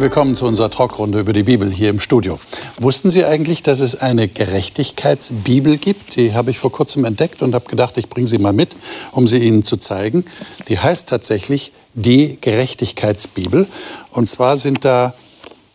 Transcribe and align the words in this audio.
Willkommen 0.00 0.34
zu 0.34 0.46
unserer 0.46 0.70
Talkrunde 0.70 1.20
über 1.20 1.34
die 1.34 1.42
Bibel 1.42 1.70
hier 1.70 1.90
im 1.90 2.00
Studio. 2.00 2.40
Wussten 2.78 3.10
Sie 3.10 3.26
eigentlich, 3.26 3.62
dass 3.62 3.80
es 3.80 4.00
eine 4.00 4.28
Gerechtigkeitsbibel 4.28 5.76
gibt? 5.76 6.16
Die 6.16 6.32
habe 6.32 6.50
ich 6.50 6.58
vor 6.58 6.72
kurzem 6.72 7.04
entdeckt 7.04 7.42
und 7.42 7.54
habe 7.54 7.68
gedacht, 7.68 7.98
ich 7.98 8.08
bringe 8.08 8.26
sie 8.26 8.38
mal 8.38 8.54
mit, 8.54 8.74
um 9.12 9.26
sie 9.26 9.36
Ihnen 9.36 9.62
zu 9.62 9.76
zeigen. 9.76 10.24
Die 10.70 10.78
heißt 10.78 11.06
tatsächlich 11.06 11.72
die 11.92 12.38
Gerechtigkeitsbibel. 12.40 13.66
Und 14.10 14.26
zwar 14.26 14.56
sind 14.56 14.86
da, 14.86 15.12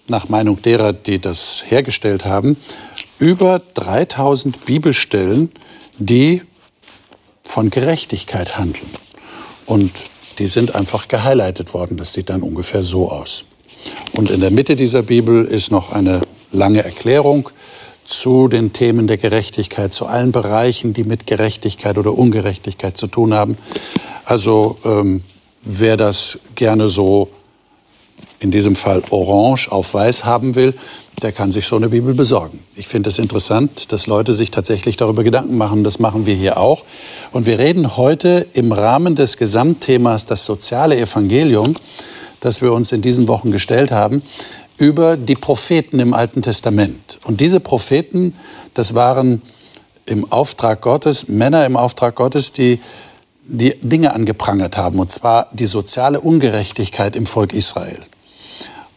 nach 0.07 0.27
Meinung 0.27 0.59
derer, 0.59 0.91
die 0.91 1.19
das 1.19 1.63
hergestellt 1.67 2.25
haben, 2.25 2.57
über 3.19 3.61
3000 3.75 4.65
Bibelstellen, 4.65 5.51
die 5.99 6.41
von 7.43 7.69
Gerechtigkeit 7.69 8.57
handeln. 8.57 8.89
Und 9.67 9.91
die 10.39 10.47
sind 10.47 10.73
einfach 10.73 11.09
gehighlightet 11.09 11.75
worden. 11.75 11.97
Das 11.97 12.13
sieht 12.13 12.31
dann 12.31 12.41
ungefähr 12.41 12.81
so 12.81 13.11
aus. 13.11 13.43
Und 14.13 14.29
in 14.29 14.41
der 14.41 14.51
Mitte 14.51 14.75
dieser 14.75 15.03
Bibel 15.03 15.45
ist 15.45 15.71
noch 15.71 15.91
eine 15.91 16.21
lange 16.51 16.83
Erklärung 16.83 17.49
zu 18.07 18.47
den 18.47 18.71
Themen 18.71 19.07
der 19.07 19.17
Gerechtigkeit, 19.17 19.91
zu 19.91 20.05
allen 20.05 20.31
Bereichen, 20.31 20.93
die 20.93 21.03
mit 21.03 21.27
Gerechtigkeit 21.27 21.97
oder 21.97 22.17
Ungerechtigkeit 22.17 22.97
zu 22.97 23.07
tun 23.07 23.33
haben. 23.33 23.57
Also 24.25 24.77
ähm, 24.85 25.23
wer 25.63 25.97
das 25.97 26.39
gerne 26.55 26.87
so 26.87 27.29
in 28.39 28.51
diesem 28.51 28.75
Fall 28.75 29.01
orange 29.09 29.71
auf 29.71 29.93
weiß 29.93 30.25
haben 30.25 30.55
will, 30.55 30.75
der 31.21 31.31
kann 31.31 31.51
sich 31.51 31.65
so 31.65 31.77
eine 31.77 31.89
Bibel 31.89 32.13
besorgen. 32.13 32.59
Ich 32.75 32.87
finde 32.87 33.09
es 33.09 33.17
interessant, 33.17 33.91
dass 33.91 34.05
Leute 34.05 34.33
sich 34.33 34.51
tatsächlich 34.51 34.97
darüber 34.97 35.23
Gedanken 35.23 35.57
machen. 35.57 35.83
Das 35.83 35.99
machen 35.99 36.25
wir 36.25 36.35
hier 36.35 36.57
auch. 36.57 36.83
Und 37.31 37.45
wir 37.45 37.57
reden 37.57 37.97
heute 37.97 38.45
im 38.53 38.71
Rahmen 38.71 39.15
des 39.15 39.37
Gesamtthemas 39.37 40.25
das 40.25 40.45
soziale 40.45 40.97
Evangelium 40.97 41.75
das 42.39 42.61
wir 42.61 42.73
uns 42.73 42.91
in 42.91 43.01
diesen 43.01 43.27
Wochen 43.27 43.51
gestellt 43.51 43.91
haben, 43.91 44.21
über 44.77 45.17
die 45.17 45.35
Propheten 45.35 45.99
im 45.99 46.13
Alten 46.13 46.41
Testament. 46.41 47.19
Und 47.23 47.39
diese 47.39 47.59
Propheten, 47.59 48.35
das 48.73 48.93
waren 48.93 49.41
im 50.05 50.31
Auftrag 50.31 50.81
Gottes, 50.81 51.27
Männer 51.27 51.65
im 51.65 51.77
Auftrag 51.77 52.15
Gottes, 52.15 52.51
die 52.51 52.79
die 53.47 53.75
Dinge 53.81 54.13
angeprangert 54.13 54.75
haben, 54.75 54.99
und 54.99 55.11
zwar 55.11 55.49
die 55.53 55.67
soziale 55.67 56.19
Ungerechtigkeit 56.19 57.15
im 57.15 57.25
Volk 57.25 57.53
Israel. 57.53 57.99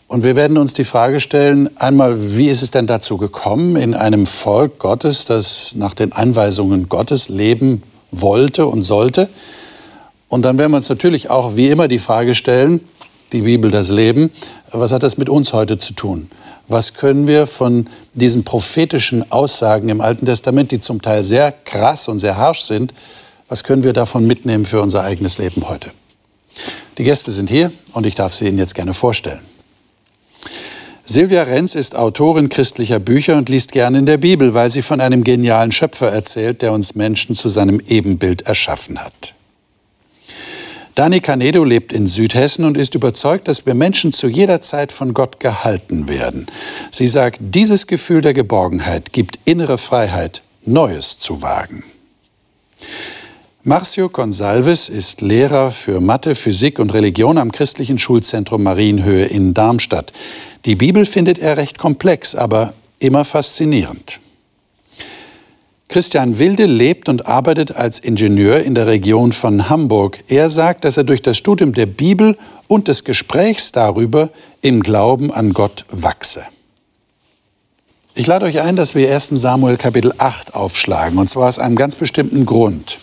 Und 0.08 0.25
wir 0.25 0.36
werden 0.36 0.56
uns 0.56 0.73
die 0.73 0.84
Frage 0.84 1.20
stellen, 1.20 1.69
einmal, 1.78 2.34
wie 2.36 2.48
ist 2.48 2.62
es 2.62 2.70
denn 2.70 2.86
dazu 2.86 3.19
gekommen, 3.19 3.77
in 3.77 3.95
einem 3.95 4.25
Volk 4.25 4.78
Gottes, 4.78 5.27
das 5.27 5.75
nach 5.77 5.92
den 5.92 6.12
Anweisungen 6.12 6.89
Gottes 6.89 7.28
leben 7.28 7.83
wollte 8.11 8.67
und 8.67 8.84
sollte? 8.84 9.28
Und 10.30 10.42
dann 10.42 10.56
werden 10.56 10.73
wir 10.73 10.77
uns 10.77 10.89
natürlich 10.89 11.28
auch, 11.28 11.56
wie 11.56 11.69
immer, 11.69 11.89
die 11.89 11.98
Frage 11.98 12.34
stellen, 12.34 12.80
die 13.33 13.43
Bibel 13.43 13.71
das 13.71 13.91
Leben. 13.91 14.31
Was 14.71 14.93
hat 14.93 15.03
das 15.03 15.17
mit 15.19 15.29
uns 15.29 15.53
heute 15.53 15.79
zu 15.79 15.93
tun? 15.93 16.31
Was 16.69 16.95
können 16.95 17.27
wir 17.27 17.47
von 17.47 17.87
diesen 18.15 18.45
prophetischen 18.45 19.31
Aussagen 19.33 19.89
im 19.89 20.01
Alten 20.01 20.27
Testament, 20.27 20.70
die 20.70 20.81
zum 20.81 21.01
Teil 21.01 21.25
sehr 21.25 21.53
krass 21.53 22.09
und 22.09 22.19
sehr 22.19 22.37
harsch 22.37 22.61
sind, 22.61 22.93
was 23.48 23.65
können 23.65 23.83
wir 23.83 23.95
davon 23.95 24.27
mitnehmen 24.27 24.67
für 24.67 24.83
unser 24.83 25.05
eigenes 25.05 25.39
Leben 25.39 25.69
heute? 25.69 25.91
Die 26.98 27.05
Gäste 27.05 27.33
sind 27.33 27.48
hier 27.48 27.73
und 27.92 28.05
ich 28.05 28.14
darf 28.14 28.35
sie 28.35 28.48
Ihnen 28.48 28.58
jetzt 28.58 28.75
gerne 28.75 28.92
vorstellen. 28.92 29.41
Silvia 31.05 31.45
Renz 31.45 31.75
ist 31.75 31.97
Autorin 31.97 32.51
christlicher 32.51 32.98
Bücher 32.98 33.39
und 33.39 33.48
liest 33.48 33.73
gerne 33.73 34.01
in 34.01 34.05
der 34.05 34.19
Bibel, 34.19 34.52
weil 34.52 34.69
sie 34.69 34.83
von 34.83 35.01
einem 35.01 35.25
genialen 35.25 35.73
Schöpfer 35.73 36.08
erzählt, 36.08 36.61
der 36.61 36.73
uns 36.73 36.97
Menschen 36.97 37.35
zu 37.35 37.48
seinem 37.48 37.81
Ebenbild 37.81 38.42
erschaffen 38.42 39.02
hat. 39.02 39.35
Dani 40.98 41.20
Canedo 41.20 41.63
lebt 41.63 41.92
in 41.92 42.09
Südhessen 42.09 42.64
und 42.64 42.77
ist 42.77 42.97
überzeugt, 42.97 43.47
dass 43.47 43.67
wir 43.67 43.75
Menschen 43.75 44.11
zu 44.11 44.27
jeder 44.27 44.61
Zeit 44.61 44.91
von 44.91 45.14
Gott 45.14 45.39
gehalten 45.39 46.09
werden. 46.09 46.47
Sie 46.91 47.07
sagt, 47.07 47.39
dieses 47.41 47.86
Gefühl 47.86 48.20
der 48.20 48.35
Geborgenheit 48.35 49.13
gibt 49.13 49.39
innere 49.45 49.79
Freiheit, 49.79 50.42
Neues 50.64 51.20
zu 51.20 51.41
wagen. 51.41 51.85
Marcio 53.63 54.08
Gonsalves 54.08 54.89
ist 54.89 55.20
Lehrer 55.20 55.70
für 55.70 56.01
Mathe, 56.01 56.35
Physik 56.35 56.81
und 56.81 56.92
Religion 56.92 57.39
am 57.39 57.53
christlichen 57.53 58.01
Schulzentrum 58.01 58.64
Marienhöhe 58.64 59.27
in 59.27 59.55
Darmstadt. 59.55 60.13
Die 60.64 60.75
Bibel 60.75 61.07
findet 61.07 61.39
er 61.39 61.58
recht 61.58 61.79
komplex, 61.79 62.35
aber 62.35 62.75
immer 62.98 63.25
faszinierend. 63.25 64.19
Christian 65.89 66.39
Wilde 66.39 66.67
lebt 66.67 67.09
und 67.09 67.27
arbeitet 67.27 67.75
als 67.75 67.99
Ingenieur 67.99 68.61
in 68.63 68.75
der 68.75 68.87
Region 68.87 69.33
von 69.33 69.71
Hamburg. 69.71 70.19
Er 70.29 70.51
sagt, 70.51 70.85
dass 70.85 70.99
er 70.99 71.05
durch 71.05 71.23
das 71.23 71.39
Studium 71.39 71.73
der 71.73 71.87
Bibel 71.87 72.37
und 72.67 72.89
des 72.89 73.05
Gesprächs 73.05 73.73
darüber 73.73 74.29
im 74.61 74.83
Glauben 74.83 75.33
an 75.33 75.55
Gott 75.55 75.87
wachse. 75.91 76.43
Ich 78.15 78.27
lade 78.27 78.45
euch 78.45 78.61
ein, 78.61 78.77
dass 78.77 78.95
wir 78.95 79.11
1. 79.11 79.29
Samuel 79.31 79.79
Kapitel 79.79 80.13
8 80.19 80.55
aufschlagen, 80.55 81.19
und 81.19 81.31
zwar 81.31 81.49
aus 81.49 81.59
einem 81.59 81.77
ganz 81.77 81.97
bestimmten 81.97 82.45
Grund. 82.45 82.99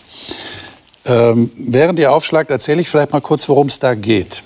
Ähm, 1.06 1.50
während 1.56 1.98
ihr 1.98 2.12
aufschlagt, 2.12 2.50
erzähle 2.50 2.82
ich 2.82 2.88
vielleicht 2.88 3.12
mal 3.12 3.20
kurz, 3.20 3.48
worum 3.48 3.66
es 3.66 3.80
da 3.80 3.94
geht. 3.94 4.44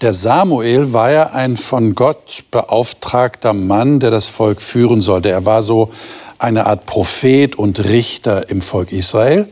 Der 0.00 0.12
Samuel 0.12 0.92
war 0.92 1.10
ja 1.10 1.30
ein 1.30 1.56
von 1.56 1.94
Gott 1.94 2.44
beauftragter 2.50 3.52
Mann, 3.52 4.00
der 4.00 4.10
das 4.10 4.26
Volk 4.26 4.62
führen 4.62 5.02
sollte. 5.02 5.28
Er 5.30 5.44
war 5.44 5.60
so 5.60 5.90
eine 6.38 6.66
Art 6.66 6.86
Prophet 6.86 7.56
und 7.56 7.84
Richter 7.84 8.48
im 8.48 8.60
Volk 8.60 8.92
Israel 8.92 9.48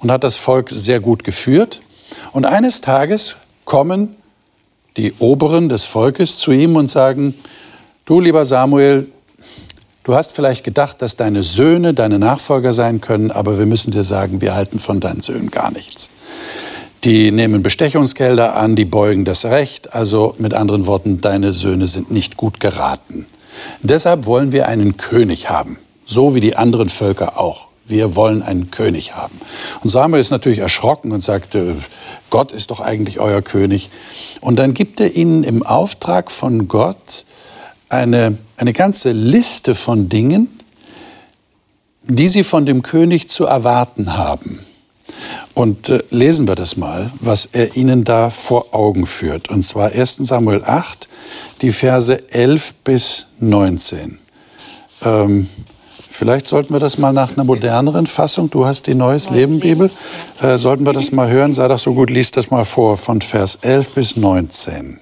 und 0.00 0.10
hat 0.10 0.24
das 0.24 0.36
Volk 0.36 0.70
sehr 0.70 1.00
gut 1.00 1.24
geführt. 1.24 1.80
Und 2.32 2.44
eines 2.44 2.80
Tages 2.80 3.36
kommen 3.64 4.16
die 4.96 5.12
Oberen 5.18 5.68
des 5.68 5.84
Volkes 5.84 6.36
zu 6.36 6.52
ihm 6.52 6.76
und 6.76 6.90
sagen, 6.90 7.34
du 8.04 8.20
lieber 8.20 8.44
Samuel, 8.44 9.08
du 10.04 10.14
hast 10.14 10.32
vielleicht 10.32 10.64
gedacht, 10.64 11.02
dass 11.02 11.16
deine 11.16 11.42
Söhne 11.42 11.94
deine 11.94 12.18
Nachfolger 12.18 12.72
sein 12.72 13.00
können, 13.00 13.30
aber 13.30 13.58
wir 13.58 13.66
müssen 13.66 13.90
dir 13.90 14.04
sagen, 14.04 14.40
wir 14.40 14.54
halten 14.54 14.78
von 14.78 15.00
deinen 15.00 15.22
Söhnen 15.22 15.50
gar 15.50 15.70
nichts. 15.70 16.10
Die 17.04 17.30
nehmen 17.30 17.62
Bestechungsgelder 17.62 18.56
an, 18.56 18.74
die 18.74 18.84
beugen 18.84 19.24
das 19.24 19.44
Recht, 19.44 19.94
also 19.94 20.34
mit 20.38 20.54
anderen 20.54 20.86
Worten, 20.86 21.20
deine 21.20 21.52
Söhne 21.52 21.86
sind 21.86 22.10
nicht 22.10 22.36
gut 22.36 22.58
geraten. 22.58 23.26
Deshalb 23.82 24.26
wollen 24.26 24.50
wir 24.50 24.66
einen 24.66 24.96
König 24.96 25.50
haben 25.50 25.78
so 26.06 26.34
wie 26.34 26.40
die 26.40 26.56
anderen 26.56 26.88
Völker 26.88 27.38
auch. 27.38 27.66
Wir 27.84 28.16
wollen 28.16 28.42
einen 28.42 28.70
König 28.70 29.14
haben. 29.14 29.38
Und 29.82 29.90
Samuel 29.90 30.20
ist 30.20 30.30
natürlich 30.30 30.58
erschrocken 30.58 31.12
und 31.12 31.22
sagt, 31.22 31.56
Gott 32.30 32.50
ist 32.50 32.70
doch 32.70 32.80
eigentlich 32.80 33.20
euer 33.20 33.42
König. 33.42 33.90
Und 34.40 34.56
dann 34.56 34.74
gibt 34.74 34.98
er 34.98 35.14
ihnen 35.14 35.44
im 35.44 35.64
Auftrag 35.64 36.30
von 36.30 36.66
Gott 36.66 37.24
eine, 37.88 38.38
eine 38.56 38.72
ganze 38.72 39.12
Liste 39.12 39.74
von 39.74 40.08
Dingen, 40.08 40.48
die 42.02 42.28
sie 42.28 42.44
von 42.44 42.66
dem 42.66 42.82
König 42.82 43.28
zu 43.28 43.44
erwarten 43.44 44.16
haben. 44.16 44.64
Und 45.54 45.88
äh, 45.88 46.02
lesen 46.10 46.46
wir 46.46 46.54
das 46.54 46.76
mal, 46.76 47.10
was 47.20 47.46
er 47.46 47.76
ihnen 47.76 48.04
da 48.04 48.30
vor 48.30 48.74
Augen 48.74 49.06
führt. 49.06 49.48
Und 49.48 49.62
zwar 49.62 49.92
1 49.92 50.16
Samuel 50.16 50.62
8, 50.64 51.08
die 51.62 51.72
Verse 51.72 52.30
11 52.30 52.74
bis 52.84 53.26
19. 53.38 54.18
Ähm, 55.04 55.48
Vielleicht 56.10 56.48
sollten 56.48 56.72
wir 56.72 56.80
das 56.80 56.98
mal 56.98 57.12
nach 57.12 57.32
einer 57.32 57.44
moderneren 57.44 58.06
Fassung, 58.06 58.50
du 58.50 58.66
hast 58.66 58.86
die 58.86 58.94
Neues, 58.94 59.30
Neues 59.30 59.30
Leben 59.30 59.60
Bibel, 59.60 59.90
äh, 60.40 60.58
sollten 60.58 60.86
wir 60.86 60.92
das 60.92 61.12
mal 61.12 61.28
hören. 61.28 61.54
Sei 61.54 61.68
doch 61.68 61.78
so 61.78 61.94
gut, 61.94 62.10
lies 62.10 62.30
das 62.30 62.50
mal 62.50 62.64
vor, 62.64 62.96
von 62.96 63.20
Vers 63.20 63.56
11 63.62 63.90
bis 63.90 64.16
19. 64.16 65.00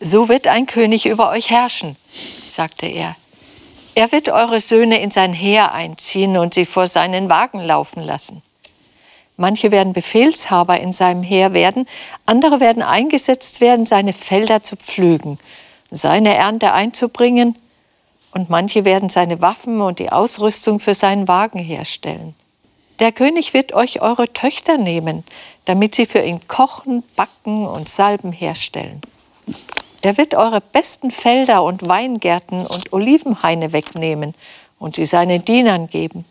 So 0.00 0.28
wird 0.28 0.46
ein 0.46 0.66
König 0.66 1.06
über 1.06 1.30
euch 1.30 1.50
herrschen, 1.50 1.96
sagte 2.46 2.86
er. 2.86 3.16
Er 3.94 4.12
wird 4.12 4.28
eure 4.28 4.60
Söhne 4.60 5.00
in 5.00 5.10
sein 5.10 5.32
Heer 5.32 5.72
einziehen 5.72 6.36
und 6.36 6.54
sie 6.54 6.64
vor 6.64 6.86
seinen 6.86 7.28
Wagen 7.28 7.60
laufen 7.60 8.02
lassen. 8.02 8.42
Manche 9.36 9.70
werden 9.70 9.92
Befehlshaber 9.92 10.80
in 10.80 10.92
seinem 10.92 11.22
Heer 11.22 11.52
werden, 11.52 11.86
andere 12.26 12.60
werden 12.60 12.82
eingesetzt 12.82 13.60
werden, 13.60 13.86
seine 13.86 14.12
Felder 14.12 14.62
zu 14.62 14.76
pflügen, 14.76 15.38
seine 15.90 16.34
Ernte 16.34 16.72
einzubringen 16.72 17.56
und 18.32 18.50
manche 18.50 18.84
werden 18.84 19.08
seine 19.08 19.40
Waffen 19.40 19.80
und 19.80 19.98
die 19.98 20.10
Ausrüstung 20.12 20.80
für 20.80 20.94
seinen 20.94 21.28
Wagen 21.28 21.58
herstellen. 21.58 22.34
Der 22.98 23.12
König 23.12 23.54
wird 23.54 23.72
euch 23.74 24.02
eure 24.02 24.32
Töchter 24.32 24.76
nehmen, 24.76 25.24
damit 25.64 25.94
sie 25.94 26.06
für 26.06 26.20
ihn 26.20 26.40
kochen, 26.48 27.04
backen 27.14 27.66
und 27.66 27.88
Salben 27.88 28.32
herstellen. 28.32 29.00
Er 30.02 30.16
wird 30.16 30.34
eure 30.34 30.60
besten 30.60 31.10
Felder 31.10 31.62
und 31.62 31.86
Weingärten 31.86 32.66
und 32.66 32.92
Olivenhaine 32.92 33.72
wegnehmen 33.72 34.34
und 34.78 34.96
sie 34.96 35.06
seinen 35.06 35.44
Dienern 35.44 35.88
geben. 35.88 36.24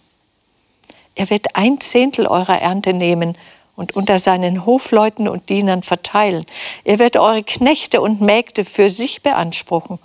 Er 1.16 1.30
wird 1.30 1.56
ein 1.56 1.80
Zehntel 1.80 2.28
eurer 2.28 2.62
Ernte 2.62 2.94
nehmen 2.94 3.38
und 3.76 3.96
unter 3.96 4.20
seinen 4.20 4.66
Hofleuten 4.66 5.28
und 5.28 5.50
Dienern 5.50 5.84
verteilen. 5.84 6.46
Er 6.84 7.00
wird 7.00 7.18
eure 7.18 7.44
Knechte 7.44 8.02
und 8.02 8.22
Mägde 8.22 8.66
für 8.66 8.90
sich 8.90 9.22
beanspruchen 9.22 10.00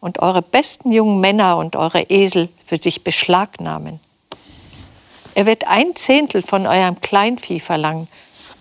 und 0.00 0.20
eure 0.20 0.42
besten 0.42 0.92
jungen 0.92 1.20
Männer 1.20 1.56
und 1.56 1.76
eure 1.76 2.02
Esel 2.02 2.48
für 2.64 2.76
sich 2.76 3.04
beschlagnahmen. 3.04 4.00
Er 5.34 5.46
wird 5.46 5.66
ein 5.66 5.94
Zehntel 5.96 6.42
von 6.42 6.66
eurem 6.66 7.00
Kleinvieh 7.00 7.60
verlangen 7.60 8.08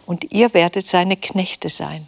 und 0.05 0.31
ihr 0.31 0.53
werdet 0.53 0.87
seine 0.87 1.17
Knechte 1.17 1.69
sein. 1.69 2.07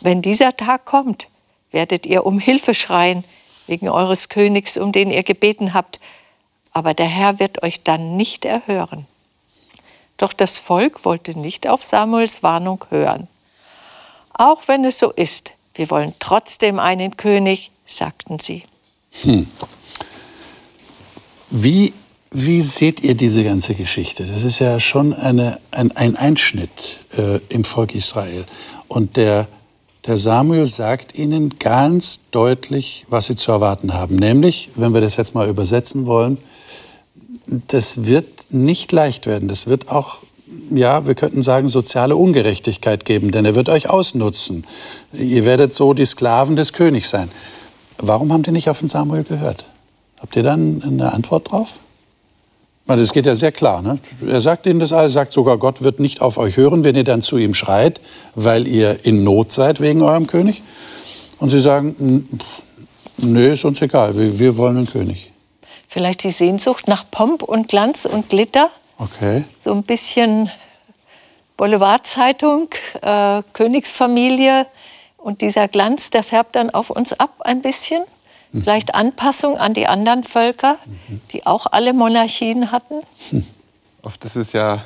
Wenn 0.00 0.22
dieser 0.22 0.56
Tag 0.56 0.84
kommt, 0.84 1.28
werdet 1.70 2.06
ihr 2.06 2.26
um 2.26 2.38
Hilfe 2.38 2.74
schreien 2.74 3.24
wegen 3.66 3.88
eures 3.88 4.28
Königs, 4.28 4.76
um 4.76 4.92
den 4.92 5.10
ihr 5.10 5.22
gebeten 5.22 5.74
habt, 5.74 6.00
aber 6.72 6.94
der 6.94 7.06
Herr 7.06 7.38
wird 7.38 7.62
euch 7.62 7.82
dann 7.82 8.16
nicht 8.16 8.44
erhören. 8.44 9.06
Doch 10.16 10.32
das 10.32 10.58
Volk 10.58 11.04
wollte 11.04 11.38
nicht 11.38 11.68
auf 11.68 11.82
Samuels 11.84 12.42
Warnung 12.42 12.84
hören. 12.90 13.28
Auch 14.34 14.68
wenn 14.68 14.84
es 14.84 14.98
so 14.98 15.10
ist, 15.10 15.54
wir 15.74 15.90
wollen 15.90 16.12
trotzdem 16.18 16.78
einen 16.78 17.16
König, 17.16 17.70
sagten 17.84 18.38
sie. 18.38 18.62
Hm. 19.22 19.46
Wie, 21.50 21.92
wie 22.30 22.60
seht 22.62 23.02
ihr 23.02 23.14
diese 23.14 23.44
ganze 23.44 23.74
Geschichte? 23.74 24.24
Das 24.24 24.42
ist 24.42 24.58
ja 24.58 24.80
schon 24.80 25.12
eine, 25.12 25.58
ein, 25.70 25.92
ein 25.92 26.16
Einschnitt 26.16 27.00
äh, 27.16 27.38
im 27.48 27.64
Volk 27.64 27.94
Israel. 27.94 28.44
Und 28.88 29.16
der, 29.16 29.48
der 30.06 30.16
Samuel 30.16 30.66
sagt 30.66 31.18
ihnen 31.18 31.58
ganz 31.58 32.20
deutlich, 32.30 33.04
was 33.08 33.26
sie 33.26 33.36
zu 33.36 33.52
erwarten 33.52 33.92
haben. 33.92 34.16
Nämlich, 34.16 34.70
wenn 34.76 34.94
wir 34.94 35.00
das 35.00 35.16
jetzt 35.16 35.34
mal 35.34 35.48
übersetzen 35.48 36.06
wollen, 36.06 36.38
das 37.46 38.04
wird 38.04 38.52
nicht 38.52 38.92
leicht 38.92 39.26
werden. 39.26 39.48
Das 39.48 39.66
wird 39.66 39.88
auch, 39.88 40.18
ja, 40.70 41.06
wir 41.06 41.14
könnten 41.14 41.42
sagen, 41.42 41.68
soziale 41.68 42.16
Ungerechtigkeit 42.16 43.04
geben, 43.04 43.30
denn 43.30 43.44
er 43.44 43.54
wird 43.54 43.68
euch 43.68 43.88
ausnutzen. 43.90 44.66
Ihr 45.12 45.44
werdet 45.44 45.74
so 45.74 45.94
die 45.94 46.04
Sklaven 46.04 46.56
des 46.56 46.72
Königs 46.72 47.10
sein. 47.10 47.30
Warum 47.98 48.32
haben 48.32 48.42
die 48.42 48.52
nicht 48.52 48.68
auf 48.68 48.80
den 48.80 48.88
Samuel 48.88 49.24
gehört? 49.24 49.64
Habt 50.20 50.36
ihr 50.36 50.42
dann 50.42 50.82
eine 50.82 51.12
Antwort 51.12 51.50
drauf? 51.50 51.78
Das 52.86 53.12
geht 53.12 53.26
ja 53.26 53.34
sehr 53.34 53.52
klar. 53.52 53.80
Ne? 53.80 53.98
Er 54.26 54.40
sagt 54.40 54.66
ihnen 54.66 54.80
das 54.80 54.92
alles, 54.92 55.12
sagt 55.12 55.32
sogar, 55.32 55.56
Gott 55.56 55.82
wird 55.82 56.00
nicht 56.00 56.20
auf 56.20 56.36
euch 56.36 56.56
hören, 56.56 56.84
wenn 56.84 56.96
ihr 56.96 57.04
dann 57.04 57.22
zu 57.22 57.38
ihm 57.38 57.54
schreit, 57.54 58.00
weil 58.34 58.66
ihr 58.66 59.04
in 59.04 59.24
Not 59.24 59.52
seid 59.52 59.80
wegen 59.80 60.02
eurem 60.02 60.26
König. 60.26 60.62
Und 61.38 61.50
sie 61.50 61.60
sagen, 61.60 62.28
nö, 63.18 63.52
ist 63.52 63.64
uns 63.64 63.80
egal, 63.82 64.16
wir, 64.16 64.38
wir 64.38 64.56
wollen 64.56 64.76
einen 64.76 64.86
König. 64.86 65.30
Vielleicht 65.88 66.24
die 66.24 66.30
Sehnsucht 66.30 66.88
nach 66.88 67.04
Pomp 67.10 67.42
und 67.42 67.68
Glanz 67.68 68.04
und 68.04 68.28
Glitter. 68.28 68.70
Okay. 69.02 69.44
So 69.58 69.72
ein 69.72 69.82
bisschen 69.82 70.48
Boulevardzeitung, 71.56 72.68
äh, 73.00 73.42
Königsfamilie. 73.52 74.66
Und 75.16 75.40
dieser 75.40 75.68
Glanz, 75.68 76.10
der 76.10 76.22
färbt 76.22 76.54
dann 76.54 76.70
auf 76.70 76.90
uns 76.90 77.12
ab 77.12 77.40
ein 77.40 77.62
bisschen. 77.62 78.04
Mhm. 78.52 78.62
Vielleicht 78.62 78.94
Anpassung 78.94 79.58
an 79.58 79.74
die 79.74 79.88
anderen 79.88 80.22
Völker, 80.22 80.78
mhm. 80.86 81.20
die 81.32 81.46
auch 81.46 81.66
alle 81.66 81.94
Monarchien 81.94 82.70
hatten. 82.70 83.00
Hm. 83.30 83.46
Oft 84.02 84.24
ist 84.24 84.36
es 84.36 84.52
ja 84.52 84.84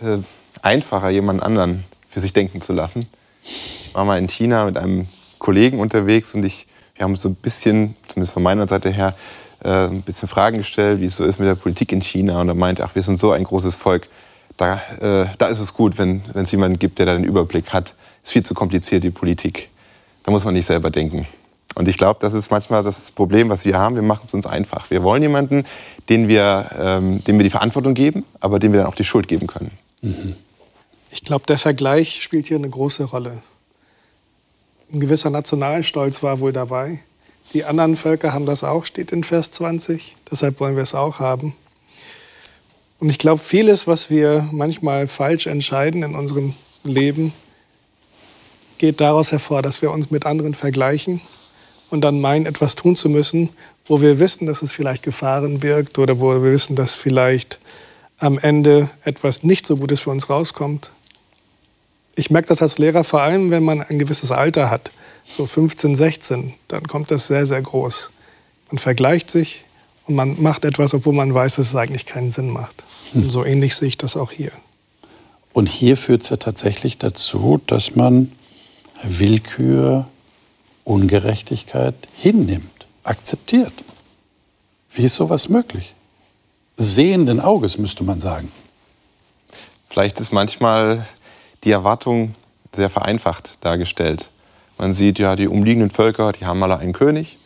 äh, 0.00 0.18
einfacher, 0.62 1.10
jemand 1.10 1.42
anderen 1.42 1.84
für 2.08 2.20
sich 2.20 2.32
denken 2.32 2.60
zu 2.60 2.72
lassen. 2.72 3.06
Ich 3.42 3.94
war 3.94 4.04
mal 4.04 4.18
in 4.18 4.28
China 4.28 4.64
mit 4.64 4.76
einem 4.76 5.06
Kollegen 5.38 5.80
unterwegs 5.80 6.34
und 6.34 6.44
ich, 6.44 6.66
wir 6.94 7.04
haben 7.04 7.16
so 7.16 7.28
ein 7.28 7.34
bisschen, 7.34 7.96
zumindest 8.06 8.34
von 8.34 8.42
meiner 8.42 8.68
Seite 8.68 8.90
her, 8.90 9.14
äh, 9.64 9.86
ein 9.86 10.02
bisschen 10.02 10.28
Fragen 10.28 10.58
gestellt, 10.58 11.00
wie 11.00 11.06
es 11.06 11.16
so 11.16 11.24
ist 11.24 11.38
mit 11.38 11.48
der 11.48 11.54
Politik 11.54 11.92
in 11.92 12.02
China. 12.02 12.40
Und 12.40 12.48
er 12.48 12.54
meinte, 12.54 12.84
ach, 12.84 12.94
wir 12.94 13.02
sind 13.02 13.20
so 13.20 13.32
ein 13.32 13.44
großes 13.44 13.76
Volk. 13.76 14.08
Da, 14.56 14.74
äh, 15.00 15.26
da 15.38 15.46
ist 15.46 15.60
es 15.60 15.74
gut, 15.74 15.98
wenn 15.98 16.22
es 16.34 16.50
jemanden 16.50 16.78
gibt, 16.78 16.98
der 16.98 17.06
da 17.06 17.14
den 17.14 17.24
Überblick 17.24 17.72
hat. 17.72 17.94
Es 18.22 18.28
ist 18.28 18.32
viel 18.32 18.44
zu 18.44 18.54
kompliziert, 18.54 19.02
die 19.02 19.10
Politik. 19.10 19.70
Da 20.24 20.30
muss 20.30 20.44
man 20.44 20.54
nicht 20.54 20.66
selber 20.66 20.90
denken. 20.90 21.26
Und 21.74 21.88
ich 21.88 21.96
glaube, 21.96 22.20
das 22.20 22.34
ist 22.34 22.50
manchmal 22.50 22.82
das 22.82 23.12
Problem, 23.12 23.48
was 23.48 23.64
wir 23.64 23.78
haben. 23.78 23.94
Wir 23.94 24.02
machen 24.02 24.22
es 24.24 24.34
uns 24.34 24.46
einfach. 24.46 24.90
Wir 24.90 25.02
wollen 25.02 25.22
jemanden, 25.22 25.64
den 26.08 26.28
wir, 26.28 26.70
ähm, 26.78 27.24
dem 27.24 27.38
wir 27.38 27.44
die 27.44 27.50
Verantwortung 27.50 27.94
geben, 27.94 28.24
aber 28.40 28.58
dem 28.58 28.72
wir 28.72 28.80
dann 28.80 28.88
auch 28.88 28.94
die 28.94 29.04
Schuld 29.04 29.26
geben 29.26 29.46
können. 29.46 29.70
Mhm. 30.02 30.36
Ich 31.10 31.24
glaube, 31.24 31.46
der 31.46 31.58
Vergleich 31.58 32.22
spielt 32.22 32.46
hier 32.46 32.56
eine 32.56 32.68
große 32.68 33.04
Rolle. 33.04 33.42
Ein 34.92 35.00
gewisser 35.00 35.30
Nationalstolz 35.30 36.22
war 36.22 36.40
wohl 36.40 36.52
dabei. 36.52 37.00
Die 37.54 37.64
anderen 37.64 37.96
Völker 37.96 38.32
haben 38.32 38.46
das 38.46 38.64
auch, 38.64 38.84
steht 38.84 39.12
in 39.12 39.24
Vers 39.24 39.50
20. 39.50 40.16
Deshalb 40.30 40.58
wollen 40.60 40.76
wir 40.76 40.82
es 40.82 40.94
auch 40.94 41.20
haben. 41.20 41.54
Und 42.98 43.10
ich 43.10 43.18
glaube, 43.18 43.40
vieles, 43.40 43.86
was 43.86 44.10
wir 44.10 44.48
manchmal 44.52 45.06
falsch 45.08 45.46
entscheiden 45.46 46.02
in 46.02 46.14
unserem 46.14 46.54
Leben, 46.84 47.32
geht 48.78 49.00
daraus 49.00 49.32
hervor, 49.32 49.60
dass 49.60 49.82
wir 49.82 49.90
uns 49.90 50.10
mit 50.10 50.24
anderen 50.24 50.54
vergleichen 50.54 51.20
und 51.90 52.02
dann 52.02 52.20
meinen, 52.20 52.46
etwas 52.46 52.74
tun 52.74 52.96
zu 52.96 53.08
müssen, 53.08 53.50
wo 53.86 54.00
wir 54.00 54.18
wissen, 54.18 54.46
dass 54.46 54.62
es 54.62 54.72
vielleicht 54.72 55.02
Gefahren 55.02 55.60
birgt 55.60 55.98
oder 55.98 56.20
wo 56.20 56.30
wir 56.30 56.42
wissen, 56.42 56.74
dass 56.74 56.96
vielleicht 56.96 57.58
am 58.18 58.38
Ende 58.38 58.88
etwas 59.04 59.42
nicht 59.42 59.66
so 59.66 59.76
Gutes 59.76 60.00
für 60.00 60.10
uns 60.10 60.30
rauskommt. 60.30 60.92
Ich 62.14 62.30
merke 62.30 62.48
das 62.48 62.62
als 62.62 62.78
Lehrer 62.78 63.04
vor 63.04 63.20
allem, 63.20 63.50
wenn 63.50 63.62
man 63.62 63.82
ein 63.82 63.98
gewisses 63.98 64.32
Alter 64.32 64.70
hat 64.70 64.92
so 65.32 65.46
15, 65.46 65.94
16, 65.94 66.54
dann 66.68 66.86
kommt 66.86 67.10
das 67.10 67.26
sehr, 67.26 67.46
sehr 67.46 67.62
groß. 67.62 68.10
Man 68.70 68.78
vergleicht 68.78 69.30
sich 69.30 69.64
und 70.06 70.14
man 70.14 70.40
macht 70.42 70.64
etwas, 70.64 70.94
obwohl 70.94 71.14
man 71.14 71.32
weiß, 71.32 71.56
dass 71.56 71.68
es 71.68 71.76
eigentlich 71.76 72.06
keinen 72.06 72.30
Sinn 72.30 72.50
macht. 72.50 72.84
Und 73.14 73.30
so 73.30 73.44
ähnlich 73.44 73.76
sehe 73.76 73.88
ich 73.88 73.98
das 73.98 74.16
auch 74.16 74.30
hier. 74.30 74.52
Und 75.52 75.68
hier 75.68 75.96
führt 75.96 76.22
es 76.22 76.30
ja 76.30 76.36
tatsächlich 76.36 76.98
dazu, 76.98 77.60
dass 77.66 77.94
man 77.94 78.32
Willkür, 79.02 80.06
Ungerechtigkeit 80.84 81.94
hinnimmt, 82.16 82.86
akzeptiert. 83.04 83.72
Wie 84.94 85.04
ist 85.04 85.14
sowas 85.14 85.48
möglich? 85.48 85.94
Sehenden 86.76 87.40
Auges 87.40 87.78
müsste 87.78 88.04
man 88.04 88.18
sagen. 88.18 88.50
Vielleicht 89.88 90.20
ist 90.20 90.32
manchmal 90.32 91.06
die 91.64 91.70
Erwartung 91.70 92.34
sehr 92.74 92.90
vereinfacht 92.90 93.58
dargestellt. 93.60 94.28
Man 94.82 94.94
sieht 94.94 95.20
ja, 95.20 95.36
die 95.36 95.46
umliegenden 95.46 95.90
Völker, 95.90 96.32
die 96.32 96.44
haben 96.44 96.60
alle 96.60 96.76
einen 96.76 96.92
König. 96.92 97.38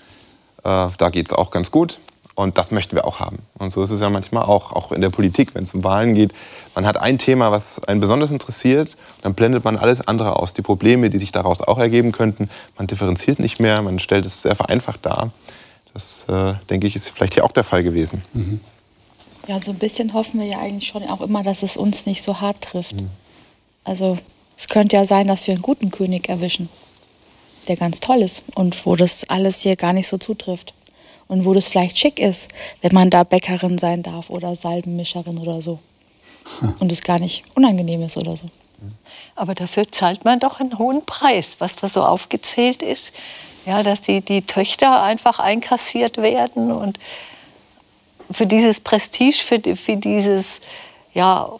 Äh, 0.64 0.88
da 0.96 1.10
geht 1.10 1.26
es 1.26 1.34
auch 1.34 1.50
ganz 1.50 1.70
gut. 1.70 1.98
Und 2.34 2.56
das 2.56 2.70
möchten 2.70 2.96
wir 2.96 3.04
auch 3.04 3.20
haben. 3.20 3.40
Und 3.58 3.72
so 3.72 3.82
ist 3.82 3.90
es 3.90 4.00
ja 4.00 4.08
manchmal 4.08 4.44
auch, 4.44 4.72
auch 4.72 4.90
in 4.90 5.02
der 5.02 5.10
Politik, 5.10 5.54
wenn 5.54 5.64
es 5.64 5.74
um 5.74 5.84
Wahlen 5.84 6.14
geht. 6.14 6.32
Man 6.74 6.86
hat 6.86 6.96
ein 6.96 7.18
Thema, 7.18 7.52
was 7.52 7.84
einen 7.84 8.00
besonders 8.00 8.30
interessiert, 8.30 8.96
dann 9.20 9.34
blendet 9.34 9.64
man 9.64 9.76
alles 9.76 10.08
andere 10.08 10.36
aus. 10.36 10.54
Die 10.54 10.62
Probleme, 10.62 11.10
die 11.10 11.18
sich 11.18 11.30
daraus 11.30 11.60
auch 11.60 11.76
ergeben 11.76 12.10
könnten, 12.10 12.48
man 12.78 12.86
differenziert 12.86 13.38
nicht 13.38 13.60
mehr, 13.60 13.82
man 13.82 13.98
stellt 13.98 14.24
es 14.24 14.40
sehr 14.40 14.56
vereinfacht 14.56 15.04
dar. 15.04 15.30
Das, 15.92 16.24
äh, 16.30 16.54
denke 16.70 16.86
ich, 16.86 16.96
ist 16.96 17.10
vielleicht 17.10 17.34
hier 17.34 17.44
auch 17.44 17.52
der 17.52 17.64
Fall 17.64 17.82
gewesen. 17.82 18.22
Mhm. 18.32 18.60
Ja, 19.46 19.60
so 19.60 19.72
ein 19.72 19.78
bisschen 19.78 20.14
hoffen 20.14 20.40
wir 20.40 20.46
ja 20.46 20.58
eigentlich 20.60 20.88
schon 20.88 21.02
auch 21.02 21.20
immer, 21.20 21.42
dass 21.42 21.62
es 21.62 21.76
uns 21.76 22.06
nicht 22.06 22.22
so 22.22 22.40
hart 22.40 22.62
trifft. 22.62 22.96
Mhm. 22.96 23.10
Also 23.84 24.16
es 24.56 24.68
könnte 24.68 24.96
ja 24.96 25.04
sein, 25.04 25.26
dass 25.26 25.46
wir 25.46 25.52
einen 25.52 25.62
guten 25.62 25.90
König 25.90 26.30
erwischen 26.30 26.70
der 27.66 27.76
ganz 27.76 28.00
toll 28.00 28.22
ist 28.22 28.42
und 28.54 28.86
wo 28.86 28.96
das 28.96 29.28
alles 29.28 29.62
hier 29.62 29.76
gar 29.76 29.92
nicht 29.92 30.08
so 30.08 30.18
zutrifft. 30.18 30.74
Und 31.28 31.44
wo 31.44 31.54
das 31.54 31.68
vielleicht 31.68 31.98
schick 31.98 32.20
ist, 32.20 32.48
wenn 32.82 32.94
man 32.94 33.10
da 33.10 33.24
Bäckerin 33.24 33.78
sein 33.78 34.04
darf 34.04 34.30
oder 34.30 34.54
Salbenmischerin 34.54 35.38
oder 35.38 35.60
so. 35.60 35.80
Und 36.78 36.92
es 36.92 37.02
gar 37.02 37.18
nicht 37.18 37.42
unangenehm 37.56 38.02
ist 38.02 38.16
oder 38.16 38.36
so. 38.36 38.48
Aber 39.34 39.56
dafür 39.56 39.90
zahlt 39.90 40.24
man 40.24 40.38
doch 40.38 40.60
einen 40.60 40.78
hohen 40.78 41.04
Preis, 41.04 41.56
was 41.58 41.74
da 41.74 41.88
so 41.88 42.04
aufgezählt 42.04 42.82
ist. 42.82 43.12
Ja, 43.64 43.82
dass 43.82 44.00
die, 44.02 44.20
die 44.20 44.42
Töchter 44.42 45.02
einfach 45.02 45.40
einkassiert 45.40 46.18
werden 46.18 46.70
und 46.70 47.00
für 48.30 48.46
dieses 48.46 48.80
Prestige, 48.80 49.36
für, 49.36 49.60
für 49.76 49.96
dieses 49.96 50.60
ja, 51.14 51.50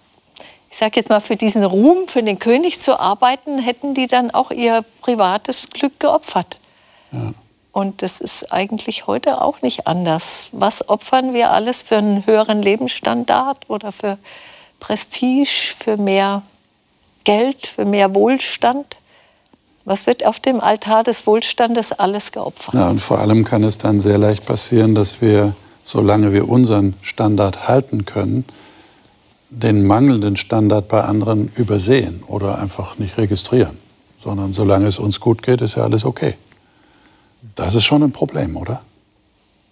ich 0.71 0.77
sage 0.77 0.93
jetzt 0.97 1.09
mal, 1.09 1.21
für 1.21 1.37
diesen 1.37 1.65
Ruhm, 1.65 2.09
für 2.09 2.23
den 2.23 2.39
König 2.39 2.81
zu 2.81 2.99
arbeiten, 2.99 3.59
hätten 3.59 3.95
die 3.95 4.07
dann 4.07 4.31
auch 4.31 4.51
ihr 4.51 4.85
privates 5.01 5.71
Glück 5.71 5.99
geopfert. 6.01 6.59
Ja. 7.13 7.33
Und 7.73 8.01
das 8.01 8.21
ist 8.21 8.53
eigentlich 8.53 9.07
heute 9.07 9.43
auch 9.43 9.61
nicht 9.61 9.87
anders. 9.87 10.49
Was 10.53 10.89
opfern 10.89 11.35
wir 11.35 11.51
alles 11.53 11.83
für 11.83 11.99
einen 11.99 12.27
höheren 12.27 12.63
Lebensstandard 12.63 13.69
oder 13.69 13.93
für 13.93 14.17
Prestige, 14.81 15.75
für 15.79 15.99
mehr 15.99 16.43
Geld, 17.25 17.67
für 17.67 17.85
mehr 17.85 18.15
Wohlstand? 18.15 18.97
Was 19.85 20.07
wird 20.07 20.25
auf 20.25 20.41
dem 20.41 20.61
Altar 20.61 21.05
des 21.05 21.27
Wohlstandes 21.27 21.93
alles 21.93 22.33
geopfert? 22.33 22.75
Ja, 22.75 22.89
und 22.89 23.01
vor 23.01 23.19
allem 23.19 23.45
kann 23.45 23.63
es 23.63 23.79
dann 23.79 24.01
sehr 24.01 24.17
leicht 24.17 24.47
passieren, 24.47 24.95
dass 24.95 25.21
wir, 25.21 25.55
solange 25.83 26.33
wir 26.33 26.49
unseren 26.49 26.95
Standard 27.03 27.69
halten 27.69 28.07
können, 28.07 28.47
den 29.50 29.87
mangelnden 29.87 30.37
Standard 30.37 30.88
bei 30.88 31.03
anderen 31.03 31.50
übersehen 31.57 32.23
oder 32.26 32.59
einfach 32.59 32.99
nicht 32.99 33.17
registrieren, 33.17 33.76
sondern 34.19 34.53
solange 34.53 34.87
es 34.87 34.99
uns 34.99 35.21
gut 35.21 35.43
geht, 35.43 35.61
ist 35.61 35.76
ja 35.76 35.85
alles 35.85 36.05
okay. 36.05 36.35
Das 37.55 37.75
ist 37.75 37.85
schon 37.85 38.03
ein 38.03 38.12
Problem, 38.12 38.57
oder? 38.57 38.83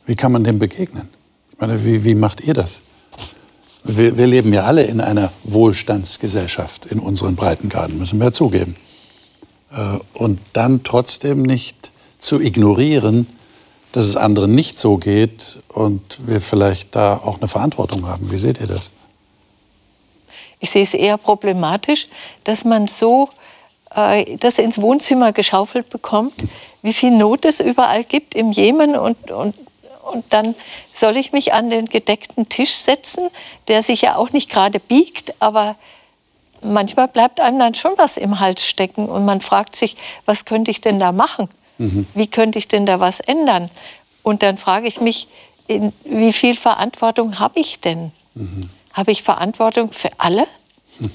Wie 0.06 0.14
kann 0.14 0.32
man 0.32 0.44
dem 0.44 0.58
begegnen? 0.58 1.08
Ich 1.52 1.58
meine, 1.58 1.84
wie, 1.84 2.04
wie 2.04 2.14
macht 2.14 2.40
ihr 2.40 2.54
das? 2.54 2.82
wir, 3.84 4.16
wir 4.16 4.26
leben 4.26 4.52
ja 4.52 4.64
alle 4.64 4.84
in 4.84 5.00
einer 5.00 5.30
Wohlstandsgesellschaft 5.44 6.86
in 6.86 6.98
unseren 6.98 7.36
Breitengraden, 7.36 7.98
müssen 7.98 8.18
wir 8.18 8.26
ja 8.26 8.32
zugeben. 8.32 8.76
Äh, 9.70 9.98
und 10.14 10.40
dann 10.54 10.82
trotzdem 10.82 11.42
nicht 11.42 11.92
zu 12.18 12.40
ignorieren, 12.40 13.26
dass 13.92 14.06
es 14.06 14.16
anderen 14.16 14.54
nicht 14.54 14.78
so 14.78 14.96
geht 14.96 15.58
und 15.68 16.18
wir 16.26 16.40
vielleicht 16.40 16.96
da 16.96 17.14
auch 17.14 17.38
eine 17.38 17.48
Verantwortung 17.48 18.06
haben. 18.06 18.30
Wie 18.30 18.38
seht 18.38 18.60
ihr 18.60 18.66
das? 18.66 18.90
Ich 20.64 20.70
sehe 20.70 20.82
es 20.82 20.94
eher 20.94 21.18
problematisch, 21.18 22.08
dass 22.44 22.64
man 22.64 22.86
so 22.86 23.28
äh, 23.94 24.38
das 24.38 24.58
ins 24.58 24.80
Wohnzimmer 24.80 25.30
geschaufelt 25.34 25.90
bekommt, 25.90 26.32
wie 26.80 26.94
viel 26.94 27.10
Not 27.10 27.44
es 27.44 27.60
überall 27.60 28.02
gibt 28.02 28.34
im 28.34 28.50
Jemen 28.50 28.96
und, 28.96 29.30
und, 29.30 29.54
und 30.10 30.24
dann 30.30 30.54
soll 30.90 31.18
ich 31.18 31.32
mich 31.32 31.52
an 31.52 31.68
den 31.68 31.84
gedeckten 31.84 32.48
Tisch 32.48 32.72
setzen, 32.72 33.28
der 33.68 33.82
sich 33.82 34.00
ja 34.00 34.16
auch 34.16 34.30
nicht 34.30 34.48
gerade 34.48 34.80
biegt, 34.80 35.34
aber 35.38 35.76
manchmal 36.62 37.08
bleibt 37.08 37.40
einem 37.40 37.58
dann 37.58 37.74
schon 37.74 37.92
was 37.98 38.16
im 38.16 38.40
Hals 38.40 38.66
stecken 38.66 39.10
und 39.10 39.26
man 39.26 39.42
fragt 39.42 39.76
sich, 39.76 39.98
was 40.24 40.46
könnte 40.46 40.70
ich 40.70 40.80
denn 40.80 40.98
da 40.98 41.12
machen? 41.12 41.50
Mhm. 41.76 42.06
Wie 42.14 42.26
könnte 42.26 42.58
ich 42.58 42.68
denn 42.68 42.86
da 42.86 43.00
was 43.00 43.20
ändern? 43.20 43.68
Und 44.22 44.42
dann 44.42 44.56
frage 44.56 44.88
ich 44.88 45.02
mich, 45.02 45.28
wie 45.66 46.32
viel 46.32 46.56
Verantwortung 46.56 47.38
habe 47.38 47.60
ich 47.60 47.80
denn? 47.80 48.12
Mhm. 48.34 48.70
Habe 48.94 49.12
ich 49.12 49.22
Verantwortung 49.22 49.92
für 49.92 50.10
alle? 50.18 50.46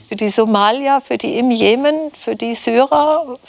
Für 0.09 0.15
die 0.15 0.29
Somalier, 0.29 1.01
für 1.01 1.17
die 1.17 1.39
im 1.39 1.51
Jemen, 1.51 2.11
für 2.11 2.35
die 2.35 2.53
Syrer, 2.53 3.39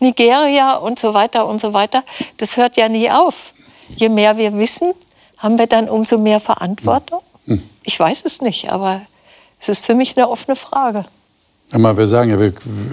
Nigeria 0.00 0.74
und 0.74 0.98
so 0.98 1.14
weiter 1.14 1.46
und 1.46 1.60
so 1.60 1.72
weiter. 1.72 2.02
Das 2.36 2.56
hört 2.56 2.76
ja 2.76 2.88
nie 2.88 3.10
auf. 3.10 3.52
Je 3.96 4.08
mehr 4.08 4.36
wir 4.36 4.56
wissen, 4.58 4.92
haben 5.38 5.58
wir 5.58 5.68
dann 5.68 5.88
umso 5.88 6.18
mehr 6.18 6.40
Verantwortung? 6.40 7.20
Ich 7.84 7.98
weiß 7.98 8.22
es 8.24 8.40
nicht, 8.40 8.70
aber 8.70 9.02
es 9.60 9.68
ist 9.68 9.84
für 9.84 9.94
mich 9.94 10.16
eine 10.16 10.28
offene 10.28 10.56
Frage. 10.56 11.04
Aber 11.72 11.96
wir 11.96 12.06
sagen 12.06 12.30
ja, 12.30 12.50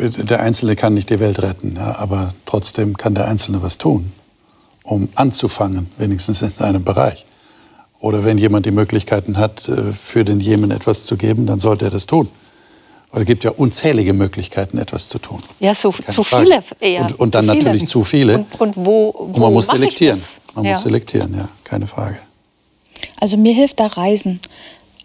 der 0.09 0.39
Einzelne 0.39 0.75
kann 0.75 0.93
nicht 0.93 1.09
die 1.09 1.19
Welt 1.19 1.41
retten, 1.41 1.77
aber 1.77 2.33
trotzdem 2.45 2.97
kann 2.97 3.15
der 3.15 3.27
Einzelne 3.27 3.61
was 3.61 3.77
tun, 3.77 4.11
um 4.83 5.09
anzufangen, 5.15 5.91
wenigstens 5.97 6.41
in 6.41 6.51
seinem 6.51 6.83
Bereich. 6.83 7.25
Oder 8.03 8.25
wenn 8.25 8.37
jemand 8.37 8.65
die 8.65 8.71
Möglichkeiten 8.71 9.37
hat, 9.37 9.69
äh, 9.69 9.93
für 9.93 10.25
den 10.25 10.41
Jemen 10.41 10.71
etwas 10.71 11.05
zu 11.05 11.15
geben, 11.15 11.45
dann 11.45 11.61
sollte 11.61 11.85
er 11.85 11.91
das 11.91 12.05
tun. 12.05 12.27
Weil 13.13 13.21
es 13.21 13.27
gibt 13.27 13.45
ja 13.45 13.51
unzählige 13.51 14.11
Möglichkeiten, 14.11 14.77
etwas 14.77 15.07
zu 15.07 15.19
tun. 15.19 15.41
Ja, 15.61 15.73
so, 15.73 15.93
zu 16.09 16.21
viele 16.25 16.61
eher. 16.81 17.03
Und, 17.03 17.17
und 17.17 17.33
dann 17.33 17.45
viele. 17.45 17.55
natürlich 17.55 17.87
zu 17.87 18.03
viele. 18.03 18.39
Und, 18.39 18.59
und 18.59 18.75
wo, 18.75 19.13
wo 19.17 19.23
und 19.23 19.39
man 19.39 19.53
muss 19.53 19.69
selektieren. 19.69 20.21
Man 20.53 20.65
ja. 20.65 20.71
muss 20.71 20.81
selektieren, 20.81 21.33
ja, 21.33 21.47
keine 21.63 21.87
Frage. 21.87 22.17
Also 23.21 23.37
mir 23.37 23.53
hilft 23.53 23.79
da 23.79 23.87
Reisen. 23.87 24.41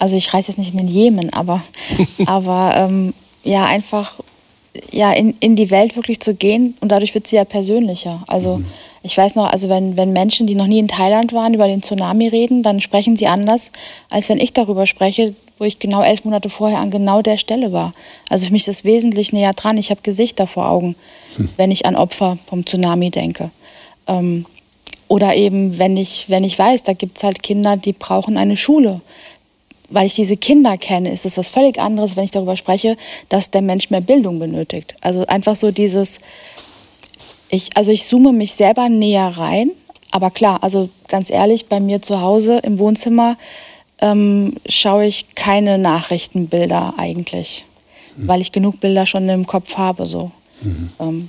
Also 0.01 0.17
ich 0.17 0.35
reise 0.35 0.49
jetzt 0.49 0.59
nicht 0.59 0.73
in 0.73 0.79
den 0.79 0.89
Jemen, 0.89 1.33
aber, 1.33 1.63
aber 2.27 2.73
ähm, 2.79 3.15
ja, 3.45 3.67
einfach 3.67 4.19
ja, 4.91 5.13
in, 5.13 5.37
in 5.39 5.55
die 5.55 5.71
Welt 5.71 5.95
wirklich 5.95 6.19
zu 6.19 6.35
gehen 6.35 6.75
und 6.81 6.91
dadurch 6.91 7.15
wird 7.15 7.29
sie 7.29 7.37
ja 7.37 7.45
persönlicher. 7.45 8.25
Also 8.27 8.57
mhm. 8.57 8.67
Ich 9.03 9.17
weiß 9.17 9.37
noch, 9.37 9.51
also 9.51 9.69
wenn, 9.69 9.97
wenn 9.97 10.13
Menschen, 10.13 10.47
die 10.47 10.55
noch 10.55 10.67
nie 10.67 10.79
in 10.79 10.89
Thailand 10.89 11.33
waren, 11.33 11.55
über 11.55 11.67
den 11.67 11.83
Tsunami 11.83 12.29
reden, 12.29 12.63
dann 12.63 12.81
sprechen 12.81 13.17
sie 13.17 13.27
anders, 13.27 13.71
als 14.11 14.29
wenn 14.29 14.39
ich 14.39 14.53
darüber 14.53 14.87
spreche, 14.87 15.35
wo 15.59 15.65
ich 15.65 15.79
genau 15.79 16.03
elf 16.03 16.25
Monate 16.25 16.51
vorher 16.51 16.79
an 16.79 16.91
genau 16.91 17.23
der 17.23 17.37
Stelle 17.37 17.73
war. 17.73 17.93
Also 18.29 18.47
für 18.47 18.53
mich 18.53 18.63
ist 18.63 18.69
es 18.69 18.85
wesentlich 18.85 19.33
näher 19.33 19.53
dran. 19.53 19.79
Ich 19.79 19.91
habe 19.91 20.01
Gesichter 20.03 20.47
vor 20.47 20.69
Augen, 20.69 20.97
hm. 21.37 21.49
wenn 21.57 21.71
ich 21.71 21.87
an 21.87 21.97
Opfer 21.97 22.39
vom 22.47 22.65
Tsunami 22.67 23.11
denke. 23.11 23.51
Ähm, 24.07 24.47
oder 25.09 25.35
eben, 25.35 25.79
wenn 25.79 25.97
ich, 25.97 26.29
wenn 26.29 26.45
ich 26.45 26.59
weiß, 26.59 26.83
da 26.83 26.93
gibt 26.93 27.17
es 27.17 27.25
halt 27.25 27.43
Kinder, 27.43 27.77
die 27.77 27.93
brauchen 27.93 28.37
eine 28.37 28.57
Schule 28.57 29.01
weil 29.91 30.07
ich 30.07 30.15
diese 30.15 30.37
Kinder 30.37 30.77
kenne, 30.77 31.11
ist 31.11 31.25
es 31.25 31.39
was 31.39 31.49
völlig 31.49 31.79
anderes, 31.79 32.17
wenn 32.17 32.25
ich 32.25 32.31
darüber 32.31 32.57
spreche, 32.57 32.97
dass 33.29 33.51
der 33.51 33.63
Mensch 33.63 33.91
mehr 33.91 34.01
Bildung 34.01 34.39
benötigt. 34.39 34.95
Also 35.01 35.27
einfach 35.27 35.57
so 35.57 35.71
dieses, 35.71 36.21
ich, 37.49 37.77
also 37.77 37.93
ich 37.93 38.05
zoome 38.05 38.33
mich 38.33 38.53
selber 38.53 38.89
näher 38.89 39.29
rein, 39.37 39.71
aber 40.11 40.31
klar, 40.31 40.63
also 40.63 40.89
ganz 41.09 41.31
ehrlich, 41.31 41.67
bei 41.67 41.81
mir 41.81 42.03
zu 42.03 42.21
Hause 42.21 42.59
im 42.59 42.79
Wohnzimmer 42.79 43.37
ähm, 44.01 44.55
schaue 44.69 45.07
ich 45.07 45.35
keine 45.35 45.79
Nachrichtenbilder 45.79 46.95
eigentlich, 46.97 47.67
mhm. 48.17 48.29
weil 48.29 48.41
ich 48.41 48.53
genug 48.53 48.81
Bilder 48.81 49.07
schon 49.07 49.29
im 49.29 49.47
Kopf 49.47 49.77
habe. 49.77 50.07
So. 50.07 50.31
Mhm. 50.63 50.91
Ähm, 51.01 51.29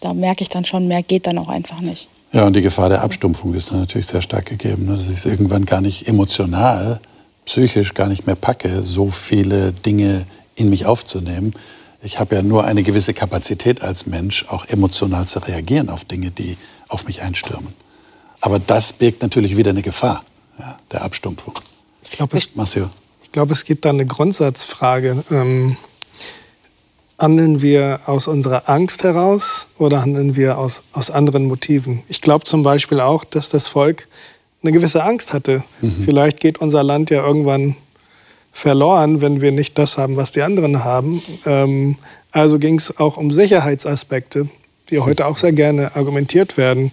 da 0.00 0.14
merke 0.14 0.42
ich 0.42 0.48
dann 0.48 0.64
schon, 0.64 0.88
mehr 0.88 1.02
geht 1.02 1.26
dann 1.26 1.38
auch 1.38 1.48
einfach 1.48 1.80
nicht. 1.80 2.08
Ja, 2.32 2.46
und 2.46 2.54
die 2.54 2.62
Gefahr 2.62 2.88
der 2.88 3.02
Abstumpfung 3.02 3.54
ist 3.54 3.70
dann 3.70 3.80
natürlich 3.80 4.06
sehr 4.06 4.22
stark 4.22 4.46
gegeben. 4.46 4.86
Ne? 4.86 4.96
Das 4.96 5.08
ist 5.08 5.26
irgendwann 5.26 5.64
gar 5.64 5.80
nicht 5.80 6.06
emotional 6.06 7.00
psychisch 7.46 7.94
gar 7.94 8.08
nicht 8.08 8.26
mehr 8.26 8.34
packe, 8.34 8.82
so 8.82 9.08
viele 9.08 9.72
Dinge 9.72 10.26
in 10.56 10.68
mich 10.68 10.84
aufzunehmen. 10.84 11.54
Ich 12.06 12.20
habe 12.20 12.36
ja 12.36 12.42
nur 12.42 12.62
eine 12.62 12.84
gewisse 12.84 13.14
Kapazität 13.14 13.82
als 13.82 14.06
Mensch, 14.06 14.44
auch 14.46 14.64
emotional 14.66 15.26
zu 15.26 15.40
reagieren 15.40 15.88
auf 15.88 16.04
Dinge, 16.04 16.30
die 16.30 16.56
auf 16.86 17.04
mich 17.04 17.20
einstürmen. 17.20 17.74
Aber 18.40 18.60
das 18.60 18.92
birgt 18.92 19.22
natürlich 19.22 19.56
wieder 19.56 19.70
eine 19.70 19.82
Gefahr 19.82 20.24
ja, 20.56 20.78
der 20.92 21.02
Abstumpfung. 21.02 21.58
Ich 22.04 22.12
glaube, 22.12 22.36
es, 22.36 22.50
glaub, 23.32 23.50
es 23.50 23.64
gibt 23.64 23.84
da 23.84 23.90
eine 23.90 24.06
Grundsatzfrage. 24.06 25.24
Ähm, 25.32 25.76
handeln 27.18 27.60
wir 27.60 27.98
aus 28.06 28.28
unserer 28.28 28.68
Angst 28.68 29.02
heraus 29.02 29.70
oder 29.76 30.02
handeln 30.02 30.36
wir 30.36 30.58
aus, 30.58 30.84
aus 30.92 31.10
anderen 31.10 31.46
Motiven? 31.46 32.04
Ich 32.06 32.20
glaube 32.20 32.44
zum 32.44 32.62
Beispiel 32.62 33.00
auch, 33.00 33.24
dass 33.24 33.48
das 33.48 33.66
Volk 33.66 34.06
eine 34.62 34.70
gewisse 34.70 35.02
Angst 35.02 35.32
hatte. 35.32 35.64
Mhm. 35.80 36.04
Vielleicht 36.04 36.38
geht 36.38 36.58
unser 36.58 36.84
Land 36.84 37.10
ja 37.10 37.26
irgendwann 37.26 37.74
verloren, 38.56 39.20
wenn 39.20 39.42
wir 39.42 39.52
nicht 39.52 39.76
das 39.76 39.98
haben, 39.98 40.16
was 40.16 40.32
die 40.32 40.40
anderen 40.40 40.82
haben. 40.82 41.22
Ähm, 41.44 41.96
also 42.32 42.58
ging 42.58 42.76
es 42.76 42.98
auch 42.98 43.18
um 43.18 43.30
Sicherheitsaspekte, 43.30 44.48
die 44.88 44.98
heute 44.98 45.26
auch 45.26 45.36
sehr 45.36 45.52
gerne 45.52 45.94
argumentiert 45.94 46.56
werden. 46.56 46.90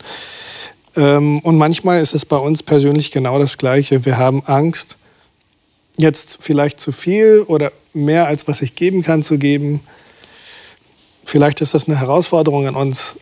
Ähm, 0.98 1.39
und 1.39 1.55
manchmal 1.55 2.01
ist 2.01 2.15
es 2.15 2.25
bei 2.25 2.36
uns 2.36 2.63
persönlich 2.63 3.12
genau 3.12 3.39
das 3.39 3.58
Gleiche. 3.58 4.03
Wir 4.03 4.17
haben 4.17 4.43
Angst, 4.46 4.98
jetzt 5.98 6.39
vielleicht 6.41 6.82
zu 6.82 6.91
viel 6.91 7.46
oder 7.48 7.72
mehr 7.93 8.27
als 8.27 8.46
was 8.50 8.62
ich 8.62 8.75
geben 8.75 9.01
kann 9.01 9.24
zu 9.24 9.38
geben. 9.38 9.79
Vielleicht 11.24 11.62
ist 11.62 11.74
das 11.74 11.88
eine 11.88 11.98
Herausforderung 11.98 12.67
an 12.67 12.75
uns, 12.75 13.15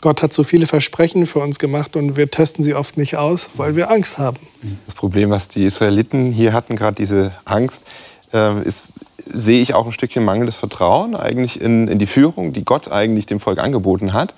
Gott 0.00 0.22
hat 0.22 0.32
so 0.32 0.44
viele 0.44 0.66
Versprechen 0.66 1.26
für 1.26 1.40
uns 1.40 1.58
gemacht 1.58 1.94
und 1.96 2.16
wir 2.16 2.30
testen 2.30 2.64
sie 2.64 2.74
oft 2.74 2.96
nicht 2.96 3.16
aus, 3.16 3.50
weil 3.56 3.76
wir 3.76 3.90
Angst 3.90 4.18
haben. 4.18 4.38
Das 4.86 4.94
Problem, 4.94 5.30
was 5.30 5.48
die 5.48 5.64
Israeliten 5.64 6.32
hier 6.32 6.52
hatten, 6.52 6.76
gerade 6.76 6.96
diese 6.96 7.32
Angst, 7.44 7.84
äh, 8.32 8.62
ist, 8.62 8.94
sehe 9.18 9.60
ich 9.60 9.74
auch 9.74 9.86
ein 9.86 9.92
Stückchen 9.92 10.24
mangelndes 10.24 10.56
Vertrauen 10.56 11.14
eigentlich 11.14 11.60
in, 11.60 11.88
in, 11.88 11.98
die 11.98 12.06
Führung, 12.06 12.52
die 12.52 12.64
Gott 12.64 12.90
eigentlich 12.90 13.26
dem 13.26 13.40
Volk 13.40 13.58
angeboten 13.58 14.12
hat. 14.12 14.34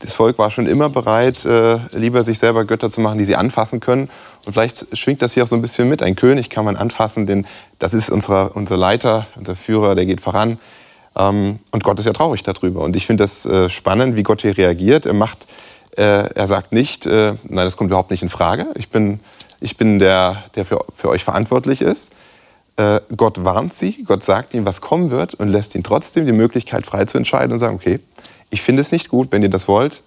Das 0.00 0.12
Volk 0.12 0.36
war 0.36 0.50
schon 0.50 0.66
immer 0.66 0.90
bereit, 0.90 1.46
äh, 1.46 1.78
lieber 1.92 2.22
sich 2.22 2.38
selber 2.38 2.66
Götter 2.66 2.90
zu 2.90 3.00
machen, 3.00 3.16
die 3.16 3.24
sie 3.24 3.36
anfassen 3.36 3.80
können. 3.80 4.10
Und 4.44 4.52
vielleicht 4.52 4.96
schwingt 4.96 5.22
das 5.22 5.32
hier 5.32 5.44
auch 5.44 5.48
so 5.48 5.56
ein 5.56 5.62
bisschen 5.62 5.88
mit. 5.88 6.02
Ein 6.02 6.16
König 6.16 6.50
kann 6.50 6.66
man 6.66 6.76
anfassen, 6.76 7.24
denn 7.24 7.46
das 7.78 7.94
ist 7.94 8.10
unser, 8.10 8.54
unser 8.54 8.76
Leiter, 8.76 9.26
unser 9.36 9.56
Führer, 9.56 9.94
der 9.94 10.04
geht 10.04 10.20
voran. 10.20 10.58
Ähm, 11.16 11.58
und 11.72 11.82
Gott 11.82 11.98
ist 11.98 12.06
ja 12.06 12.12
traurig 12.12 12.42
darüber. 12.42 12.82
Und 12.82 12.96
ich 12.96 13.06
finde 13.06 13.24
das 13.24 13.46
äh, 13.46 13.68
spannend, 13.68 14.16
wie 14.16 14.22
Gott 14.22 14.42
hier 14.42 14.56
reagiert. 14.56 15.06
Er 15.06 15.14
macht, 15.14 15.46
äh, 15.96 16.02
er 16.02 16.46
sagt 16.46 16.72
nicht, 16.72 17.06
äh, 17.06 17.34
nein, 17.44 17.64
das 17.64 17.76
kommt 17.76 17.88
überhaupt 17.88 18.10
nicht 18.10 18.22
in 18.22 18.28
Frage. 18.28 18.66
Ich 18.74 18.90
bin, 18.90 19.20
ich 19.60 19.76
bin 19.76 19.98
der, 19.98 20.44
der 20.54 20.66
für, 20.66 20.84
für 20.92 21.08
euch 21.08 21.24
verantwortlich 21.24 21.80
ist. 21.80 22.12
Gott 23.16 23.42
warnt 23.42 23.72
sie, 23.72 24.04
Gott 24.04 24.22
sagt 24.22 24.52
ihm, 24.52 24.66
was 24.66 24.82
kommen 24.82 25.10
wird 25.10 25.32
und 25.32 25.48
lässt 25.48 25.74
ihn 25.74 25.82
trotzdem 25.82 26.26
die 26.26 26.32
Möglichkeit 26.32 26.84
frei 26.84 27.06
zu 27.06 27.16
entscheiden 27.16 27.52
und 27.54 27.58
sagen, 27.58 27.74
okay, 27.74 28.00
ich 28.50 28.60
finde 28.60 28.82
es 28.82 28.92
nicht 28.92 29.08
gut, 29.08 29.32
wenn 29.32 29.42
ihr 29.42 29.48
das 29.48 29.66
wollt, 29.66 30.02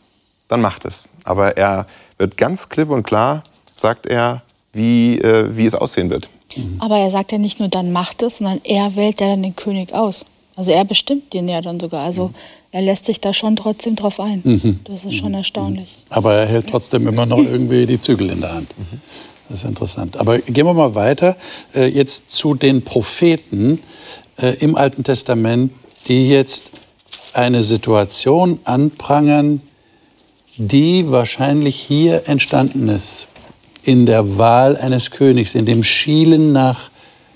dann 0.50 0.62
macht 0.62 0.86
es. 0.86 1.10
Aber 1.24 1.58
er 1.58 1.88
wird 2.20 2.38
ganz 2.38 2.70
klipp 2.70 2.92
und 2.92 3.02
klar, 3.02 3.44
sagt 3.76 4.06
er, 4.06 4.44
wie, 4.72 5.20
wie 5.20 5.66
es 5.66 5.74
aussehen 5.74 6.12
wird. 6.12 6.30
Aber 6.78 7.00
er 7.00 7.10
sagt 7.10 7.32
ja 7.32 7.40
nicht 7.40 7.60
nur, 7.60 7.70
dann 7.70 7.92
macht 7.92 8.22
es, 8.22 8.38
sondern 8.38 8.62
er 8.64 8.96
wählt 8.96 9.20
ja 9.20 9.30
dann 9.30 9.42
den 9.42 9.56
König 9.56 9.92
aus. 9.94 10.24
Also 10.60 10.72
er 10.72 10.84
bestimmt 10.84 11.32
den 11.34 11.48
ja 11.48 11.62
dann 11.62 11.80
sogar. 11.80 12.04
Also 12.04 12.32
er 12.74 12.82
lässt 12.82 13.06
sich 13.06 13.22
da 13.22 13.34
schon 13.34 13.56
trotzdem 13.56 13.96
drauf 13.96 14.20
ein. 14.20 14.42
Mhm. 14.44 14.80
Das 14.84 15.06
ist 15.06 15.14
schon 15.14 15.34
erstaunlich. 15.34 15.96
Aber 16.10 16.34
er 16.34 16.48
hält 16.48 16.68
trotzdem 16.68 17.08
immer 17.08 17.26
noch 17.26 17.38
irgendwie 17.38 17.86
die 17.86 17.98
Zügel 17.98 18.30
in 18.30 18.42
der 18.42 18.56
Hand. 18.56 18.68
Das 19.48 19.60
ist 19.60 19.66
interessant. 19.66 20.18
Aber 20.18 20.38
gehen 20.40 20.66
wir 20.66 20.74
mal 20.74 20.96
weiter 20.96 21.38
äh, 21.74 21.86
jetzt 21.86 22.32
zu 22.32 22.56
den 22.56 22.82
Propheten 22.82 23.80
äh, 24.38 24.58
im 24.60 24.76
Alten 24.76 25.06
Testament, 25.06 25.72
die 26.10 26.28
jetzt 26.28 26.72
eine 27.32 27.64
Situation 27.64 28.60
anprangern, 28.66 29.62
die 30.58 31.10
wahrscheinlich 31.10 31.78
hier 31.78 32.28
entstanden 32.28 32.90
ist 32.90 33.28
in 33.84 34.06
der 34.06 34.38
Wahl 34.38 34.76
eines 34.76 35.12
Königs, 35.12 35.56
in 35.56 35.66
dem 35.66 35.84
Schielen 35.84 36.52
nach 36.52 36.92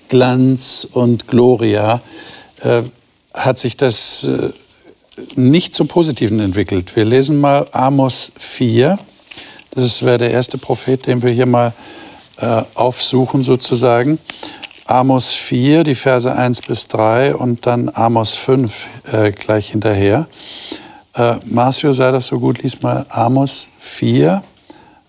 Glanz 0.10 0.86
und 0.92 1.30
Gloria. 1.30 2.02
Äh, 2.60 2.82
hat 3.34 3.58
sich 3.58 3.78
das 3.78 4.24
äh, 4.26 4.50
nicht 5.36 5.74
zum 5.74 5.88
Positiven 5.88 6.40
entwickelt. 6.40 6.96
Wir 6.96 7.06
lesen 7.06 7.40
mal 7.40 7.68
Amos 7.72 8.32
4. 8.38 8.98
Das 9.72 10.04
wäre 10.04 10.18
der 10.20 10.32
erste 10.32 10.58
Prophet, 10.58 11.06
den 11.08 11.22
wir 11.22 11.32
hier 11.32 11.46
mal 11.46 11.74
äh, 12.38 12.64
aufsuchen 12.76 13.44
sozusagen. 13.44 14.20
Amos 14.86 15.34
4, 15.34 15.84
die 15.84 15.96
Verse 15.96 16.32
1 16.32 16.62
bis 16.62 16.88
3 16.88 17.36
und 17.36 17.66
dann 17.66 17.90
Amos 17.94 18.34
5 18.34 18.88
äh, 19.12 19.32
gleich 19.32 19.72
hinterher. 19.72 20.28
Äh, 21.16 21.36
Marcio, 21.46 21.94
sei 21.94 22.12
das 22.12 22.28
so 22.28 22.40
gut, 22.40 22.62
lies 22.64 22.82
mal 22.82 23.06
Amos 23.10 23.70
4, 23.80 24.44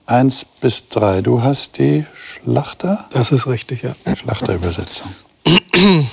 1 0.06 0.46
bis 0.60 0.88
3. 0.90 1.22
Du 1.22 1.42
hast 1.42 1.78
die 1.78 2.06
Schlachter? 2.14 3.06
Das 3.10 3.32
ist 3.32 3.46
richtig, 3.46 3.82
ja. 3.82 3.94
Schlachterübersetzung. 4.14 5.08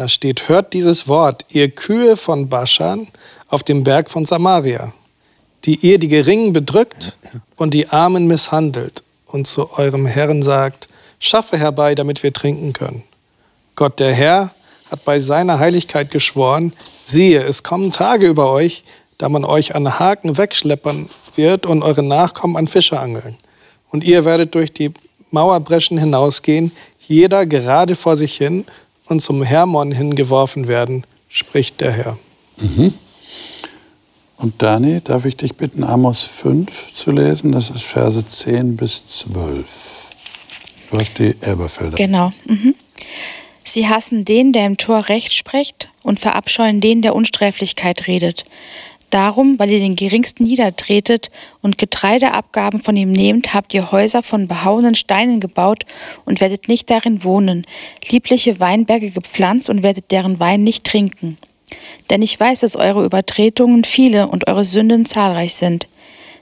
Da 0.00 0.08
steht, 0.08 0.48
hört 0.48 0.72
dieses 0.72 1.08
Wort, 1.08 1.44
ihr 1.50 1.70
Kühe 1.70 2.16
von 2.16 2.48
Baschan 2.48 3.06
auf 3.50 3.64
dem 3.64 3.84
Berg 3.84 4.08
von 4.08 4.24
Samaria, 4.24 4.94
die 5.66 5.74
ihr 5.74 5.98
die 5.98 6.08
Geringen 6.08 6.54
bedrückt 6.54 7.18
und 7.56 7.74
die 7.74 7.90
Armen 7.90 8.26
misshandelt 8.26 9.02
und 9.26 9.46
zu 9.46 9.70
eurem 9.74 10.06
Herrn 10.06 10.42
sagt, 10.42 10.88
schaffe 11.18 11.58
herbei, 11.58 11.94
damit 11.94 12.22
wir 12.22 12.32
trinken 12.32 12.72
können. 12.72 13.02
Gott 13.76 14.00
der 14.00 14.14
Herr 14.14 14.54
hat 14.90 15.04
bei 15.04 15.18
seiner 15.18 15.58
Heiligkeit 15.58 16.10
geschworen, 16.10 16.72
siehe, 17.04 17.42
es 17.42 17.62
kommen 17.62 17.90
Tage 17.90 18.26
über 18.26 18.50
euch, 18.50 18.84
da 19.18 19.28
man 19.28 19.44
euch 19.44 19.74
an 19.74 19.98
Haken 19.98 20.38
wegschleppern 20.38 21.10
wird 21.34 21.66
und 21.66 21.82
eure 21.82 22.02
Nachkommen 22.02 22.56
an 22.56 22.68
Fische 22.68 22.98
angeln. 22.98 23.36
Und 23.90 24.02
ihr 24.02 24.24
werdet 24.24 24.54
durch 24.54 24.72
die 24.72 24.94
Mauerbreschen 25.30 25.98
hinausgehen, 25.98 26.72
jeder 27.06 27.44
gerade 27.44 27.96
vor 27.96 28.16
sich 28.16 28.34
hin 28.38 28.64
und 29.10 29.20
zum 29.20 29.42
Hermon 29.42 29.92
hingeworfen 29.92 30.68
werden, 30.68 31.04
spricht 31.28 31.80
der 31.80 31.92
Herr. 31.92 32.18
Mhm. 32.58 32.94
Und 34.36 34.62
Dani, 34.62 35.00
darf 35.02 35.26
ich 35.26 35.36
dich 35.36 35.54
bitten, 35.54 35.84
Amos 35.84 36.22
5 36.22 36.92
zu 36.92 37.10
lesen? 37.10 37.52
Das 37.52 37.70
ist 37.70 37.84
Verse 37.84 38.24
10 38.24 38.76
bis 38.76 39.04
12. 39.06 40.06
Du 40.90 40.98
hast 40.98 41.18
die 41.18 41.34
Elberfelder. 41.40 41.96
Genau. 41.96 42.32
Mhm. 42.46 42.74
Sie 43.64 43.88
hassen 43.88 44.24
den, 44.24 44.52
der 44.52 44.66
im 44.66 44.76
Tor 44.76 45.08
Recht 45.08 45.34
spricht, 45.34 45.90
und 46.02 46.18
verabscheuen 46.18 46.80
den, 46.80 47.02
der 47.02 47.14
Unsträflichkeit 47.14 48.06
redet. 48.06 48.44
Darum, 49.10 49.58
weil 49.58 49.70
ihr 49.72 49.80
den 49.80 49.96
Geringsten 49.96 50.44
niedertretet 50.44 51.30
und 51.62 51.78
Getreideabgaben 51.78 52.80
von 52.80 52.96
ihm 52.96 53.10
nehmt, 53.10 53.54
habt 53.54 53.74
ihr 53.74 53.90
Häuser 53.90 54.22
von 54.22 54.46
behauenen 54.46 54.94
Steinen 54.94 55.40
gebaut 55.40 55.84
und 56.24 56.40
werdet 56.40 56.68
nicht 56.68 56.88
darin 56.90 57.24
wohnen, 57.24 57.66
liebliche 58.08 58.60
Weinberge 58.60 59.10
gepflanzt 59.10 59.68
und 59.68 59.82
werdet 59.82 60.12
deren 60.12 60.38
Wein 60.38 60.62
nicht 60.62 60.84
trinken. 60.84 61.38
Denn 62.08 62.22
ich 62.22 62.38
weiß, 62.38 62.60
dass 62.60 62.76
eure 62.76 63.04
Übertretungen 63.04 63.84
viele 63.84 64.28
und 64.28 64.46
eure 64.48 64.64
Sünden 64.64 65.04
zahlreich 65.04 65.54
sind. 65.54 65.88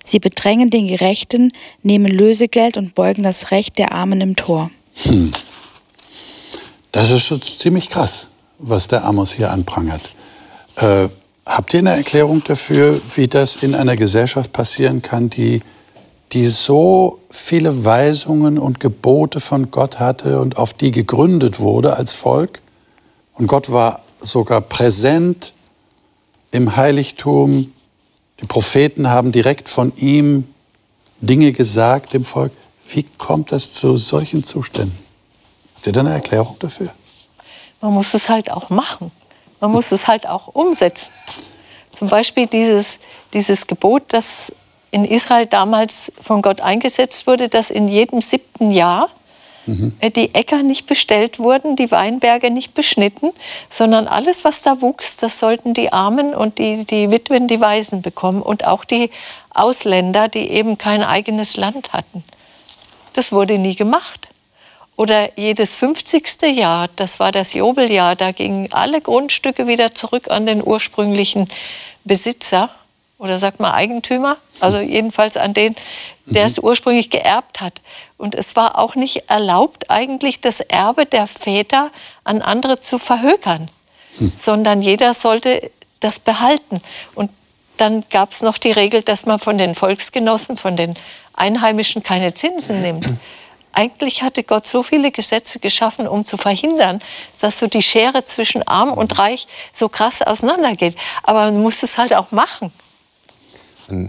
Sie 0.05 0.19
bedrängen 0.19 0.71
den 0.71 0.87
Gerechten, 0.87 1.53
nehmen 1.83 2.11
Lösegeld 2.11 2.77
und 2.77 2.95
beugen 2.95 3.23
das 3.23 3.51
Recht 3.51 3.79
der 3.79 3.93
Armen 3.93 4.21
im 4.21 4.37
Tor. 4.37 4.71
Hm. 5.03 5.31
Das 6.93 7.11
ist 7.11 7.27
schon 7.27 7.41
ziemlich 7.43 7.91
krass, 7.91 8.29
was 8.59 8.89
der 8.89 9.05
Amos 9.05 9.33
hier 9.33 9.51
anprangert. 9.51 10.15
Äh, 10.77 11.09
Habt 11.49 11.73
ihr 11.73 11.81
eine 11.81 11.97
Erklärung 11.97 12.45
dafür, 12.45 13.01
wie 13.17 13.27
das 13.27 13.57
in 13.57 13.75
einer 13.75 13.97
Gesellschaft 13.97 14.53
passieren 14.53 15.01
kann, 15.01 15.31
die, 15.31 15.63
die 16.33 16.47
so 16.47 17.21
viele 17.31 17.87
Weisungen 17.87 18.59
und 18.59 18.81
Gebote 18.81 19.41
von 19.41 19.71
Gott 19.71 19.99
hatte 19.99 20.41
und 20.41 20.59
auf 20.59 20.75
die 20.75 20.91
gegründet 20.91 21.59
wurde 21.59 21.97
als 21.97 22.13
Volk? 22.13 22.61
Und 23.33 23.47
Gott 23.47 23.73
war 23.73 24.03
sogar 24.21 24.61
präsent 24.61 25.55
im 26.51 26.77
Heiligtum. 26.77 27.73
Die 28.43 28.47
Propheten 28.47 29.09
haben 29.09 29.33
direkt 29.33 29.71
von 29.71 29.95
ihm 29.97 30.49
Dinge 31.23 31.53
gesagt 31.53 32.13
dem 32.13 32.27
Volk. 32.27 32.53
Wie 32.89 33.07
kommt 33.17 33.53
das 33.53 33.73
zu 33.73 33.97
solchen 33.97 34.45
Zuständen? 34.45 34.99
Habt 35.77 35.87
ihr 35.87 35.95
da 35.95 36.01
eine 36.01 36.13
Erklärung 36.13 36.57
dafür? 36.59 36.91
Man 37.81 37.95
muss 37.95 38.13
es 38.13 38.29
halt 38.29 38.51
auch 38.51 38.69
machen. 38.69 39.11
Man 39.61 39.73
muss 39.73 39.93
es 39.93 40.07
halt 40.07 40.29
auch 40.29 40.49
umsetzen. 40.49 41.13
Zum 41.93 42.09
Beispiel 42.09 42.47
dieses, 42.47 43.01
dieses 43.33 43.67
Gebot, 43.67 44.05
das 44.09 44.53
in 44.91 45.05
Israel 45.05 45.47
damals 45.47 46.13
von 46.21 46.43
Gott 46.43 46.61
eingesetzt 46.61 47.27
wurde, 47.27 47.49
dass 47.49 47.71
in 47.71 47.89
jedem 47.89 48.21
siebten 48.21 48.71
Jahr 48.71 49.09
mhm. 49.67 49.93
die 50.15 50.35
Äcker 50.35 50.63
nicht 50.63 50.87
bestellt 50.87 51.39
wurden, 51.39 51.77
die 51.77 51.91
Weinberge 51.91 52.51
nicht 52.51 52.75
beschnitten, 52.75 53.33
sondern 53.69 54.09
alles, 54.09 54.45
was 54.45 54.63
da 54.63 54.81
wuchs, 54.81 55.17
das 55.17 55.39
sollten 55.39 55.75
die 55.75 55.93
Armen 55.93 56.35
und 56.35 56.59
die, 56.59 56.85
die 56.85 57.11
Witwen, 57.11 57.49
die 57.49 57.61
Waisen 57.61 58.03
bekommen 58.03 58.43
und 58.43 58.67
auch 58.67 58.85
die 58.85 59.11
Ausländer, 59.51 60.29
die 60.29 60.51
eben 60.51 60.79
kein 60.79 61.03
eigenes 61.03 61.57
Land 61.57 61.93
hatten. 61.93 62.25
Das 63.15 63.33
wurde 63.33 63.59
nie 63.59 63.75
gemacht. 63.75 64.28
Oder 64.99 65.39
jedes 65.39 65.77
50. 65.77 66.43
Jahr, 66.57 66.89
das 66.97 67.21
war 67.21 67.31
das 67.31 67.55
Jobeljahr, 67.55 68.17
da 68.17 68.33
gingen 68.33 68.73
alle 68.73 69.01
Grundstücke 69.01 69.69
wieder 69.69 69.95
zurück 69.95 70.29
an 70.29 70.45
den 70.45 70.61
ursprünglichen 70.61 71.49
Besitzer 72.03 72.69
oder 73.17 73.39
sagt 73.39 73.61
man 73.61 73.71
Eigentümer, 73.71 74.39
also 74.59 74.81
jedenfalls 74.81 75.37
an 75.37 75.55
den, 75.55 75.77
der 76.27 76.47
es 76.47 76.57
mhm. 76.57 76.65
ursprünglich 76.65 77.11
geerbt 77.11 77.61
hat. 77.61 77.81
Und 78.17 78.35
es 78.35 78.57
war 78.57 78.77
auch 78.77 78.97
nicht 78.97 79.31
erlaubt, 79.31 79.89
eigentlich 79.89 80.41
das 80.41 80.59
Erbe 80.59 81.07
der 81.07 81.29
Väter 81.29 81.93
an 82.25 82.43
andere 82.43 82.81
zu 82.81 82.99
verhökern, 82.99 83.71
hm. 84.19 84.33
sondern 84.35 84.83
jeder 84.83 85.15
sollte 85.15 85.71
das 86.01 86.19
behalten. 86.19 86.83
Und 87.15 87.31
dann 87.77 88.03
gab 88.11 88.33
es 88.33 88.43
noch 88.43 88.59
die 88.59 88.73
Regel, 88.73 89.03
dass 89.03 89.27
man 89.27 89.39
von 89.39 89.59
den 89.59 89.77
Volksgenossen, 89.77 90.57
von 90.57 90.77
den 90.77 90.95
Einheimischen 91.35 92.03
keine 92.03 92.35
Zinsen 92.35 92.83
nimmt 92.83 93.07
eigentlich 93.79 94.23
hatte 94.23 94.43
Gott 94.43 94.67
so 94.67 94.83
viele 94.83 95.13
Gesetze 95.13 95.61
geschaffen, 95.61 96.09
um 96.09 96.25
zu 96.25 96.37
verhindern, 96.37 97.01
dass 97.41 97.59
so 97.59 97.69
die 97.69 97.81
Schere 97.81 98.25
zwischen 98.25 98.67
Arm 98.67 98.93
und 98.93 99.17
Reich 99.21 99.47
so 99.73 99.89
krass 99.89 100.21
auseinandergeht. 100.21 100.97
Aber 101.23 101.53
man 101.53 101.61
muss 101.61 101.85
es 101.85 101.97
halt 101.97 102.13
auch 102.13 102.33
machen. 102.33 102.73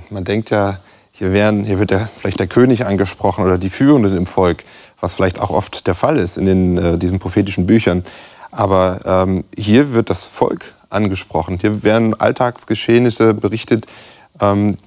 Man 0.10 0.24
denkt 0.24 0.50
ja, 0.50 0.80
hier, 1.12 1.34
werden, 1.34 1.66
hier 1.66 1.78
wird 1.78 1.92
der, 1.92 2.10
vielleicht 2.14 2.40
der 2.40 2.48
König 2.48 2.86
angesprochen 2.88 3.46
oder 3.46 3.60
die 3.60 3.70
Führenden 3.70 4.18
im 4.18 4.26
Volk, 4.26 4.64
was 5.02 5.14
vielleicht 5.14 5.40
auch 5.40 5.52
oft 5.52 5.86
der 5.86 5.94
Fall 5.94 6.18
ist 6.18 6.38
in 6.38 6.46
den, 6.46 6.78
äh, 6.78 6.98
diesen 6.98 7.20
prophetischen 7.20 7.68
Büchern. 7.68 8.04
Aber 8.52 9.02
ähm, 9.06 9.44
hier 9.56 9.94
wird 9.94 10.10
das 10.10 10.24
Volk 10.24 10.74
angesprochen. 10.90 11.60
Hier 11.62 11.84
werden 11.84 12.20
Alltagsgeschehnisse 12.20 13.36
berichtet, 13.36 13.86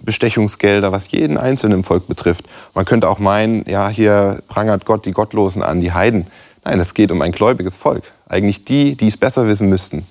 Bestechungsgelder, 0.04 0.92
was 0.92 1.10
jeden 1.10 1.38
Einzelnen 1.38 1.78
im 1.78 1.84
Volk 1.84 2.08
betrifft. 2.08 2.44
Man 2.74 2.84
könnte 2.84 3.08
auch 3.08 3.18
meinen, 3.18 3.64
ja, 3.68 3.88
hier 3.88 4.42
prangert 4.48 4.84
Gott 4.84 5.04
die 5.04 5.12
Gottlosen 5.12 5.62
an, 5.62 5.80
die 5.80 5.92
Heiden. 5.92 6.26
Nein, 6.64 6.80
es 6.80 6.94
geht 6.94 7.10
um 7.10 7.20
ein 7.22 7.32
gläubiges 7.32 7.76
Volk. 7.76 8.04
Eigentlich 8.28 8.64
die, 8.64 8.96
die 8.96 9.08
es 9.08 9.16
besser 9.16 9.46
wissen 9.46 9.68
müssten. 9.68 10.06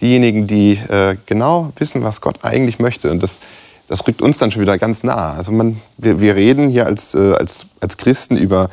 Diejenigen, 0.00 0.46
die 0.46 0.72
äh, 0.88 1.16
genau 1.26 1.72
wissen, 1.76 2.02
was 2.02 2.20
Gott 2.20 2.40
eigentlich 2.42 2.78
möchte. 2.80 3.10
Und 3.10 3.22
das, 3.22 3.40
das 3.86 4.06
rückt 4.06 4.20
uns 4.20 4.38
dann 4.38 4.50
schon 4.50 4.62
wieder 4.62 4.78
ganz 4.78 5.04
nah. 5.04 5.34
Also 5.34 5.52
man, 5.52 5.80
wir, 5.96 6.20
wir 6.20 6.34
reden 6.34 6.68
hier 6.68 6.86
als, 6.86 7.14
äh, 7.14 7.34
als, 7.34 7.66
als 7.80 7.96
Christen 7.96 8.36
über 8.36 8.68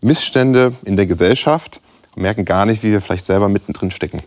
Missstände 0.00 0.74
in 0.84 0.96
der 0.96 1.06
Gesellschaft 1.06 1.80
und 2.16 2.22
merken 2.22 2.44
gar 2.44 2.66
nicht, 2.66 2.82
wie 2.82 2.90
wir 2.90 3.00
vielleicht 3.00 3.24
selber 3.24 3.48
mittendrin 3.48 3.90
stecken. 3.90 4.22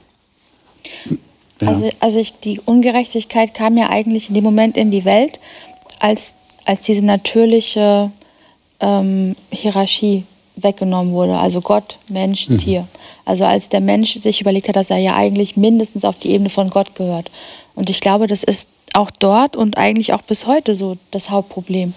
Ja. 1.62 1.70
Also, 1.70 1.90
also 2.00 2.20
ich, 2.20 2.34
die 2.44 2.60
Ungerechtigkeit 2.60 3.54
kam 3.54 3.78
ja 3.78 3.90
eigentlich 3.90 4.30
in 4.30 4.36
dem 4.36 4.44
Moment 4.44 4.78
in 4.78 4.92
die 4.92 5.06
Welt, 5.06 5.40
als, 6.00 6.34
als 6.66 6.82
diese 6.82 7.04
natürliche 7.04 8.12
ähm, 8.80 9.36
Hierarchie 9.52 10.24
weggenommen 10.58 11.14
wurde. 11.14 11.38
Also 11.38 11.62
Gott, 11.62 11.98
Mensch, 12.10 12.50
mhm. 12.50 12.60
Tier. 12.60 12.88
Also 13.26 13.46
als 13.46 13.70
der 13.70 13.82
Mensch 13.82 14.14
sich 14.14 14.42
überlegt 14.42 14.68
hat, 14.68 14.76
dass 14.76 14.90
er 14.90 14.98
ja 14.98 15.16
eigentlich 15.16 15.58
mindestens 15.58 16.06
auf 16.06 16.18
die 16.18 16.32
Ebene 16.32 16.50
von 16.50 16.70
Gott 16.70 16.96
gehört. 16.96 17.32
Und 17.76 17.90
ich 17.90 18.00
glaube, 18.00 18.28
das 18.28 18.44
ist 18.44 18.70
auch 18.94 19.12
dort 19.12 19.56
und 19.56 19.78
eigentlich 19.78 20.14
auch 20.14 20.22
bis 20.22 20.48
heute 20.48 20.76
so 20.76 20.98
das 21.12 21.30
Hauptproblem. 21.30 21.94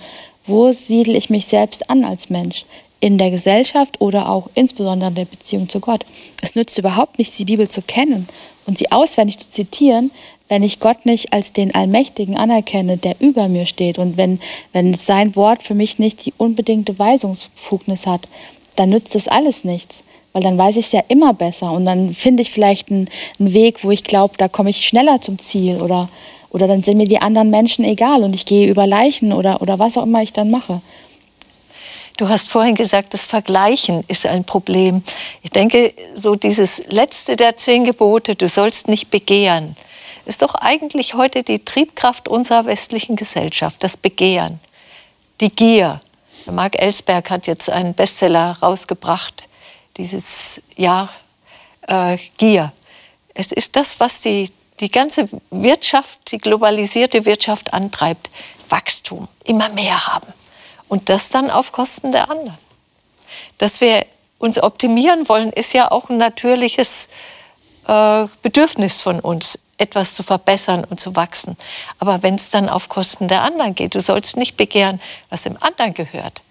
Wo 0.46 0.72
siedle 0.72 1.16
ich 1.16 1.30
mich 1.30 1.46
selbst 1.46 1.90
an 1.90 2.04
als 2.04 2.30
Mensch? 2.30 2.64
In 3.00 3.18
der 3.18 3.30
Gesellschaft 3.30 4.00
oder 4.00 4.28
auch 4.28 4.50
insbesondere 4.54 5.10
in 5.10 5.14
der 5.14 5.24
Beziehung 5.24 5.68
zu 5.68 5.80
Gott. 5.80 6.04
Es 6.42 6.56
nützt 6.56 6.78
überhaupt 6.78 7.18
nichts, 7.18 7.36
die 7.36 7.44
Bibel 7.44 7.68
zu 7.68 7.82
kennen 7.82 8.28
und 8.66 8.76
sie 8.78 8.90
auswendig 8.90 9.38
zu 9.38 9.48
zitieren, 9.48 10.10
wenn 10.48 10.62
ich 10.62 10.80
Gott 10.80 11.04
nicht 11.04 11.32
als 11.32 11.52
den 11.52 11.74
Allmächtigen 11.74 12.36
anerkenne, 12.36 12.96
der 12.96 13.16
über 13.20 13.48
mir 13.48 13.66
steht 13.66 13.98
und 13.98 14.16
wenn, 14.16 14.40
wenn 14.72 14.94
sein 14.94 15.36
Wort 15.36 15.62
für 15.62 15.74
mich 15.74 15.98
nicht 15.98 16.24
die 16.26 16.32
unbedingte 16.36 16.98
Weisungsbefugnis 16.98 18.06
hat, 18.06 18.22
dann 18.76 18.90
nützt 18.90 19.14
das 19.14 19.28
alles 19.28 19.64
nichts. 19.64 20.02
Weil 20.32 20.42
dann 20.42 20.58
weiß 20.58 20.76
ich 20.76 20.86
es 20.86 20.92
ja 20.92 21.02
immer 21.08 21.32
besser 21.32 21.72
und 21.72 21.86
dann 21.86 22.14
finde 22.14 22.42
ich 22.42 22.50
vielleicht 22.50 22.90
einen, 22.90 23.08
einen 23.38 23.52
Weg, 23.54 23.82
wo 23.82 23.90
ich 23.90 24.04
glaube, 24.04 24.34
da 24.36 24.48
komme 24.48 24.70
ich 24.70 24.86
schneller 24.86 25.20
zum 25.20 25.38
Ziel 25.38 25.80
oder, 25.80 26.08
oder 26.50 26.66
dann 26.66 26.82
sind 26.82 26.98
mir 26.98 27.06
die 27.06 27.18
anderen 27.18 27.50
Menschen 27.50 27.84
egal 27.84 28.22
und 28.22 28.34
ich 28.34 28.44
gehe 28.44 28.68
über 28.68 28.86
Leichen 28.86 29.32
oder, 29.32 29.62
oder 29.62 29.78
was 29.78 29.96
auch 29.96 30.04
immer 30.04 30.22
ich 30.22 30.32
dann 30.32 30.50
mache. 30.50 30.80
Du 32.18 32.28
hast 32.28 32.50
vorhin 32.50 32.74
gesagt, 32.74 33.14
das 33.14 33.26
Vergleichen 33.26 34.02
ist 34.08 34.26
ein 34.26 34.42
Problem. 34.42 35.04
Ich 35.42 35.50
denke, 35.50 35.94
so 36.16 36.34
dieses 36.34 36.84
letzte 36.88 37.36
der 37.36 37.56
zehn 37.56 37.84
Gebote, 37.84 38.34
du 38.34 38.48
sollst 38.48 38.88
nicht 38.88 39.08
begehren, 39.08 39.76
ist 40.26 40.42
doch 40.42 40.56
eigentlich 40.56 41.14
heute 41.14 41.44
die 41.44 41.64
Triebkraft 41.64 42.26
unserer 42.26 42.66
westlichen 42.66 43.14
Gesellschaft, 43.14 43.84
das 43.84 43.96
Begehren, 43.96 44.58
die 45.40 45.54
Gier. 45.54 46.00
Mark 46.50 46.76
Ellsberg 46.76 47.30
hat 47.30 47.46
jetzt 47.46 47.70
einen 47.70 47.94
Bestseller 47.94 48.56
rausgebracht 48.60 49.44
dieses 49.96 50.60
Jahr 50.76 51.10
äh, 51.86 52.18
Gier. 52.36 52.72
Es 53.32 53.52
ist 53.52 53.76
das, 53.76 54.00
was 54.00 54.22
die, 54.22 54.50
die 54.80 54.90
ganze 54.90 55.28
Wirtschaft, 55.52 56.32
die 56.32 56.38
globalisierte 56.38 57.24
Wirtschaft 57.26 57.72
antreibt. 57.72 58.28
Wachstum, 58.68 59.28
immer 59.44 59.68
mehr 59.68 60.08
haben. 60.08 60.26
Und 60.88 61.08
das 61.08 61.28
dann 61.30 61.50
auf 61.50 61.72
Kosten 61.72 62.12
der 62.12 62.30
anderen. 62.30 62.58
Dass 63.58 63.80
wir 63.80 64.06
uns 64.38 64.62
optimieren 64.62 65.28
wollen, 65.28 65.52
ist 65.52 65.74
ja 65.74 65.90
auch 65.90 66.08
ein 66.10 66.16
natürliches 66.16 67.08
äh, 67.86 68.26
Bedürfnis 68.42 69.02
von 69.02 69.20
uns, 69.20 69.58
etwas 69.78 70.14
zu 70.14 70.22
verbessern 70.22 70.84
und 70.84 70.98
zu 70.98 71.14
wachsen. 71.14 71.56
Aber 71.98 72.22
wenn 72.22 72.34
es 72.34 72.50
dann 72.50 72.68
auf 72.68 72.88
Kosten 72.88 73.28
der 73.28 73.42
anderen 73.42 73.74
geht, 73.74 73.94
du 73.94 74.00
sollst 74.00 74.36
nicht 74.36 74.56
begehren, 74.56 75.00
was 75.30 75.42
dem 75.42 75.56
anderen 75.60 75.94
gehört, 75.94 76.42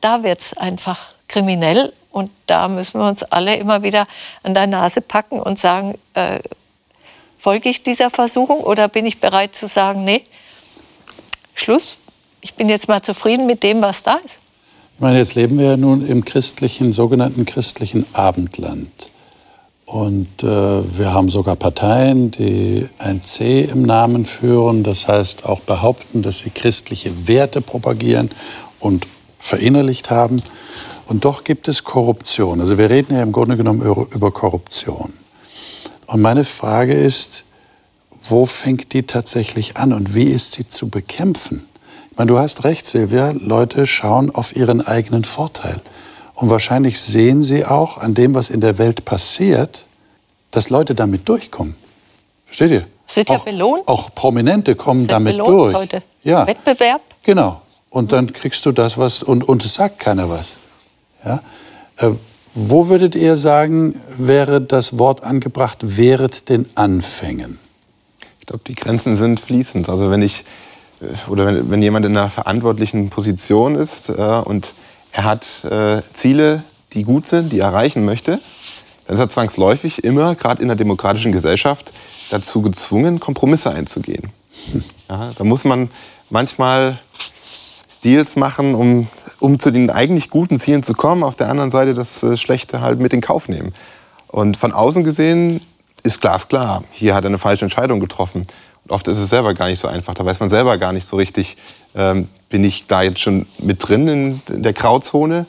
da 0.00 0.22
wird 0.22 0.40
es 0.40 0.56
einfach 0.56 1.14
kriminell 1.28 1.92
und 2.10 2.30
da 2.46 2.68
müssen 2.68 3.00
wir 3.00 3.08
uns 3.08 3.22
alle 3.24 3.56
immer 3.56 3.82
wieder 3.82 4.06
an 4.42 4.54
der 4.54 4.66
Nase 4.66 5.00
packen 5.00 5.40
und 5.40 5.58
sagen, 5.58 5.98
äh, 6.14 6.38
folge 7.38 7.68
ich 7.68 7.82
dieser 7.82 8.10
Versuchung 8.10 8.60
oder 8.60 8.88
bin 8.88 9.04
ich 9.04 9.20
bereit 9.20 9.56
zu 9.56 9.66
sagen, 9.66 10.04
nee, 10.04 10.24
Schluss, 11.54 11.96
ich 12.44 12.54
bin 12.54 12.68
jetzt 12.68 12.88
mal 12.88 13.00
zufrieden 13.00 13.46
mit 13.46 13.62
dem, 13.62 13.80
was 13.80 14.02
da 14.02 14.16
ist. 14.24 14.38
Ich 14.94 15.00
meine, 15.00 15.16
jetzt 15.16 15.34
leben 15.34 15.58
wir 15.58 15.64
ja 15.64 15.76
nun 15.78 16.06
im 16.06 16.26
christlichen, 16.26 16.92
sogenannten 16.92 17.46
christlichen 17.46 18.04
Abendland. 18.12 19.10
Und 19.86 20.42
äh, 20.42 20.46
wir 20.46 21.14
haben 21.14 21.30
sogar 21.30 21.56
Parteien, 21.56 22.30
die 22.30 22.86
ein 22.98 23.24
C 23.24 23.62
im 23.62 23.82
Namen 23.82 24.26
führen, 24.26 24.82
das 24.82 25.08
heißt 25.08 25.46
auch 25.46 25.60
behaupten, 25.60 26.20
dass 26.20 26.40
sie 26.40 26.50
christliche 26.50 27.26
Werte 27.26 27.62
propagieren 27.62 28.30
und 28.78 29.06
verinnerlicht 29.38 30.10
haben. 30.10 30.36
Und 31.06 31.24
doch 31.24 31.44
gibt 31.44 31.66
es 31.68 31.82
Korruption. 31.82 32.60
Also 32.60 32.76
wir 32.76 32.90
reden 32.90 33.14
ja 33.14 33.22
im 33.22 33.32
Grunde 33.32 33.56
genommen 33.56 33.80
über 34.12 34.30
Korruption. 34.30 35.14
Und 36.06 36.20
meine 36.20 36.44
Frage 36.44 36.92
ist, 36.92 37.44
wo 38.28 38.44
fängt 38.44 38.92
die 38.92 39.04
tatsächlich 39.04 39.78
an 39.78 39.94
und 39.94 40.14
wie 40.14 40.24
ist 40.24 40.52
sie 40.52 40.68
zu 40.68 40.88
bekämpfen? 40.88 41.66
Meine, 42.16 42.28
du 42.28 42.38
hast 42.38 42.64
recht, 42.64 42.86
Silvia, 42.86 43.32
Leute 43.32 43.86
schauen 43.86 44.34
auf 44.34 44.54
ihren 44.54 44.86
eigenen 44.86 45.24
Vorteil. 45.24 45.80
Und 46.34 46.50
wahrscheinlich 46.50 47.00
sehen 47.00 47.42
sie 47.42 47.64
auch 47.64 47.98
an 47.98 48.14
dem, 48.14 48.34
was 48.34 48.50
in 48.50 48.60
der 48.60 48.78
Welt 48.78 49.04
passiert, 49.04 49.84
dass 50.50 50.70
Leute 50.70 50.94
damit 50.94 51.28
durchkommen. 51.28 51.76
Versteht 52.46 52.70
ihr? 52.70 52.86
Sind 53.06 53.28
ja 53.28 53.38
belohnt. 53.38 53.86
Auch 53.86 54.14
Prominente 54.14 54.74
kommen 54.76 55.00
Sind 55.00 55.12
damit 55.12 55.38
durch. 55.38 55.72
Leute. 55.72 56.02
Ja. 56.22 56.46
Wettbewerb. 56.46 57.02
Genau. 57.22 57.60
Und 57.90 58.12
dann 58.12 58.32
kriegst 58.32 58.64
du 58.66 58.72
das, 58.72 58.98
was, 58.98 59.22
und, 59.22 59.46
und 59.48 59.64
es 59.64 59.74
sagt 59.74 60.00
keiner 60.00 60.28
was. 60.28 60.56
Ja? 61.24 61.42
Äh, 61.96 62.10
wo 62.54 62.88
würdet 62.88 63.14
ihr 63.14 63.36
sagen, 63.36 64.00
wäre 64.16 64.60
das 64.60 64.98
Wort 64.98 65.24
angebracht, 65.24 65.78
wäret 65.82 66.48
den 66.48 66.68
Anfängen? 66.76 67.58
Ich 68.40 68.46
glaube, 68.46 68.62
die 68.66 68.74
Grenzen 68.74 69.16
sind 69.16 69.40
fließend. 69.40 69.88
Also 69.88 70.10
wenn 70.10 70.22
ich, 70.22 70.44
oder 71.28 71.46
wenn, 71.46 71.70
wenn 71.70 71.82
jemand 71.82 72.06
in 72.06 72.16
einer 72.16 72.30
verantwortlichen 72.30 73.10
Position 73.10 73.74
ist 73.74 74.10
äh, 74.10 74.12
und 74.12 74.74
er 75.12 75.24
hat 75.24 75.64
äh, 75.64 76.02
Ziele, 76.12 76.62
die 76.92 77.04
gut 77.04 77.28
sind, 77.28 77.52
die 77.52 77.60
er 77.60 77.68
erreichen 77.68 78.04
möchte, 78.04 78.40
dann 79.06 79.14
ist 79.14 79.20
er 79.20 79.28
zwangsläufig 79.28 80.04
immer, 80.04 80.34
gerade 80.34 80.62
in 80.62 80.70
einer 80.70 80.76
demokratischen 80.76 81.32
Gesellschaft, 81.32 81.92
dazu 82.30 82.62
gezwungen, 82.62 83.20
Kompromisse 83.20 83.70
einzugehen. 83.70 84.30
Ja, 85.08 85.30
da 85.36 85.44
muss 85.44 85.64
man 85.64 85.90
manchmal 86.30 86.98
Deals 88.04 88.36
machen, 88.36 88.74
um, 88.74 89.08
um 89.40 89.58
zu 89.58 89.70
den 89.70 89.90
eigentlich 89.90 90.30
guten 90.30 90.58
Zielen 90.58 90.82
zu 90.82 90.94
kommen, 90.94 91.22
auf 91.22 91.36
der 91.36 91.48
anderen 91.48 91.70
Seite 91.70 91.94
das 91.94 92.22
äh, 92.22 92.36
Schlechte 92.36 92.80
halt 92.80 93.00
mit 93.00 93.12
in 93.12 93.20
Kauf 93.20 93.48
nehmen. 93.48 93.74
Und 94.28 94.56
von 94.56 94.72
außen 94.72 95.04
gesehen 95.04 95.60
ist 96.02 96.20
glasklar, 96.20 96.84
hier 96.92 97.14
hat 97.14 97.24
er 97.24 97.28
eine 97.28 97.38
falsche 97.38 97.64
Entscheidung 97.64 98.00
getroffen. 98.00 98.46
Oft 98.88 99.08
ist 99.08 99.18
es 99.18 99.30
selber 99.30 99.54
gar 99.54 99.68
nicht 99.68 99.80
so 99.80 99.88
einfach. 99.88 100.14
Da 100.14 100.24
weiß 100.24 100.40
man 100.40 100.48
selber 100.48 100.76
gar 100.78 100.92
nicht 100.92 101.06
so 101.06 101.16
richtig, 101.16 101.56
ähm, 101.96 102.28
bin 102.48 102.64
ich 102.64 102.86
da 102.86 103.02
jetzt 103.02 103.20
schon 103.20 103.46
mit 103.58 103.86
drin 103.86 104.08
in, 104.08 104.42
in 104.50 104.62
der 104.62 104.72
Grauzone? 104.72 105.46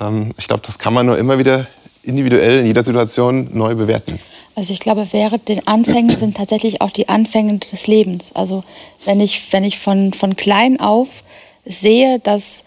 Ähm, 0.00 0.32
ich 0.36 0.46
glaube, 0.46 0.62
das 0.66 0.78
kann 0.78 0.92
man 0.92 1.06
nur 1.06 1.18
immer 1.18 1.38
wieder 1.38 1.66
individuell 2.02 2.60
in 2.60 2.66
jeder 2.66 2.84
Situation 2.84 3.48
neu 3.52 3.74
bewerten. 3.74 4.18
Also 4.56 4.72
ich 4.72 4.78
glaube, 4.78 5.06
während 5.10 5.48
den 5.48 5.66
Anfängen 5.66 6.16
sind 6.16 6.36
tatsächlich 6.36 6.80
auch 6.80 6.90
die 6.90 7.08
Anfänge 7.08 7.58
des 7.58 7.86
Lebens. 7.86 8.30
Also 8.34 8.62
wenn 9.04 9.20
ich, 9.20 9.52
wenn 9.52 9.64
ich 9.64 9.78
von, 9.78 10.12
von 10.12 10.36
klein 10.36 10.78
auf 10.80 11.24
sehe, 11.64 12.20
dass, 12.20 12.64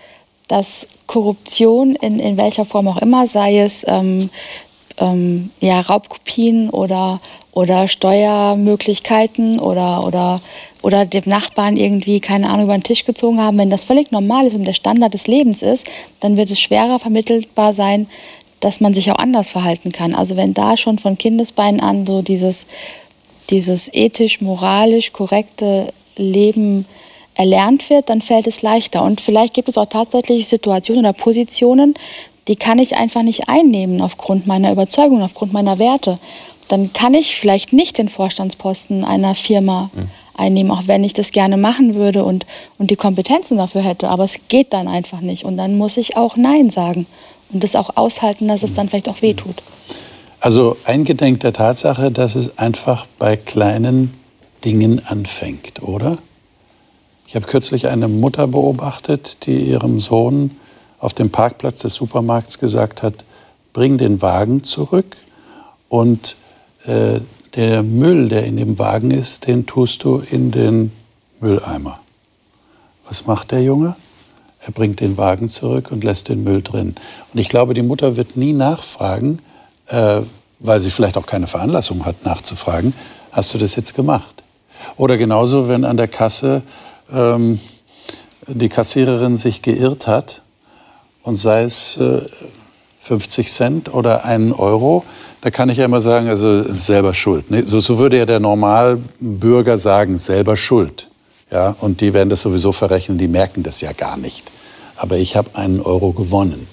dass 0.47 0.87
Korruption 1.05 1.95
in, 1.95 2.19
in 2.19 2.35
welcher 2.35 2.65
Form 2.65 2.87
auch 2.89 2.97
immer, 2.97 3.27
sei 3.27 3.59
es 3.59 3.85
ähm, 3.87 4.29
ähm, 4.97 5.49
ja, 5.59 5.81
Raubkopien 5.81 6.69
oder, 6.69 7.19
oder 7.51 7.87
Steuermöglichkeiten 7.87 9.59
oder, 9.59 10.05
oder, 10.05 10.41
oder 10.81 11.05
dem 11.05 11.23
Nachbarn 11.25 11.77
irgendwie, 11.77 12.19
keine 12.19 12.49
Ahnung, 12.49 12.65
über 12.65 12.77
den 12.77 12.83
Tisch 12.83 13.05
gezogen 13.05 13.41
haben, 13.41 13.57
wenn 13.57 13.69
das 13.69 13.83
völlig 13.83 14.11
normal 14.11 14.47
ist 14.47 14.55
und 14.55 14.65
der 14.65 14.73
Standard 14.73 15.13
des 15.13 15.27
Lebens 15.27 15.61
ist, 15.61 15.87
dann 16.19 16.37
wird 16.37 16.51
es 16.51 16.59
schwerer 16.61 16.99
vermittelbar 16.99 17.73
sein, 17.73 18.07
dass 18.59 18.81
man 18.81 18.93
sich 18.93 19.11
auch 19.11 19.19
anders 19.19 19.51
verhalten 19.51 19.91
kann. 19.91 20.15
Also 20.15 20.35
wenn 20.35 20.53
da 20.53 20.77
schon 20.77 20.97
von 20.97 21.17
Kindesbeinen 21.17 21.79
an 21.79 22.07
so 22.07 22.21
dieses, 22.21 22.65
dieses 23.49 23.93
ethisch, 23.93 24.41
moralisch 24.41 25.13
korrekte 25.13 25.93
Leben 26.15 26.85
erlernt 27.35 27.89
wird, 27.89 28.09
dann 28.09 28.21
fällt 28.21 28.47
es 28.47 28.63
leichter. 28.63 29.03
Und 29.03 29.21
vielleicht 29.21 29.53
gibt 29.53 29.69
es 29.69 29.77
auch 29.77 29.85
tatsächlich 29.85 30.47
Situationen 30.47 31.05
oder 31.05 31.13
Positionen, 31.13 31.93
die 32.47 32.55
kann 32.55 32.79
ich 32.79 32.95
einfach 32.95 33.23
nicht 33.23 33.49
einnehmen 33.49 34.01
aufgrund 34.01 34.47
meiner 34.47 34.71
Überzeugung, 34.71 35.21
aufgrund 35.21 35.53
meiner 35.53 35.79
Werte. 35.79 36.17
Dann 36.67 36.91
kann 36.93 37.13
ich 37.13 37.35
vielleicht 37.35 37.73
nicht 37.73 37.97
den 37.97 38.09
Vorstandsposten 38.09 39.03
einer 39.03 39.35
Firma 39.35 39.89
mhm. 39.93 40.09
einnehmen, 40.35 40.71
auch 40.71 40.83
wenn 40.87 41.03
ich 41.03 41.13
das 41.13 41.31
gerne 41.31 41.57
machen 41.57 41.95
würde 41.95 42.23
und, 42.23 42.45
und 42.77 42.91
die 42.91 42.95
Kompetenzen 42.95 43.57
dafür 43.57 43.81
hätte. 43.81 44.09
Aber 44.09 44.23
es 44.23 44.41
geht 44.49 44.73
dann 44.73 44.87
einfach 44.87 45.21
nicht. 45.21 45.45
Und 45.45 45.57
dann 45.57 45.77
muss 45.77 45.97
ich 45.97 46.17
auch 46.17 46.35
Nein 46.35 46.69
sagen 46.69 47.05
und 47.51 47.63
das 47.63 47.75
auch 47.75 47.95
aushalten, 47.95 48.47
dass 48.47 48.63
es 48.63 48.73
dann 48.73 48.89
vielleicht 48.89 49.09
auch 49.09 49.21
wehtut. 49.21 49.55
Also 50.39 50.77
eingedenk 50.85 51.39
der 51.39 51.53
Tatsache, 51.53 52.11
dass 52.11 52.35
es 52.35 52.57
einfach 52.57 53.07
bei 53.17 53.35
kleinen 53.37 54.13
Dingen 54.63 55.01
anfängt, 55.05 55.81
oder? 55.81 56.17
Ich 57.27 57.35
habe 57.35 57.45
kürzlich 57.45 57.87
eine 57.87 58.07
Mutter 58.07 58.47
beobachtet, 58.47 59.45
die 59.45 59.69
ihrem 59.69 59.99
Sohn 59.99 60.51
auf 60.99 61.13
dem 61.13 61.29
Parkplatz 61.29 61.81
des 61.81 61.93
Supermarkts 61.93 62.59
gesagt 62.59 63.03
hat, 63.03 63.23
bring 63.73 63.97
den 63.97 64.21
Wagen 64.21 64.63
zurück 64.63 65.17
und 65.89 66.35
äh, 66.85 67.19
der 67.55 67.83
Müll, 67.83 68.29
der 68.29 68.45
in 68.45 68.57
dem 68.57 68.79
Wagen 68.79 69.11
ist, 69.11 69.47
den 69.47 69.65
tust 69.65 70.03
du 70.03 70.17
in 70.19 70.51
den 70.51 70.91
Mülleimer. 71.39 71.99
Was 73.07 73.25
macht 73.25 73.51
der 73.51 73.63
Junge? 73.63 73.95
Er 74.65 74.71
bringt 74.71 74.99
den 74.99 75.17
Wagen 75.17 75.49
zurück 75.49 75.91
und 75.91 76.03
lässt 76.03 76.29
den 76.29 76.43
Müll 76.43 76.61
drin. 76.61 76.95
Und 77.33 77.39
ich 77.39 77.49
glaube, 77.49 77.73
die 77.73 77.81
Mutter 77.81 78.17
wird 78.17 78.35
nie 78.35 78.53
nachfragen, 78.53 79.39
äh, 79.87 80.21
weil 80.59 80.79
sie 80.79 80.89
vielleicht 80.89 81.17
auch 81.17 81.25
keine 81.25 81.47
Veranlassung 81.47 82.05
hat, 82.05 82.25
nachzufragen, 82.25 82.93
hast 83.31 83.53
du 83.53 83.57
das 83.57 83.75
jetzt 83.75 83.95
gemacht? 83.95 84.43
Oder 84.97 85.17
genauso, 85.17 85.67
wenn 85.67 85.85
an 85.85 85.97
der 85.97 86.07
Kasse 86.07 86.63
ähm, 87.11 87.59
die 88.47 88.69
Kassiererin 88.69 89.35
sich 89.35 89.61
geirrt 89.61 90.07
hat 90.07 90.41
und 91.27 91.35
sei 91.35 91.63
es 91.63 91.97
äh, 91.97 92.21
50 93.01 93.49
Cent 93.49 93.93
oder 93.93 94.23
einen 94.23 94.53
Euro, 94.53 95.03
da 95.41 95.51
kann 95.51 95.67
ich 95.67 95.77
ja 95.77 95.83
immer 95.83 95.99
sagen, 95.99 96.29
also 96.29 96.63
selber 96.73 97.13
schuld. 97.13 97.51
Ne? 97.51 97.65
So, 97.65 97.81
so 97.81 97.97
würde 97.97 98.17
ja 98.17 98.25
der 98.25 98.39
Normalbürger 98.39 99.77
sagen, 99.77 100.17
selber 100.19 100.55
schuld. 100.55 101.09
Ja, 101.51 101.75
und 101.81 101.99
die 101.99 102.13
werden 102.13 102.29
das 102.29 102.43
sowieso 102.43 102.71
verrechnen, 102.71 103.17
die 103.17 103.27
merken 103.27 103.61
das 103.61 103.81
ja 103.81 103.91
gar 103.91 104.15
nicht. 104.15 104.49
Aber 104.95 105.17
ich 105.17 105.35
habe 105.35 105.49
einen 105.53 105.81
Euro 105.81 106.13
gewonnen. 106.13 106.65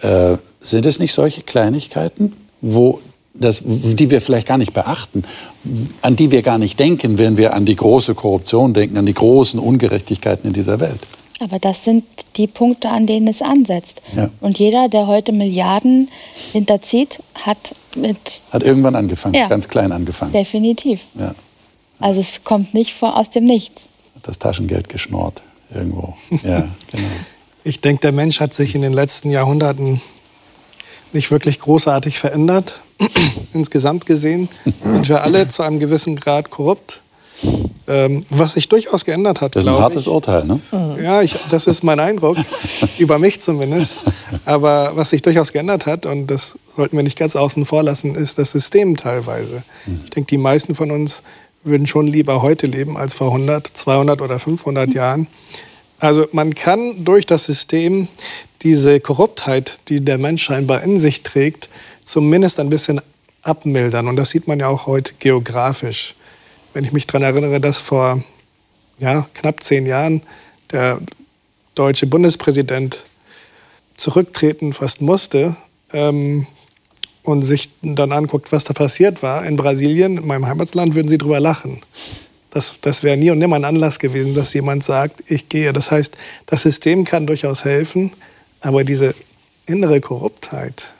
Äh, 0.00 0.38
sind 0.60 0.84
es 0.84 0.98
nicht 0.98 1.14
solche 1.14 1.42
Kleinigkeiten, 1.42 2.32
wo 2.60 3.00
das, 3.32 3.62
die 3.64 4.10
wir 4.10 4.20
vielleicht 4.20 4.48
gar 4.48 4.58
nicht 4.58 4.72
beachten, 4.72 5.22
an 6.02 6.16
die 6.16 6.32
wir 6.32 6.42
gar 6.42 6.58
nicht 6.58 6.80
denken, 6.80 7.16
wenn 7.18 7.36
wir 7.36 7.54
an 7.54 7.64
die 7.64 7.76
große 7.76 8.16
Korruption 8.16 8.74
denken, 8.74 8.96
an 8.96 9.06
die 9.06 9.14
großen 9.14 9.60
Ungerechtigkeiten 9.60 10.48
in 10.48 10.52
dieser 10.52 10.80
Welt? 10.80 10.98
Aber 11.40 11.58
das 11.58 11.84
sind 11.84 12.04
die 12.36 12.46
Punkte, 12.46 12.88
an 12.88 13.06
denen 13.06 13.28
es 13.28 13.42
ansetzt. 13.42 14.02
Ja. 14.16 14.30
Und 14.40 14.58
jeder, 14.58 14.88
der 14.88 15.06
heute 15.06 15.32
Milliarden 15.32 16.08
hinterzieht, 16.52 17.20
hat 17.34 17.74
mit. 17.94 18.16
Hat 18.50 18.62
irgendwann 18.62 18.96
angefangen, 18.96 19.34
ja. 19.34 19.48
ganz 19.48 19.68
klein 19.68 19.92
angefangen. 19.92 20.32
Definitiv. 20.32 21.00
Ja. 21.18 21.34
Also 22.00 22.20
es 22.20 22.44
kommt 22.44 22.74
nicht 22.74 22.94
vor, 22.94 23.16
aus 23.16 23.30
dem 23.30 23.44
Nichts. 23.44 23.88
Hat 24.16 24.26
das 24.26 24.38
Taschengeld 24.38 24.88
geschnort 24.88 25.42
irgendwo. 25.72 26.16
Ja, 26.30 26.60
genau. 26.90 27.08
Ich 27.64 27.80
denke, 27.80 28.00
der 28.00 28.12
Mensch 28.12 28.40
hat 28.40 28.54
sich 28.54 28.74
in 28.74 28.82
den 28.82 28.92
letzten 28.92 29.30
Jahrhunderten 29.30 30.00
nicht 31.12 31.30
wirklich 31.30 31.60
großartig 31.60 32.18
verändert. 32.18 32.80
Insgesamt 33.52 34.06
gesehen 34.06 34.48
sind 34.64 35.08
wir 35.08 35.22
alle 35.22 35.48
zu 35.48 35.62
einem 35.62 35.78
gewissen 35.78 36.16
Grad 36.16 36.50
korrupt. 36.50 37.02
Ähm, 37.86 38.26
was 38.28 38.52
sich 38.52 38.68
durchaus 38.68 39.06
geändert 39.06 39.40
hat. 39.40 39.56
Das 39.56 39.64
ist 39.64 39.68
ein 39.68 39.78
hartes 39.78 40.02
ich. 40.02 40.08
Urteil, 40.12 40.44
ne? 40.44 40.60
Ja, 41.02 41.22
ich, 41.22 41.34
das 41.50 41.66
ist 41.66 41.82
mein 41.82 41.98
Eindruck, 42.00 42.36
über 42.98 43.18
mich 43.18 43.40
zumindest. 43.40 44.00
Aber 44.44 44.92
was 44.94 45.10
sich 45.10 45.22
durchaus 45.22 45.52
geändert 45.52 45.86
hat, 45.86 46.04
und 46.04 46.26
das 46.26 46.58
sollten 46.66 46.96
wir 46.96 47.02
nicht 47.02 47.18
ganz 47.18 47.34
außen 47.34 47.64
vor 47.64 47.82
lassen, 47.82 48.14
ist 48.14 48.38
das 48.38 48.50
System 48.50 48.96
teilweise. 48.96 49.62
Ich 50.04 50.10
denke, 50.10 50.28
die 50.28 50.36
meisten 50.36 50.74
von 50.74 50.90
uns 50.90 51.22
würden 51.64 51.86
schon 51.86 52.06
lieber 52.06 52.42
heute 52.42 52.66
leben 52.66 52.98
als 52.98 53.14
vor 53.14 53.28
100, 53.28 53.66
200 53.66 54.20
oder 54.20 54.38
500 54.38 54.92
Jahren. 54.92 55.26
Also 55.98 56.26
man 56.32 56.54
kann 56.54 57.04
durch 57.04 57.26
das 57.26 57.44
System 57.44 58.08
diese 58.62 59.00
Korruptheit, 59.00 59.80
die 59.88 60.00
der 60.00 60.18
Mensch 60.18 60.42
scheinbar 60.42 60.82
in 60.82 60.98
sich 60.98 61.22
trägt, 61.22 61.68
zumindest 62.04 62.60
ein 62.60 62.68
bisschen 62.68 63.00
abmildern. 63.42 64.08
Und 64.08 64.16
das 64.16 64.30
sieht 64.30 64.46
man 64.46 64.60
ja 64.60 64.68
auch 64.68 64.86
heute 64.86 65.14
geografisch. 65.18 66.14
Wenn 66.72 66.84
ich 66.84 66.92
mich 66.92 67.06
daran 67.06 67.22
erinnere, 67.22 67.60
dass 67.60 67.80
vor 67.80 68.22
ja, 68.98 69.26
knapp 69.34 69.62
zehn 69.62 69.86
Jahren 69.86 70.22
der 70.72 71.00
deutsche 71.74 72.06
Bundespräsident 72.06 73.04
zurücktreten 73.96 74.72
fast 74.72 75.00
musste 75.00 75.56
ähm, 75.92 76.46
und 77.22 77.42
sich 77.42 77.70
dann 77.82 78.12
anguckt, 78.12 78.52
was 78.52 78.64
da 78.64 78.74
passiert 78.74 79.22
war 79.22 79.44
in 79.44 79.56
Brasilien, 79.56 80.18
in 80.18 80.26
meinem 80.26 80.46
Heimatland, 80.46 80.94
würden 80.94 81.08
sie 81.08 81.18
drüber 81.18 81.40
lachen. 81.40 81.80
Das, 82.50 82.80
das 82.80 83.02
wäre 83.02 83.16
nie 83.16 83.30
und 83.30 83.38
nimmer 83.38 83.56
ein 83.56 83.64
Anlass 83.64 83.98
gewesen, 83.98 84.34
dass 84.34 84.54
jemand 84.54 84.82
sagt, 84.82 85.22
ich 85.26 85.48
gehe. 85.48 85.72
Das 85.72 85.90
heißt, 85.90 86.16
das 86.46 86.62
System 86.62 87.04
kann 87.04 87.26
durchaus 87.26 87.64
helfen, 87.64 88.12
aber 88.60 88.84
diese 88.84 89.14
innere 89.66 90.00
Korruptheit, 90.00 90.94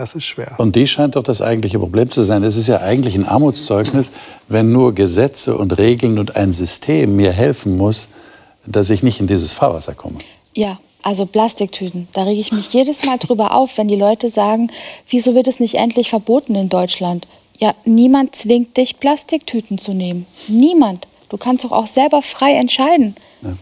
das 0.00 0.14
ist 0.14 0.24
schwer. 0.24 0.54
Und 0.58 0.76
die 0.76 0.86
scheint 0.86 1.16
doch 1.16 1.22
das 1.22 1.42
eigentliche 1.42 1.78
Problem 1.78 2.10
zu 2.10 2.22
sein. 2.22 2.42
Es 2.42 2.56
ist 2.56 2.66
ja 2.66 2.80
eigentlich 2.80 3.14
ein 3.14 3.26
Armutszeugnis, 3.26 4.12
wenn 4.48 4.72
nur 4.72 4.94
Gesetze 4.94 5.56
und 5.56 5.76
Regeln 5.78 6.18
und 6.18 6.36
ein 6.36 6.52
System 6.52 7.16
mir 7.16 7.32
helfen 7.32 7.76
muss, 7.76 8.08
dass 8.66 8.90
ich 8.90 9.02
nicht 9.02 9.20
in 9.20 9.26
dieses 9.26 9.52
Fahrwasser 9.52 9.94
komme. 9.94 10.16
Ja, 10.54 10.78
also 11.02 11.26
Plastiktüten. 11.26 12.08
Da 12.12 12.24
rege 12.24 12.40
ich 12.40 12.52
mich 12.52 12.72
jedes 12.72 13.04
Mal 13.04 13.18
drüber 13.18 13.54
auf, 13.54 13.78
wenn 13.78 13.88
die 13.88 13.96
Leute 13.96 14.28
sagen, 14.28 14.70
wieso 15.08 15.34
wird 15.34 15.48
es 15.48 15.60
nicht 15.60 15.74
endlich 15.74 16.10
verboten 16.10 16.54
in 16.54 16.68
Deutschland? 16.68 17.26
Ja, 17.58 17.74
niemand 17.84 18.34
zwingt 18.34 18.76
dich, 18.76 19.00
Plastiktüten 19.00 19.78
zu 19.78 19.92
nehmen. 19.92 20.26
Niemand. 20.48 21.06
Du 21.28 21.36
kannst 21.36 21.64
doch 21.64 21.72
auch 21.72 21.86
selber 21.86 22.22
frei 22.22 22.54
entscheiden. 22.54 23.14
Ja. 23.42 23.52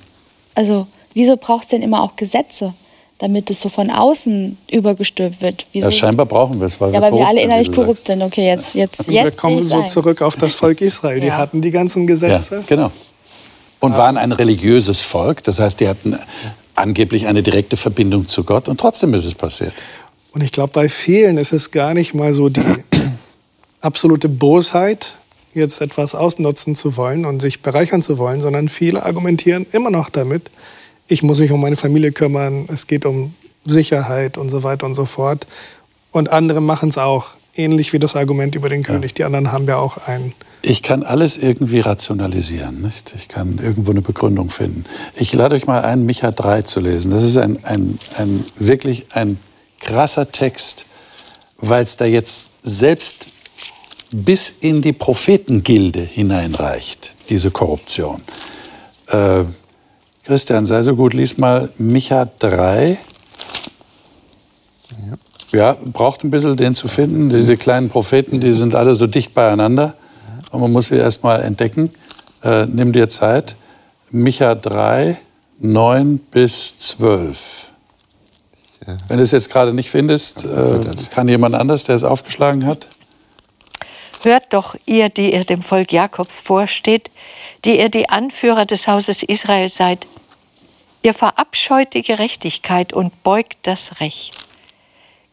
Also, 0.54 0.86
wieso 1.14 1.36
braucht 1.36 1.64
es 1.64 1.70
denn 1.70 1.82
immer 1.82 2.02
auch 2.02 2.16
Gesetze, 2.16 2.74
damit 3.18 3.50
es 3.50 3.60
so 3.60 3.68
von 3.68 3.90
außen 3.90 4.56
übergestülpt 4.70 5.42
wird? 5.42 5.66
Wieso? 5.72 5.88
Ja, 5.88 5.90
scheinbar 5.90 6.26
brauchen 6.26 6.60
wir 6.60 6.66
es, 6.66 6.80
weil 6.80 6.92
ja, 6.94 7.00
wir 7.00 7.02
weil 7.02 7.18
wir 7.18 7.26
alle 7.26 7.40
innerlich 7.42 7.72
korrupt 7.72 8.06
sind. 8.06 8.22
Okay, 8.22 8.46
jetzt, 8.46 8.74
jetzt, 8.74 9.08
Und 9.08 9.14
jetzt 9.14 9.24
wir 9.24 9.30
kommen 9.32 9.62
so 9.62 9.80
ein. 9.80 9.86
zurück 9.86 10.22
auf 10.22 10.36
das 10.36 10.54
Volk 10.56 10.80
Israel. 10.80 11.20
Die 11.20 11.26
Ja. 11.28 11.36
hatten 11.36 11.60
die 11.60 11.70
ganzen 11.70 12.06
Gesetze. 12.06 12.56
Ja, 12.56 12.62
genau. 12.66 12.90
Und 13.80 13.96
waren 13.96 14.16
ein 14.16 14.32
religiöses 14.32 15.00
Volk. 15.00 15.44
Das 15.44 15.58
heißt, 15.60 15.80
die 15.80 15.88
hatten 15.88 16.18
angeblich 16.74 17.26
eine 17.26 17.42
direkte 17.42 17.76
Verbindung 17.76 18.26
zu 18.26 18.44
Gott. 18.44 18.68
Und 18.68 18.78
trotzdem 18.80 19.14
ist 19.14 19.24
es 19.24 19.34
passiert. 19.34 19.72
Und 20.32 20.42
ich 20.42 20.52
glaube, 20.52 20.72
bei 20.72 20.88
vielen 20.88 21.38
ist 21.38 21.52
es 21.52 21.70
gar 21.70 21.94
nicht 21.94 22.14
mal 22.14 22.32
so 22.32 22.48
die 22.48 22.60
absolute 23.80 24.28
Bosheit, 24.28 25.14
jetzt 25.54 25.80
etwas 25.80 26.14
ausnutzen 26.14 26.74
zu 26.74 26.96
wollen 26.96 27.24
und 27.24 27.40
sich 27.40 27.62
bereichern 27.62 28.02
zu 28.02 28.18
wollen, 28.18 28.40
sondern 28.40 28.68
viele 28.68 29.02
argumentieren 29.04 29.66
immer 29.72 29.90
noch 29.90 30.08
damit, 30.10 30.50
ich 31.08 31.22
muss 31.22 31.40
mich 31.40 31.50
um 31.50 31.60
meine 31.60 31.76
Familie 31.76 32.12
kümmern, 32.12 32.68
es 32.72 32.86
geht 32.86 33.06
um 33.06 33.34
Sicherheit 33.64 34.38
und 34.38 34.48
so 34.48 34.62
weiter 34.62 34.86
und 34.86 34.94
so 34.94 35.04
fort. 35.04 35.46
Und 36.12 36.30
andere 36.30 36.60
machen 36.60 36.88
es 36.88 36.98
auch, 36.98 37.36
ähnlich 37.58 37.92
wie 37.92 37.98
das 37.98 38.14
Argument 38.16 38.54
über 38.54 38.68
den 38.68 38.82
König. 38.82 39.14
Die 39.14 39.24
anderen 39.24 39.52
haben 39.52 39.66
ja 39.66 39.76
auch 39.78 40.06
einen. 40.06 40.32
Ich 40.62 40.82
kann 40.82 41.02
alles 41.02 41.36
irgendwie 41.36 41.80
rationalisieren. 41.80 42.82
Nicht? 42.82 43.12
Ich 43.14 43.28
kann 43.28 43.58
irgendwo 43.62 43.90
eine 43.90 44.00
Begründung 44.00 44.50
finden. 44.50 44.84
Ich 45.16 45.32
lade 45.34 45.54
euch 45.56 45.66
mal 45.66 45.82
ein, 45.82 46.06
Micha 46.06 46.30
3 46.30 46.62
zu 46.62 46.80
lesen. 46.80 47.10
Das 47.10 47.24
ist 47.24 47.36
ein, 47.36 47.64
ein, 47.64 47.98
ein 48.16 48.44
wirklich 48.58 49.06
ein 49.12 49.38
krasser 49.80 50.30
Text, 50.30 50.86
weil 51.58 51.84
es 51.84 51.96
da 51.96 52.04
jetzt 52.04 52.52
selbst 52.62 53.26
bis 54.10 54.54
in 54.60 54.80
die 54.80 54.92
Prophetengilde 54.92 56.00
hineinreicht, 56.00 57.12
diese 57.28 57.50
Korruption. 57.50 58.22
Äh, 59.08 59.44
Christian, 60.28 60.66
sei 60.66 60.82
so 60.82 60.94
gut, 60.94 61.14
lies 61.14 61.38
mal 61.38 61.70
Micha 61.78 62.28
3. 62.38 62.98
Ja, 65.52 65.74
braucht 65.90 66.22
ein 66.22 66.28
bisschen 66.28 66.54
den 66.54 66.74
zu 66.74 66.86
finden. 66.86 67.30
Diese 67.30 67.56
kleinen 67.56 67.88
Propheten, 67.88 68.38
die 68.38 68.52
sind 68.52 68.74
alle 68.74 68.94
so 68.94 69.06
dicht 69.06 69.32
beieinander. 69.32 69.94
Und 70.50 70.60
man 70.60 70.70
muss 70.70 70.88
sie 70.88 70.96
erst 70.96 71.24
mal 71.24 71.40
entdecken. 71.40 71.90
Äh, 72.44 72.66
nimm 72.66 72.92
dir 72.92 73.08
Zeit. 73.08 73.56
Micha 74.10 74.54
3, 74.54 75.16
9 75.60 76.18
bis 76.18 76.76
12. 76.76 77.70
Wenn 79.08 79.16
du 79.16 79.22
es 79.22 79.32
jetzt 79.32 79.48
gerade 79.48 79.72
nicht 79.72 79.88
findest, 79.88 80.44
äh, 80.44 80.80
kann 81.10 81.26
jemand 81.28 81.54
anders, 81.54 81.84
der 81.84 81.96
es 81.96 82.04
aufgeschlagen 82.04 82.66
hat. 82.66 82.86
Hört 84.24 84.52
doch, 84.52 84.74
ihr, 84.84 85.08
die 85.08 85.32
ihr 85.32 85.44
dem 85.44 85.62
Volk 85.62 85.90
Jakobs 85.90 86.40
vorsteht, 86.40 87.10
die 87.64 87.78
ihr 87.78 87.88
die 87.88 88.10
Anführer 88.10 88.66
des 88.66 88.88
Hauses 88.88 89.22
Israel 89.22 89.70
seid. 89.70 90.06
Ihr 91.02 91.14
verabscheut 91.14 91.94
die 91.94 92.02
Gerechtigkeit 92.02 92.92
und 92.92 93.22
beugt 93.22 93.58
das 93.62 94.00
Recht. 94.00 94.44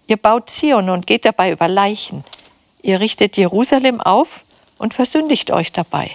Ihr 0.07 0.17
baut 0.17 0.49
Zion 0.49 0.89
und 0.89 1.07
geht 1.07 1.25
dabei 1.25 1.51
über 1.51 1.67
Leichen. 1.67 2.23
Ihr 2.83 2.99
richtet 2.99 3.37
Jerusalem 3.37 3.99
auf 3.99 4.45
und 4.77 4.93
versündigt 4.93 5.49
euch 5.49 5.71
dabei. 5.71 6.11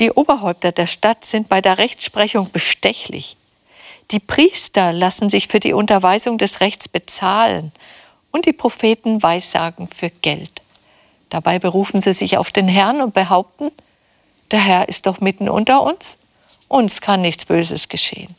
Die 0.00 0.10
Oberhäupter 0.10 0.72
der 0.72 0.86
Stadt 0.86 1.24
sind 1.24 1.48
bei 1.48 1.60
der 1.60 1.78
Rechtsprechung 1.78 2.50
bestechlich. 2.50 3.36
Die 4.10 4.18
Priester 4.18 4.92
lassen 4.92 5.28
sich 5.28 5.46
für 5.46 5.60
die 5.60 5.72
Unterweisung 5.72 6.38
des 6.38 6.60
Rechts 6.60 6.88
bezahlen 6.88 7.72
und 8.30 8.46
die 8.46 8.52
Propheten 8.52 9.22
weissagen 9.22 9.88
für 9.88 10.10
Geld. 10.10 10.62
Dabei 11.28 11.58
berufen 11.58 12.00
sie 12.00 12.12
sich 12.12 12.38
auf 12.38 12.50
den 12.50 12.68
Herrn 12.68 13.00
und 13.00 13.14
behaupten, 13.14 13.70
der 14.50 14.60
Herr 14.60 14.88
ist 14.88 15.06
doch 15.06 15.20
mitten 15.20 15.48
unter 15.48 15.82
uns, 15.82 16.18
uns 16.68 17.00
kann 17.00 17.22
nichts 17.22 17.44
Böses 17.44 17.88
geschehen. 17.88 18.34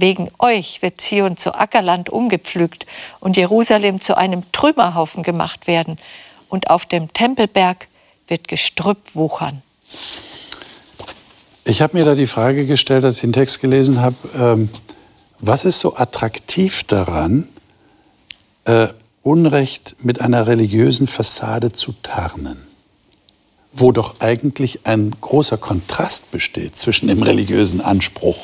Wegen 0.00 0.30
euch 0.38 0.80
wird 0.80 0.98
Zion 0.98 1.36
zu 1.36 1.54
Ackerland 1.54 2.08
umgepflügt 2.08 2.86
und 3.20 3.36
Jerusalem 3.36 4.00
zu 4.00 4.16
einem 4.16 4.50
Trümmerhaufen 4.50 5.22
gemacht 5.22 5.66
werden 5.66 5.98
und 6.48 6.70
auf 6.70 6.86
dem 6.86 7.12
Tempelberg 7.12 7.86
wird 8.26 8.48
Gestrüpp 8.48 9.14
wuchern. 9.14 9.60
Ich 11.64 11.82
habe 11.82 11.98
mir 11.98 12.06
da 12.06 12.14
die 12.14 12.26
Frage 12.26 12.64
gestellt, 12.64 13.04
als 13.04 13.16
ich 13.16 13.20
den 13.20 13.34
Text 13.34 13.60
gelesen 13.60 14.00
habe, 14.00 14.16
ähm, 14.34 14.70
was 15.38 15.66
ist 15.66 15.80
so 15.80 15.94
attraktiv 15.96 16.82
daran, 16.84 17.48
äh, 18.64 18.88
Unrecht 19.22 19.96
mit 20.02 20.22
einer 20.22 20.46
religiösen 20.46 21.08
Fassade 21.08 21.72
zu 21.72 21.92
tarnen? 22.02 22.62
Wo 23.74 23.92
doch 23.92 24.14
eigentlich 24.20 24.80
ein 24.84 25.14
großer 25.20 25.58
Kontrast 25.58 26.30
besteht 26.30 26.74
zwischen 26.76 27.08
dem 27.08 27.22
religiösen 27.22 27.82
Anspruch 27.82 28.38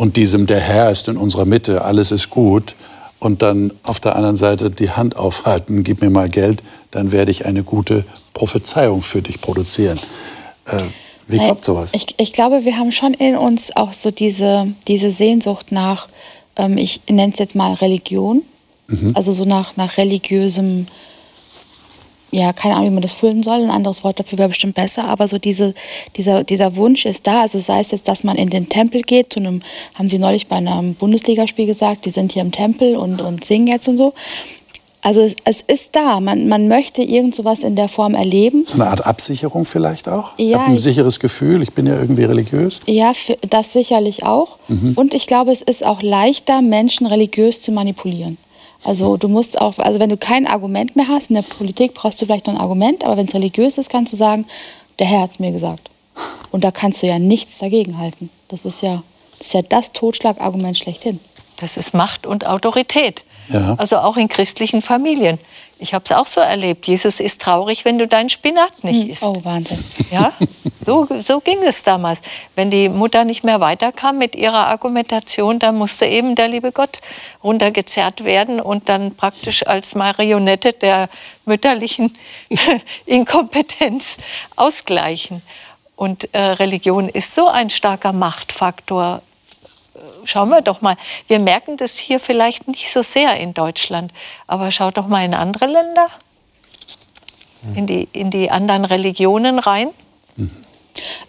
und 0.00 0.16
diesem, 0.16 0.46
der 0.46 0.60
Herr 0.60 0.90
ist 0.90 1.08
in 1.08 1.18
unserer 1.18 1.44
Mitte, 1.44 1.84
alles 1.84 2.10
ist 2.10 2.30
gut, 2.30 2.74
und 3.18 3.42
dann 3.42 3.70
auf 3.82 4.00
der 4.00 4.16
anderen 4.16 4.34
Seite 4.34 4.70
die 4.70 4.88
Hand 4.88 5.14
aufhalten, 5.14 5.84
gib 5.84 6.00
mir 6.00 6.08
mal 6.08 6.30
Geld, 6.30 6.62
dann 6.90 7.12
werde 7.12 7.30
ich 7.30 7.44
eine 7.44 7.64
gute 7.64 8.06
Prophezeiung 8.32 9.02
für 9.02 9.20
dich 9.20 9.42
produzieren. 9.42 10.00
Äh, 10.64 10.78
wie 11.28 11.36
kommt 11.36 11.66
sowas? 11.66 11.90
Ich, 11.92 12.14
ich 12.16 12.32
glaube, 12.32 12.64
wir 12.64 12.78
haben 12.78 12.92
schon 12.92 13.12
in 13.12 13.36
uns 13.36 13.76
auch 13.76 13.92
so 13.92 14.10
diese, 14.10 14.68
diese 14.88 15.10
Sehnsucht 15.10 15.70
nach, 15.70 16.06
ähm, 16.56 16.78
ich 16.78 17.02
nenne 17.10 17.34
es 17.34 17.38
jetzt 17.38 17.54
mal 17.54 17.74
Religion, 17.74 18.40
Mhm. 18.88 19.12
also 19.14 19.32
so 19.32 19.44
nach, 19.44 19.76
nach 19.76 19.98
religiösem, 19.98 20.86
ja, 22.32 22.52
keine 22.52 22.74
Ahnung, 22.74 22.86
wie 22.88 22.94
man 22.94 23.02
das 23.02 23.12
füllen 23.14 23.42
soll, 23.42 23.62
ein 23.62 23.70
anderes 23.70 24.04
Wort 24.04 24.18
dafür 24.20 24.38
wäre 24.38 24.48
bestimmt 24.48 24.74
besser, 24.74 25.04
aber 25.08 25.26
so 25.26 25.38
diese, 25.38 25.74
dieser, 26.16 26.44
dieser 26.44 26.76
Wunsch 26.76 27.04
ist 27.06 27.26
da, 27.26 27.42
also 27.42 27.58
sei 27.58 27.80
es 27.80 27.90
jetzt, 27.90 28.06
dass 28.08 28.22
man 28.24 28.36
in 28.36 28.50
den 28.50 28.68
Tempel 28.68 29.02
geht, 29.02 29.32
zu 29.32 29.40
einem, 29.40 29.62
haben 29.94 30.08
sie 30.08 30.18
neulich 30.18 30.46
bei 30.46 30.56
einem 30.56 30.94
Bundesligaspiel 30.94 31.66
gesagt, 31.66 32.04
die 32.06 32.10
sind 32.10 32.32
hier 32.32 32.42
im 32.42 32.52
Tempel 32.52 32.96
und, 32.96 33.20
und 33.20 33.44
singen 33.44 33.66
jetzt 33.66 33.88
und 33.88 33.96
so. 33.96 34.12
Also 35.02 35.22
es, 35.22 35.34
es 35.44 35.62
ist 35.62 35.96
da, 35.96 36.20
man, 36.20 36.46
man 36.48 36.68
möchte 36.68 37.02
irgend 37.02 37.34
sowas 37.34 37.64
in 37.64 37.74
der 37.74 37.88
Form 37.88 38.14
erleben. 38.14 38.64
So 38.66 38.74
eine 38.74 38.86
Art 38.88 39.06
Absicherung 39.06 39.64
vielleicht 39.64 40.08
auch? 40.10 40.32
Ich 40.36 40.50
Ja, 40.50 40.58
habe 40.60 40.72
ein 40.72 40.76
ich- 40.76 40.82
sicheres 40.82 41.18
Gefühl, 41.20 41.62
ich 41.62 41.72
bin 41.72 41.86
ja 41.86 41.94
irgendwie 41.94 42.24
religiös. 42.24 42.80
Ja, 42.86 43.12
das 43.48 43.72
sicherlich 43.72 44.24
auch. 44.24 44.58
Mhm. 44.68 44.92
Und 44.96 45.14
ich 45.14 45.26
glaube, 45.26 45.52
es 45.52 45.62
ist 45.62 45.86
auch 45.86 46.02
leichter, 46.02 46.60
Menschen 46.60 47.06
religiös 47.06 47.62
zu 47.62 47.72
manipulieren. 47.72 48.36
Also 48.84 49.16
du 49.16 49.28
musst 49.28 49.60
auch, 49.60 49.78
also 49.78 50.00
wenn 50.00 50.08
du 50.08 50.16
kein 50.16 50.46
Argument 50.46 50.96
mehr 50.96 51.08
hast, 51.08 51.30
in 51.30 51.34
der 51.34 51.42
Politik 51.42 51.94
brauchst 51.94 52.20
du 52.20 52.26
vielleicht 52.26 52.46
noch 52.46 52.54
ein 52.54 52.60
Argument, 52.60 53.04
aber 53.04 53.16
wenn 53.16 53.26
es 53.26 53.34
religiös 53.34 53.78
ist, 53.78 53.90
kannst 53.90 54.12
du 54.12 54.16
sagen, 54.16 54.46
der 54.98 55.06
Herr 55.06 55.22
hat 55.22 55.30
es 55.30 55.38
mir 55.38 55.52
gesagt. 55.52 55.90
Und 56.50 56.64
da 56.64 56.70
kannst 56.70 57.02
du 57.02 57.06
ja 57.06 57.18
nichts 57.18 57.58
dagegen 57.58 57.98
halten. 57.98 58.30
Das 58.48 58.64
ist 58.64 58.82
ja 58.82 59.02
das, 59.38 59.48
ist 59.48 59.54
ja 59.54 59.62
das 59.62 59.92
Totschlagargument 59.92 60.76
schlechthin. 60.78 61.20
Das 61.60 61.76
ist 61.76 61.94
Macht 61.94 62.26
und 62.26 62.46
Autorität. 62.46 63.24
Ja. 63.48 63.74
Also 63.78 63.98
auch 63.98 64.16
in 64.16 64.28
christlichen 64.28 64.82
Familien. 64.82 65.38
Ich 65.80 65.94
habe 65.94 66.04
es 66.04 66.12
auch 66.12 66.26
so 66.26 66.40
erlebt. 66.40 66.86
Jesus 66.86 67.20
ist 67.20 67.40
traurig, 67.40 67.84
wenn 67.84 67.98
du 67.98 68.06
deinen 68.06 68.28
Spinat 68.28 68.84
nicht 68.84 69.10
isst. 69.10 69.24
Oh, 69.24 69.44
Wahnsinn. 69.44 69.82
Ja, 70.10 70.32
so, 70.84 71.08
so 71.20 71.40
ging 71.40 71.62
es 71.64 71.82
damals. 71.82 72.20
Wenn 72.54 72.70
die 72.70 72.88
Mutter 72.88 73.24
nicht 73.24 73.44
mehr 73.44 73.60
weiterkam 73.60 74.18
mit 74.18 74.36
ihrer 74.36 74.66
Argumentation, 74.66 75.58
dann 75.58 75.76
musste 75.76 76.06
eben 76.06 76.34
der 76.34 76.48
liebe 76.48 76.72
Gott 76.72 76.98
runtergezerrt 77.42 78.24
werden 78.24 78.60
und 78.60 78.88
dann 78.88 79.14
praktisch 79.14 79.66
als 79.66 79.94
Marionette 79.94 80.74
der 80.74 81.08
mütterlichen 81.46 82.16
Inkompetenz 83.06 84.18
ausgleichen. 84.56 85.42
Und 85.96 86.32
äh, 86.32 86.40
Religion 86.40 87.08
ist 87.08 87.34
so 87.34 87.48
ein 87.48 87.70
starker 87.70 88.12
Machtfaktor 88.12 89.22
schauen 90.24 90.48
wir 90.48 90.62
doch 90.62 90.80
mal. 90.80 90.96
Wir 91.28 91.38
merken 91.38 91.76
das 91.76 91.98
hier 91.98 92.20
vielleicht 92.20 92.68
nicht 92.68 92.90
so 92.90 93.02
sehr 93.02 93.36
in 93.36 93.54
Deutschland, 93.54 94.12
aber 94.46 94.70
schaut 94.70 94.96
doch 94.96 95.06
mal 95.06 95.24
in 95.24 95.34
andere 95.34 95.66
Länder, 95.66 96.06
in 97.74 97.86
die, 97.86 98.08
in 98.12 98.30
die 98.30 98.50
anderen 98.50 98.84
Religionen 98.84 99.58
rein. 99.58 99.88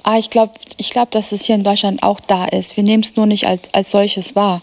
Ah, 0.04 0.18
ich 0.18 0.30
glaube, 0.30 0.54
ich 0.78 0.90
glaub, 0.90 1.12
dass 1.12 1.32
es 1.32 1.46
hier 1.46 1.56
in 1.56 1.64
Deutschland 1.64 2.04
auch 2.04 2.20
da 2.20 2.46
ist. 2.46 2.76
Wir 2.76 2.84
nehmen 2.84 3.04
es 3.04 3.16
nur 3.16 3.26
nicht 3.26 3.48
als, 3.48 3.74
als 3.74 3.92
solches 3.92 4.36
wahr. 4.36 4.62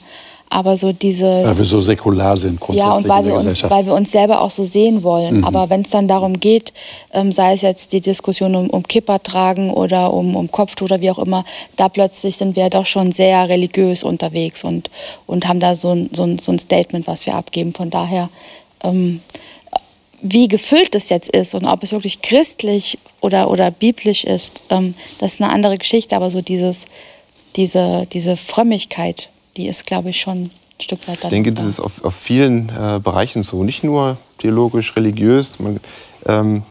Aber 0.50 0.76
so 0.76 0.92
diese. 0.92 1.26
Weil 1.26 1.58
wir 1.58 1.64
so 1.64 1.80
säkular 1.80 2.36
sind 2.36 2.58
grundsätzlich 2.58 2.90
ja, 2.90 2.96
und 2.96 3.08
weil 3.08 3.18
in 3.18 3.24
der 3.26 3.42
wir, 3.42 3.50
uns, 3.50 3.62
weil 3.64 3.86
wir 3.86 3.94
uns 3.94 4.12
selber 4.12 4.40
auch 4.40 4.50
so 4.50 4.64
sehen 4.64 5.02
wollen. 5.02 5.38
Mhm. 5.38 5.44
Aber 5.44 5.68
wenn 5.68 5.82
es 5.82 5.90
dann 5.90 6.08
darum 6.08 6.40
geht, 6.40 6.72
ähm, 7.12 7.32
sei 7.32 7.52
es 7.52 7.62
jetzt 7.62 7.92
die 7.92 8.00
Diskussion 8.00 8.54
um, 8.54 8.70
um 8.70 8.82
Kipper 8.82 9.22
tragen 9.22 9.70
oder 9.70 10.12
um, 10.12 10.36
um 10.36 10.50
Kopftuch 10.50 10.86
oder 10.86 11.00
wie 11.00 11.10
auch 11.10 11.18
immer, 11.18 11.44
da 11.76 11.88
plötzlich 11.88 12.36
sind 12.36 12.56
wir 12.56 12.70
doch 12.70 12.86
schon 12.86 13.12
sehr 13.12 13.48
religiös 13.48 14.02
unterwegs 14.02 14.64
und, 14.64 14.90
und 15.26 15.46
haben 15.46 15.60
da 15.60 15.74
so 15.74 15.90
ein, 15.90 16.08
so, 16.12 16.24
ein, 16.24 16.38
so 16.38 16.52
ein 16.52 16.58
Statement, 16.58 17.06
was 17.06 17.26
wir 17.26 17.34
abgeben. 17.34 17.74
Von 17.74 17.90
daher, 17.90 18.30
ähm, 18.82 19.20
wie 20.22 20.48
gefüllt 20.48 20.94
es 20.94 21.10
jetzt 21.10 21.28
ist 21.28 21.54
und 21.54 21.66
ob 21.66 21.82
es 21.82 21.92
wirklich 21.92 22.22
christlich 22.22 22.98
oder, 23.20 23.50
oder 23.50 23.70
biblisch 23.70 24.24
ist, 24.24 24.62
ähm, 24.70 24.94
das 25.20 25.34
ist 25.34 25.42
eine 25.42 25.52
andere 25.52 25.76
Geschichte. 25.78 26.16
Aber 26.16 26.30
so 26.30 26.40
dieses, 26.40 26.86
diese, 27.56 28.06
diese 28.12 28.36
Frömmigkeit, 28.36 29.30
die 29.58 29.66
ist, 29.68 29.86
glaube 29.86 30.10
ich, 30.10 30.20
schon 30.20 30.44
ein 30.44 30.50
Stück 30.80 31.06
weit 31.08 31.16
Ich 31.16 31.20
dann 31.22 31.30
denke, 31.30 31.52
da. 31.52 31.62
das 31.62 31.70
ist 31.70 31.80
auf, 31.80 32.04
auf 32.04 32.14
vielen 32.14 32.70
äh, 32.70 33.00
Bereichen 33.02 33.42
so, 33.42 33.64
nicht 33.64 33.84
nur 33.84 34.16
theologisch, 34.38 34.96
religiös. 34.96 35.58
Man, 35.58 35.80
ähm, 36.24 36.62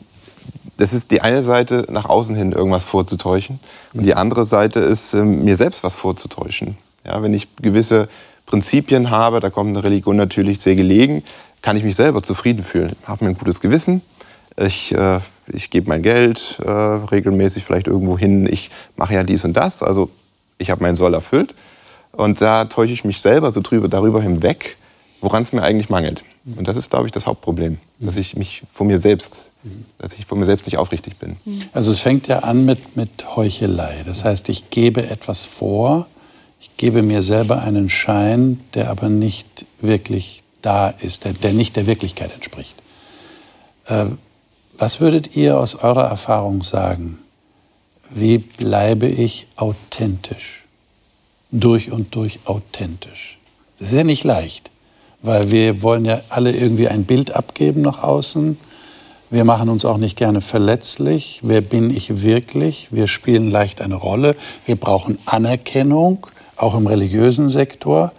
das 0.78 0.94
ist 0.94 1.12
die 1.12 1.22
eine 1.22 1.44
Seite, 1.44 1.86
nach 1.90 2.06
außen 2.06 2.36
hin 2.36 2.54
irgendwas 2.54 2.86
vorzutäuschen. 2.86 3.60
Und 3.94 4.06
die 4.06 4.16
andere 4.16 4.46
Seite 4.46 4.80
ist, 4.80 5.14
ähm, 5.14 5.44
mir 5.44 5.56
selbst 5.56 5.84
was 5.84 5.96
vorzutäuschen. 5.96 6.78
Ja, 7.06 7.22
wenn 7.22 7.34
ich 7.34 7.48
gewisse 7.58 8.08
Prinzipien 8.46 9.10
habe, 9.10 9.40
da 9.42 9.50
kommt 9.50 9.70
eine 9.70 9.84
Religion 9.84 10.16
natürlich 10.16 10.60
sehr 10.60 10.76
gelegen, 10.76 11.24
kann 11.62 11.76
ich 11.76 11.84
mich 11.84 11.96
selber 11.96 12.24
zufrieden 12.24 12.64
fühlen. 12.64 12.96
Habe 13.06 13.26
mir 13.26 13.32
ein 13.32 13.38
gutes 13.38 13.60
Gewissen. 13.60 14.02
Ich, 14.56 14.96
äh, 14.96 15.20
ich 15.48 15.70
gebe 15.70 15.90
mein 15.90 16.02
Geld 16.04 16.60
äh, 16.64 16.70
regelmäßig 16.70 17.66
vielleicht 17.66 17.88
irgendwo 17.88 18.18
hin. 18.18 18.48
Ich 18.50 18.70
mache 18.96 19.14
ja 19.14 19.24
dies 19.24 19.44
und 19.44 19.54
das. 19.54 19.84
Also 19.84 20.10
ich 20.58 20.70
habe 20.70 20.82
meinen 20.82 20.96
Soll 20.96 21.14
erfüllt. 21.14 21.54
Und 22.18 22.42
da 22.42 22.66
täusche 22.66 22.94
ich 22.94 23.06
mich 23.06 23.22
selber 23.22 23.52
so 23.52 23.62
drüber, 23.62 23.88
darüber 23.88 24.22
hinweg, 24.22 24.76
woran 25.22 25.44
es 25.44 25.54
mir 25.54 25.62
eigentlich 25.62 25.90
mangelt. 25.90 26.24
Und 26.56 26.68
das 26.68 26.76
ist, 26.76 26.90
glaube 26.90 27.06
ich, 27.06 27.12
das 27.12 27.28
Hauptproblem, 27.28 27.78
dass 28.00 28.18
ich 28.18 28.36
mich 28.36 28.64
vor 28.74 28.88
mir 28.88 29.00
selbst, 29.00 29.52
dass 30.00 30.14
ich 30.14 30.26
vor 30.26 30.38
mir 30.38 30.46
selbst 30.46 30.66
nicht 30.66 30.78
aufrichtig 30.78 31.18
bin. 31.18 31.38
Also 31.74 31.92
es 31.92 32.00
fängt 32.00 32.28
ja 32.28 32.40
an 32.40 32.66
mit, 32.66 32.96
mit 32.98 33.36
Heuchelei. 33.36 34.04
Das 34.06 34.24
heißt, 34.24 34.50
ich 34.50 34.72
gebe 34.72 35.08
etwas 35.08 35.44
vor, 35.44 36.08
ich 36.60 36.76
gebe 36.76 37.04
mir 37.04 37.22
selber 37.22 37.62
einen 37.62 37.88
Schein, 37.88 38.62
der 38.74 38.90
aber 38.90 39.10
nicht 39.10 39.66
wirklich 39.80 40.42
da 40.64 40.90
ist, 40.90 41.26
der, 41.26 41.34
der 41.34 41.54
nicht 41.54 41.76
der 41.76 41.86
Wirklichkeit 41.86 42.34
entspricht. 42.34 42.76
Äh, 43.86 44.06
was 44.78 45.02
würdet 45.02 45.36
ihr 45.36 45.60
aus 45.60 45.76
eurer 45.76 46.06
Erfahrung 46.06 46.64
sagen? 46.64 47.20
Wie 48.10 48.40
bleibe 48.40 49.08
ich 49.08 49.48
authentisch? 49.56 50.67
Durch 51.52 51.92
und 51.92 52.14
durch 52.16 52.40
authentisch. 52.46 53.38
Das 53.80 53.90
ist 53.90 53.96
ja 53.96 54.04
nicht 54.04 54.24
leicht, 54.24 54.72
weil 55.22 55.52
wir 55.52 55.82
wollen 55.82 56.06
ja 56.06 56.22
alle 56.30 56.52
irgendwie 56.52 56.88
ein 56.88 57.06
Bild 57.06 57.36
abgeben 57.36 57.82
nach 57.82 58.04
außen. 58.04 58.58
Wir 59.30 59.44
machen 59.44 59.70
uns 59.70 59.86
auch 59.86 59.98
nicht 59.98 60.18
gerne 60.18 60.42
verletzlich. 60.42 61.42
Wer 61.44 61.62
bin 61.62 61.96
ich 61.96 62.24
wirklich? 62.24 62.88
Wir 62.92 63.08
spielen 63.08 63.52
leicht 63.52 63.82
eine 63.82 63.96
Rolle. 63.96 64.36
Wir 64.66 64.78
brauchen 64.78 65.18
Anerkennung, 65.26 66.28
auch 66.56 66.76
im 66.76 66.88
religiösen 66.88 67.50
Sektor. 67.50 68.14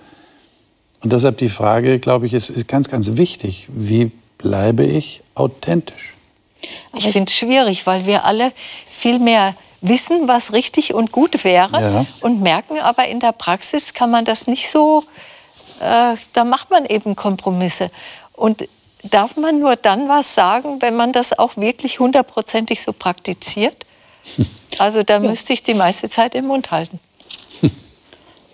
Und 1.00 1.12
deshalb 1.12 1.38
die 1.38 1.48
Frage, 1.48 1.98
glaube 1.98 2.26
ich, 2.26 2.34
ist, 2.34 2.50
ist 2.50 2.68
ganz, 2.68 2.88
ganz 2.88 3.16
wichtig. 3.16 3.68
Wie 3.70 4.10
bleibe 4.36 4.84
ich 4.84 5.22
authentisch? 5.34 6.14
Ich 6.96 7.04
finde 7.04 7.30
es 7.30 7.36
schwierig, 7.36 7.86
weil 7.86 8.06
wir 8.06 8.24
alle 8.24 8.52
viel 8.86 9.18
mehr 9.18 9.54
wissen, 9.80 10.26
was 10.28 10.52
richtig 10.52 10.92
und 10.94 11.12
gut 11.12 11.44
wäre 11.44 11.80
Ja. 11.80 12.06
und 12.20 12.40
merken 12.42 12.78
aber 12.80 13.06
in 13.06 13.20
der 13.20 13.32
Praxis 13.32 13.94
kann 13.94 14.10
man 14.10 14.24
das 14.24 14.46
nicht 14.46 14.68
so, 14.68 15.04
äh, 15.80 16.16
da 16.32 16.44
macht 16.44 16.70
man 16.70 16.84
eben 16.86 17.14
Kompromisse. 17.16 17.90
Und 18.32 18.68
darf 19.04 19.36
man 19.36 19.60
nur 19.60 19.76
dann 19.76 20.08
was 20.08 20.34
sagen, 20.34 20.80
wenn 20.82 20.96
man 20.96 21.12
das 21.12 21.38
auch 21.38 21.56
wirklich 21.56 22.00
hundertprozentig 22.00 22.82
so 22.82 22.92
praktiziert? 22.92 23.76
Also 24.78 25.02
da 25.02 25.18
müsste 25.18 25.54
ich 25.54 25.64
die 25.64 25.74
meiste 25.74 26.08
Zeit 26.08 26.34
den 26.34 26.46
Mund 26.46 26.70
halten. 26.70 27.00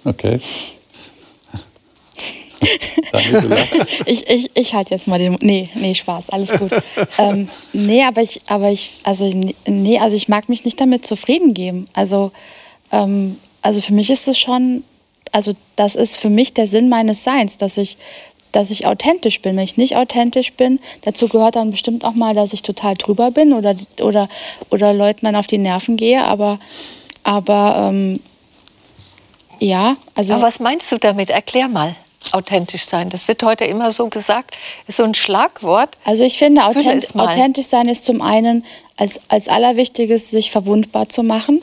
Okay. 0.07 0.41
Ich, 4.07 4.29
ich, 4.29 4.51
ich 4.55 4.75
halte 4.75 4.93
jetzt 4.93 5.09
mal 5.09 5.19
den. 5.19 5.37
Nee, 5.41 5.69
nee, 5.75 5.95
Spaß, 5.95 6.31
alles 6.31 6.51
gut. 6.53 6.73
ähm, 7.19 7.49
nee, 7.73 8.03
aber 8.03 8.23
ich, 8.23 8.41
aber 8.47 8.71
ich, 8.71 8.91
also 9.05 9.31
nee, 9.67 9.99
also 9.99 10.17
ich 10.17 10.29
mag 10.29 10.49
mich 10.49 10.65
nicht 10.65 10.81
damit 10.81 11.07
zufrieden 11.07 11.55
geben. 11.55 11.89
Also, 11.93 12.33
ähm, 12.93 13.39
also 13.63 13.81
für 13.81 13.95
mich 13.95 14.11
ist 14.11 14.29
es 14.29 14.39
schon, 14.39 14.85
also 15.33 15.53
das 15.77 15.97
ist 15.97 16.17
für 16.17 16.31
mich 16.31 16.55
der 16.55 16.67
Sinn 16.67 16.89
meines 16.89 17.25
Seins, 17.25 17.57
dass 17.57 17.79
ich, 17.79 17.97
dass 18.53 18.71
ich 18.71 18.87
authentisch 18.87 19.41
bin. 19.41 19.57
Wenn 19.57 19.65
ich 19.65 19.77
nicht 19.77 19.97
authentisch 19.97 20.53
bin, 20.53 20.79
dazu 21.03 21.29
gehört 21.29 21.57
dann 21.57 21.71
bestimmt 21.71 22.05
auch 22.05 22.15
mal, 22.15 22.35
dass 22.35 22.53
ich 22.53 22.63
total 22.63 22.95
drüber 22.95 23.31
bin 23.31 23.53
oder, 23.53 23.75
oder, 24.01 24.29
oder 24.71 24.93
Leuten 24.93 25.27
dann 25.27 25.37
auf 25.37 25.47
die 25.47 25.59
Nerven 25.59 25.97
gehe. 25.97 26.25
Aber, 26.25 26.59
aber 27.23 27.91
ähm, 27.91 28.21
ja, 29.61 29.97
also. 30.15 30.35
Aber 30.35 30.43
was 30.43 30.61
meinst 30.61 30.91
du 30.93 30.99
damit? 30.99 31.31
Erklär 31.31 31.69
mal. 31.69 31.97
Authentisch 32.33 32.85
sein. 32.85 33.11
Das 33.11 33.29
wird 33.29 33.43
heute 33.43 33.65
immer 33.65 33.91
so 33.91 34.09
gesagt. 34.09 34.57
Ist 34.87 34.97
so 34.97 35.05
ein 35.05 35.15
Schlagwort. 35.15 35.97
Also 36.05 36.25
ich 36.25 36.39
finde, 36.39 36.65
authent 36.65 37.15
authentisch 37.17 37.67
sein 37.67 37.89
ist 37.89 38.05
zum 38.05 38.23
einen 38.23 38.65
als, 38.97 39.21
als 39.29 39.49
allerwichtiges, 39.49 40.31
sich 40.31 40.51
verwundbar 40.51 41.09
zu 41.09 41.23
machen 41.23 41.63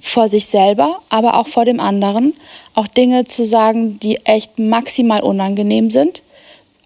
vor 0.00 0.28
sich 0.28 0.46
selber, 0.46 1.00
aber 1.08 1.36
auch 1.38 1.46
vor 1.46 1.64
dem 1.64 1.78
anderen. 1.78 2.34
Auch 2.74 2.86
Dinge 2.86 3.24
zu 3.24 3.44
sagen, 3.44 4.00
die 4.00 4.16
echt 4.24 4.58
maximal 4.58 5.22
unangenehm 5.22 5.90
sind. 5.90 6.22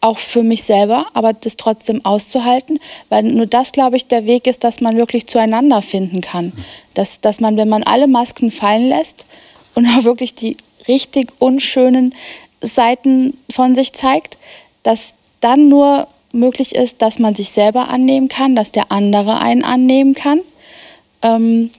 Auch 0.00 0.18
für 0.18 0.42
mich 0.42 0.64
selber, 0.64 1.06
aber 1.14 1.32
das 1.32 1.56
trotzdem 1.56 2.04
auszuhalten, 2.04 2.78
weil 3.08 3.22
nur 3.22 3.46
das, 3.46 3.72
glaube 3.72 3.96
ich, 3.96 4.06
der 4.06 4.26
Weg 4.26 4.46
ist, 4.46 4.62
dass 4.62 4.82
man 4.82 4.98
wirklich 4.98 5.26
zueinander 5.26 5.80
finden 5.80 6.20
kann. 6.20 6.52
Dass, 6.92 7.20
dass 7.22 7.40
man, 7.40 7.56
wenn 7.56 7.70
man 7.70 7.84
alle 7.84 8.06
Masken 8.06 8.50
fallen 8.50 8.88
lässt 8.88 9.24
und 9.74 9.86
auch 9.98 10.04
wirklich 10.04 10.34
die 10.34 10.56
richtig 10.88 11.32
unschönen 11.38 12.14
Seiten 12.64 13.36
von 13.50 13.74
sich 13.74 13.92
zeigt, 13.92 14.38
dass 14.82 15.14
dann 15.40 15.68
nur 15.68 16.06
möglich 16.32 16.74
ist, 16.74 17.00
dass 17.00 17.18
man 17.18 17.34
sich 17.34 17.50
selber 17.50 17.88
annehmen 17.88 18.28
kann, 18.28 18.56
dass 18.56 18.72
der 18.72 18.90
andere 18.90 19.38
einen 19.38 19.64
annehmen 19.64 20.14
kann 20.14 20.40
ähm, 21.22 21.70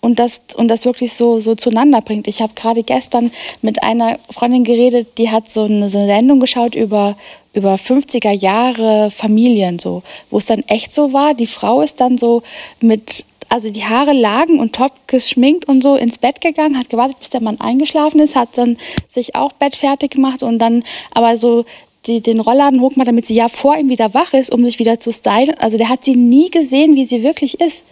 und, 0.00 0.18
das, 0.18 0.40
und 0.56 0.68
das 0.68 0.84
wirklich 0.84 1.12
so, 1.12 1.38
so 1.38 1.54
zueinander 1.54 2.00
bringt. 2.00 2.26
Ich 2.26 2.42
habe 2.42 2.52
gerade 2.54 2.82
gestern 2.82 3.30
mit 3.62 3.82
einer 3.82 4.18
Freundin 4.30 4.64
geredet, 4.64 5.18
die 5.18 5.30
hat 5.30 5.48
so 5.48 5.64
eine, 5.64 5.88
so 5.88 5.98
eine 5.98 6.06
Sendung 6.08 6.40
geschaut 6.40 6.74
über, 6.74 7.16
über 7.54 7.76
50er 7.76 8.32
Jahre 8.32 9.10
Familien, 9.10 9.78
so, 9.78 10.02
wo 10.30 10.38
es 10.38 10.46
dann 10.46 10.62
echt 10.66 10.92
so 10.92 11.12
war, 11.12 11.34
die 11.34 11.46
Frau 11.46 11.80
ist 11.80 12.00
dann 12.00 12.18
so 12.18 12.42
mit 12.80 13.24
also 13.48 13.70
die 13.70 13.84
Haare 13.84 14.12
lagen 14.12 14.58
und 14.58 14.74
top 14.74 14.92
geschminkt 15.06 15.66
und 15.66 15.82
so 15.82 15.96
ins 15.96 16.18
Bett 16.18 16.40
gegangen, 16.40 16.78
hat 16.78 16.88
gewartet, 16.88 17.18
bis 17.18 17.30
der 17.30 17.42
Mann 17.42 17.60
eingeschlafen 17.60 18.20
ist, 18.20 18.36
hat 18.36 18.56
dann 18.56 18.76
sich 19.08 19.34
auch 19.34 19.52
Bett 19.52 19.76
fertig 19.76 20.12
gemacht 20.12 20.42
und 20.42 20.58
dann 20.58 20.82
aber 21.12 21.36
so 21.36 21.64
die, 22.06 22.20
den 22.20 22.40
Rollladen 22.40 22.80
hochgemacht, 22.80 23.08
damit 23.08 23.26
sie 23.26 23.34
ja 23.34 23.48
vor 23.48 23.76
ihm 23.76 23.88
wieder 23.88 24.14
wach 24.14 24.32
ist, 24.32 24.52
um 24.52 24.64
sich 24.64 24.78
wieder 24.78 25.00
zu 25.00 25.12
stylen. 25.12 25.58
Also 25.58 25.78
der 25.78 25.88
hat 25.88 26.04
sie 26.04 26.14
nie 26.14 26.50
gesehen, 26.50 26.94
wie 26.96 27.04
sie 27.04 27.22
wirklich 27.22 27.60
ist. 27.60 27.86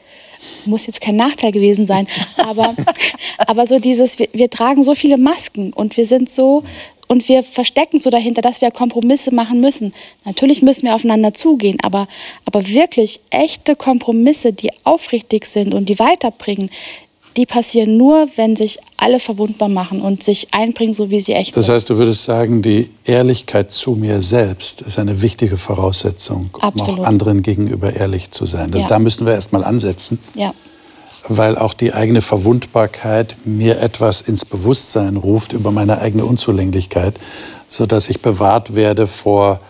Muss 0.67 0.87
jetzt 0.87 1.01
kein 1.01 1.17
Nachteil 1.17 1.53
gewesen 1.53 1.87
sein, 1.87 2.07
aber, 2.37 2.75
aber 3.39 3.67
so 3.67 3.79
dieses, 3.79 4.19
wir, 4.19 4.29
wir 4.33 4.51
tragen 4.51 4.83
so 4.85 4.95
viele 4.95 5.17
Masken 5.17 5.73
und 5.73 5.97
wir 5.97 6.05
sind 6.05 6.29
so, 6.29 6.65
und 7.09 7.29
wir 7.29 7.43
verstecken 7.43 8.01
so 8.01 8.11
dahinter, 8.11 8.43
dass 8.43 8.61
wir 8.61 8.71
Kompromisse 8.71 9.35
machen 9.35 9.61
müssen. 9.61 9.93
Natürlich 10.25 10.63
müssen 10.63 10.87
wir 10.87 10.95
aufeinander 10.95 11.35
zugehen, 11.35 11.79
aber, 11.83 12.07
aber 12.45 12.67
wirklich 12.69 13.21
echte 13.31 13.77
Kompromisse, 13.77 14.53
die 14.53 14.71
aufrichtig 14.85 15.47
sind 15.47 15.75
und 15.75 15.89
die 15.89 15.99
weiterbringen, 15.99 16.71
die 17.37 17.47
passieren 17.47 17.97
nur, 17.97 18.29
wenn 18.37 18.55
sich 18.55 18.79
alle 18.97 19.19
verwundbar 19.19 19.69
machen 19.69 20.01
und 20.01 20.23
sich 20.23 20.55
einbringen, 20.55 20.95
so 20.95 21.11
wie 21.11 21.19
sie 21.21 21.33
echt 21.33 21.57
Das 21.57 21.67
sind. 21.67 21.75
heißt, 21.75 21.91
du 21.91 21.99
würdest 21.99 22.23
sagen, 22.25 22.63
die 22.63 22.91
Ehrlichkeit 23.05 23.73
zu 23.73 23.93
mir 23.93 24.23
selbst 24.23 24.83
ist 24.83 25.01
eine 25.01 25.21
wichtige 25.21 25.57
Voraussetzung, 25.57 26.51
um 26.53 26.61
Absolut. 26.63 27.01
auch 27.01 27.05
anderen 27.07 27.43
gegenüber 27.43 27.93
ehrlich 27.93 28.31
zu 28.31 28.47
sein. 28.47 28.71
Das, 28.71 28.83
Ja. 28.83 28.89
Da 28.89 28.99
müssen 29.01 29.27
wir 29.27 29.33
erst 29.35 29.53
mal 29.53 29.65
ansetzen, 29.65 30.21
Ja. 30.37 30.55
Weil 31.29 31.57
auch 31.57 31.75
die 31.75 31.93
eigene 31.93 32.21
Verwundbarkeit 32.21 33.37
mir 33.45 33.81
etwas 33.81 34.21
ins 34.21 34.45
Bewusstsein 34.45 35.17
ruft 35.17 35.53
über 35.53 35.71
meine 35.71 35.99
eigene 36.01 36.25
Unzulänglichkeit, 36.25 37.15
sodass 37.69 38.09
ich 38.09 38.21
bewahrt 38.21 38.75
werde 38.75 39.07
vor 39.07 39.61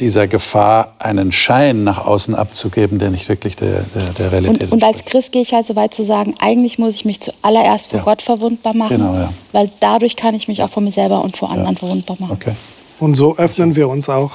dieser 0.00 0.26
Gefahr, 0.26 0.94
einen 0.98 1.30
Schein 1.30 1.84
nach 1.84 2.04
außen 2.04 2.34
abzugeben, 2.34 2.98
der 2.98 3.10
nicht 3.10 3.28
wirklich 3.28 3.54
der, 3.56 3.84
der, 3.94 4.02
der 4.18 4.32
Realität 4.32 4.62
Und, 4.62 4.72
und 4.72 4.84
als. 4.84 5.04
Christ 5.04 5.30
gehe 5.32 5.42
ich 5.42 5.52
halt 5.52 5.66
so 5.66 5.76
weit 5.76 5.92
zu 5.94 6.02
sagen, 6.02 6.34
eigentlich 6.40 6.78
muss 6.78 6.94
ich 6.94 7.04
mich 7.04 7.20
zuallererst 7.20 7.90
vor 7.90 7.98
Ja. 7.98 8.04
Gott 8.04 8.22
verwundbar 8.22 8.74
machen, 8.74 8.96
Genau, 8.96 9.14
ja. 9.14 9.32
weil 9.52 9.70
dadurch 9.80 10.16
kann 10.16 10.34
ich 10.34 10.48
mich 10.48 10.62
auch 10.62 10.70
vor 10.70 10.82
mir 10.82 10.90
selber 10.92 11.22
und 11.22 11.36
vor 11.36 11.52
anderen 11.52 11.76
verwundbar 11.76 12.16
machen. 12.18 12.32
Okay. 12.32 12.52
Und 12.98 13.14
so 13.14 13.36
öffnen 13.36 13.76
wir 13.76 13.88
uns 13.88 14.08
auch 14.08 14.32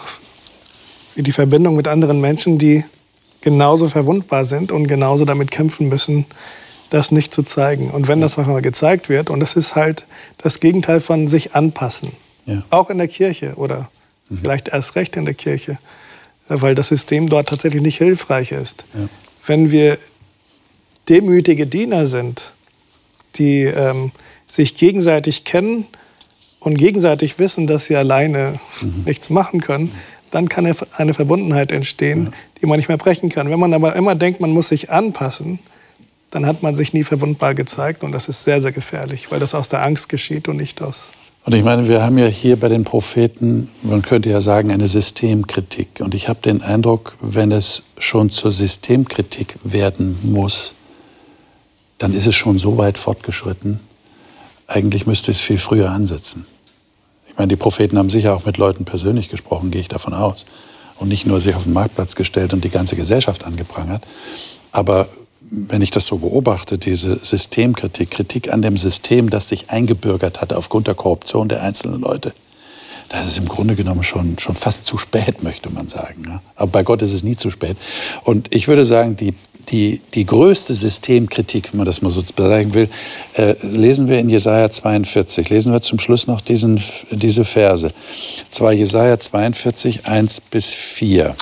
für 1.15 1.23
die 1.23 1.31
Verbindung 1.31 1.75
mit 1.75 1.87
anderen 1.87 2.21
Menschen, 2.21 2.59
die 2.59 2.85
genauso 3.51 3.87
verwundbar 3.87 4.43
sind 4.43 4.73
und 4.73 4.87
genauso 4.87 5.23
damit 5.23 5.51
kämpfen 5.51 5.87
müssen, 5.87 6.25
das 6.89 7.11
nicht 7.11 7.31
zu 7.33 7.43
zeigen. 7.43 7.89
Und 7.91 8.09
wenn 8.09 8.19
das 8.19 8.35
manchmal 8.35 8.61
gezeigt 8.61 9.07
wird, 9.07 9.29
und 9.29 9.39
das 9.39 9.55
ist 9.55 9.75
halt 9.77 10.05
das 10.37 10.59
Gegenteil 10.59 10.99
von 10.99 11.27
sich 11.27 11.55
anpassen, 11.55 12.11
Ja. 12.45 12.61
auch 12.71 12.89
in 12.89 12.97
der 12.97 13.07
Kirche 13.07 13.53
oder 13.55 13.89
vielleicht 14.41 14.67
erst 14.67 14.97
recht 14.97 15.15
in 15.15 15.23
der 15.23 15.33
Kirche, 15.33 15.77
weil 16.49 16.75
das 16.75 16.89
System 16.89 17.29
dort 17.29 17.47
tatsächlich 17.47 17.81
nicht 17.81 17.97
hilfreich 17.99 18.51
ist. 18.51 18.83
Ja. 18.93 19.07
Wenn 19.45 19.71
wir 19.71 19.97
demütige 21.07 21.67
Diener 21.67 22.05
sind, 22.05 22.51
die 23.35 23.63
ähm, 23.63 24.11
sich 24.45 24.75
gegenseitig 24.75 25.45
kennen 25.45 25.87
und 26.59 26.77
gegenseitig 26.77 27.39
wissen, 27.39 27.65
dass 27.65 27.85
sie 27.85 27.95
alleine 27.95 28.59
nichts 29.05 29.29
machen 29.29 29.61
können, 29.61 29.89
dann 30.31 30.49
kann 30.49 30.65
eine- 30.65 30.75
eine 30.93 31.13
Verbundenheit 31.13 31.71
entstehen, 31.71 32.33
die 32.61 32.65
man 32.65 32.77
nicht 32.77 32.89
mehr 32.89 32.97
brechen 32.97 33.29
kann. 33.29 33.49
Wenn 33.49 33.59
man 33.59 33.73
aber 33.73 33.95
immer 33.95 34.15
denkt, 34.15 34.39
man 34.39 34.51
muss 34.51 34.69
sich 34.69 34.89
anpassen, 34.89 35.59
dann 36.31 36.45
hat 36.45 36.63
man 36.63 36.75
sich 36.75 36.93
nie 36.93 37.03
verwundbar 37.03 37.55
gezeigt 37.55 38.03
und 38.03 38.11
das 38.11 38.27
ist 38.27 38.43
sehr, 38.43 38.59
sehr 38.59 38.71
gefährlich, 38.71 39.31
weil 39.31 39.39
das 39.39 39.55
aus 39.55 39.69
der 39.69 39.83
Angst 39.83 40.09
geschieht 40.09 40.47
und 40.47 40.57
nicht 40.57 40.81
aus. 40.81 41.13
Und 41.45 41.53
ich 41.53 41.63
meine, 41.63 41.87
wir 41.87 42.03
haben 42.03 42.17
ja 42.17 42.25
hier 42.25 42.59
bei 42.59 42.67
den 42.67 42.83
Propheten, 42.83 43.69
man 43.81 44.01
könnte 44.01 44.29
ja 44.29 44.41
sagen, 44.41 44.69
eine 44.69 44.89
Systemkritik. 44.89 46.01
Und 46.01 46.13
ich 46.13 46.27
habe 46.27 46.41
den 46.41 46.61
Eindruck, 46.61 47.15
wenn 47.21 47.53
es 47.53 47.83
schon 47.97 48.29
zur 48.29 48.51
Systemkritik 48.51 49.55
werden 49.63 50.19
muss, 50.23 50.73
dann 51.99 52.13
ist 52.13 52.27
es 52.27 52.35
schon 52.35 52.57
so 52.57 52.77
weit 52.77 52.97
fortgeschritten. 52.97 53.79
Eigentlich 54.67 55.07
müsste 55.07 55.31
es 55.31 55.39
viel 55.39 55.57
früher 55.57 55.89
ansetzen. 55.89 56.45
Ich 57.29 57.37
meine, 57.37 57.47
die 57.47 57.55
Propheten 57.55 57.97
haben 57.97 58.09
sicher 58.09 58.35
auch 58.35 58.45
mit 58.45 58.57
Leuten 58.57 58.83
persönlich 58.83 59.29
gesprochen, 59.29 59.71
gehe 59.71 59.79
ich 59.79 59.87
davon 59.87 60.13
aus. 60.13 60.45
Und 60.99 61.09
nicht 61.09 61.25
nur 61.25 61.39
sich 61.39 61.55
auf 61.55 61.63
den 61.63 61.73
Marktplatz 61.73 62.15
gestellt 62.15 62.53
und 62.53 62.63
die 62.63 62.69
ganze 62.69 62.95
Gesellschaft 62.95 63.45
angeprangert. 63.45 64.03
Aber 64.71 65.07
wenn 65.49 65.81
ich 65.81 65.91
das 65.91 66.05
so 66.05 66.17
beobachte, 66.17 66.77
diese 66.77 67.19
Systemkritik, 67.23 68.11
Kritik 68.11 68.51
an 68.51 68.61
dem 68.61 68.77
System, 68.77 69.29
das 69.29 69.47
sich 69.47 69.69
eingebürgert 69.69 70.41
hat 70.41 70.53
aufgrund 70.53 70.87
der 70.87 70.95
Korruption 70.95 71.47
der 71.47 71.61
einzelnen 71.61 72.01
Leute, 72.01 72.33
das 73.09 73.27
ist 73.27 73.37
im 73.37 73.47
Grunde 73.47 73.75
genommen 73.75 74.03
schon, 74.03 74.37
schon 74.37 74.55
fast 74.55 74.85
zu 74.85 74.97
spät, 74.97 75.41
möchte 75.41 75.69
man 75.69 75.87
sagen. 75.87 76.41
Aber 76.55 76.71
bei 76.71 76.83
Gott 76.83 77.01
ist 77.01 77.13
es 77.13 77.23
nie 77.23 77.37
zu 77.37 77.51
spät. 77.51 77.77
Und 78.23 78.53
ich 78.53 78.67
würde 78.67 78.83
sagen, 78.83 79.15
die, 79.15 79.33
die, 79.69 80.01
die 80.13 80.25
größte 80.25 80.73
Systemkritik, 80.73 81.71
wenn 81.71 81.77
man 81.77 81.85
das 81.85 82.01
mal 82.01 82.09
so 82.09 82.21
sagen 82.21 82.73
will, 82.73 82.89
äh, 83.33 83.55
lesen 83.61 84.07
wir 84.07 84.19
in 84.19 84.29
Jesaja 84.29 84.69
42. 84.69 85.49
Lesen 85.49 85.73
wir 85.73 85.81
zum 85.81 85.99
Schluss 85.99 86.27
noch 86.27 86.41
diesen, 86.41 86.81
diese 87.11 87.43
Verse. 87.43 87.87
Zwar 88.49 88.71
Jesaja 88.71 89.19
42, 89.19 90.07
1 90.07 90.41
bis 90.41 90.71
4. 90.71 91.35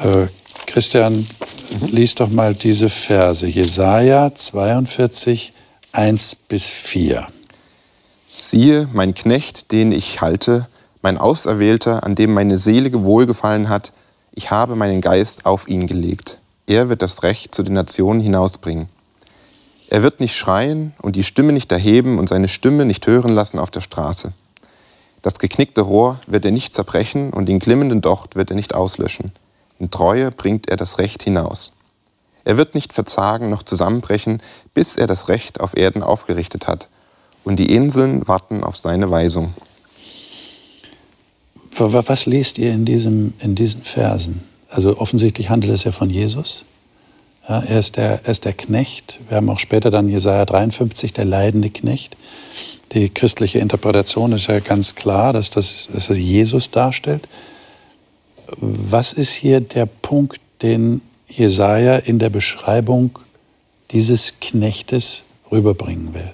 Äh, 0.00 0.26
Christian, 0.66 1.26
lies 1.90 2.14
doch 2.14 2.30
mal 2.30 2.54
diese 2.54 2.88
Verse. 2.88 3.46
Jesaja 3.46 4.34
42, 4.34 5.52
1 5.92 6.34
bis 6.48 6.66
4. 6.68 7.26
Siehe, 8.28 8.88
mein 8.92 9.14
Knecht, 9.14 9.70
den 9.70 9.92
ich 9.92 10.20
halte, 10.20 10.66
mein 11.02 11.18
Auserwählter, 11.18 12.04
an 12.04 12.14
dem 12.14 12.32
meine 12.32 12.58
Seele 12.58 13.04
wohlgefallen 13.04 13.68
hat, 13.68 13.92
ich 14.34 14.50
habe 14.50 14.76
meinen 14.76 15.00
Geist 15.00 15.44
auf 15.44 15.68
ihn 15.68 15.86
gelegt. 15.86 16.38
Er 16.66 16.88
wird 16.88 17.02
das 17.02 17.22
Recht 17.22 17.54
zu 17.54 17.62
den 17.62 17.74
Nationen 17.74 18.20
hinausbringen. 18.20 18.88
Er 19.90 20.02
wird 20.02 20.20
nicht 20.20 20.34
schreien 20.34 20.94
und 21.02 21.16
die 21.16 21.22
Stimme 21.22 21.52
nicht 21.52 21.70
erheben 21.70 22.18
und 22.18 22.30
seine 22.30 22.48
Stimme 22.48 22.86
nicht 22.86 23.06
hören 23.06 23.30
lassen 23.30 23.58
auf 23.58 23.70
der 23.70 23.82
Straße. 23.82 24.32
Das 25.20 25.38
geknickte 25.38 25.82
Rohr 25.82 26.18
wird 26.26 26.46
er 26.46 26.50
nicht 26.50 26.72
zerbrechen 26.72 27.30
und 27.30 27.46
den 27.46 27.58
glimmenden 27.58 28.00
Docht 28.00 28.34
wird 28.34 28.50
er 28.50 28.56
nicht 28.56 28.74
auslöschen. 28.74 29.32
In 29.78 29.90
Treue 29.90 30.30
bringt 30.30 30.70
er 30.70 30.76
das 30.76 30.98
Recht 30.98 31.22
hinaus. 31.22 31.74
Er 32.44 32.56
wird 32.56 32.74
nicht 32.74 32.92
verzagen 32.92 33.50
noch 33.50 33.62
zusammenbrechen, 33.62 34.40
bis 34.72 34.96
er 34.96 35.06
das 35.06 35.28
Recht 35.28 35.60
auf 35.60 35.76
Erden 35.76 36.02
aufgerichtet 36.02 36.66
hat. 36.66 36.88
Und 37.44 37.56
die 37.56 37.74
Inseln 37.74 38.26
warten 38.26 38.64
auf 38.64 38.76
seine 38.76 39.10
Weisung. 39.10 39.52
Wa- 41.76 41.92
wa- 41.92 42.04
Was 42.06 42.26
lest 42.26 42.58
ihr 42.58 42.72
in, 42.72 42.84
diesem, 42.84 43.34
in 43.40 43.54
diesen 43.54 43.82
Versen? 43.82 44.42
Also 44.68 44.98
offensichtlich 44.98 45.50
handelt 45.50 45.72
es 45.72 45.84
ja 45.84 45.92
von 45.92 46.10
Jesus. 46.10 46.64
Ja, 47.48 47.60
er, 47.60 47.78
ist 47.80 47.96
der, 47.96 48.20
er 48.24 48.28
ist 48.30 48.44
der 48.44 48.52
Knecht. 48.52 49.18
Wir 49.28 49.36
haben 49.38 49.50
auch 49.50 49.58
später 49.58 49.90
dann 49.90 50.08
Jesaja 50.08 50.44
53, 50.44 51.12
der 51.12 51.24
leidende 51.24 51.70
Knecht. 51.70 52.16
Die 52.92 53.08
christliche 53.08 53.58
Interpretation 53.58 54.32
ist 54.32 54.46
ja 54.46 54.60
ganz 54.60 54.94
klar, 54.94 55.32
dass 55.32 55.50
das, 55.50 55.88
dass 55.92 56.06
das 56.08 56.18
Jesus 56.18 56.70
darstellt. 56.70 57.26
Was 58.58 59.12
ist 59.12 59.32
hier 59.32 59.60
der 59.60 59.86
Punkt, 59.86 60.40
den 60.62 61.00
Jesaja 61.28 61.96
in 61.96 62.18
der 62.18 62.30
Beschreibung 62.30 63.18
dieses 63.90 64.34
Knechtes 64.40 65.22
rüberbringen 65.50 66.14
will? 66.14 66.32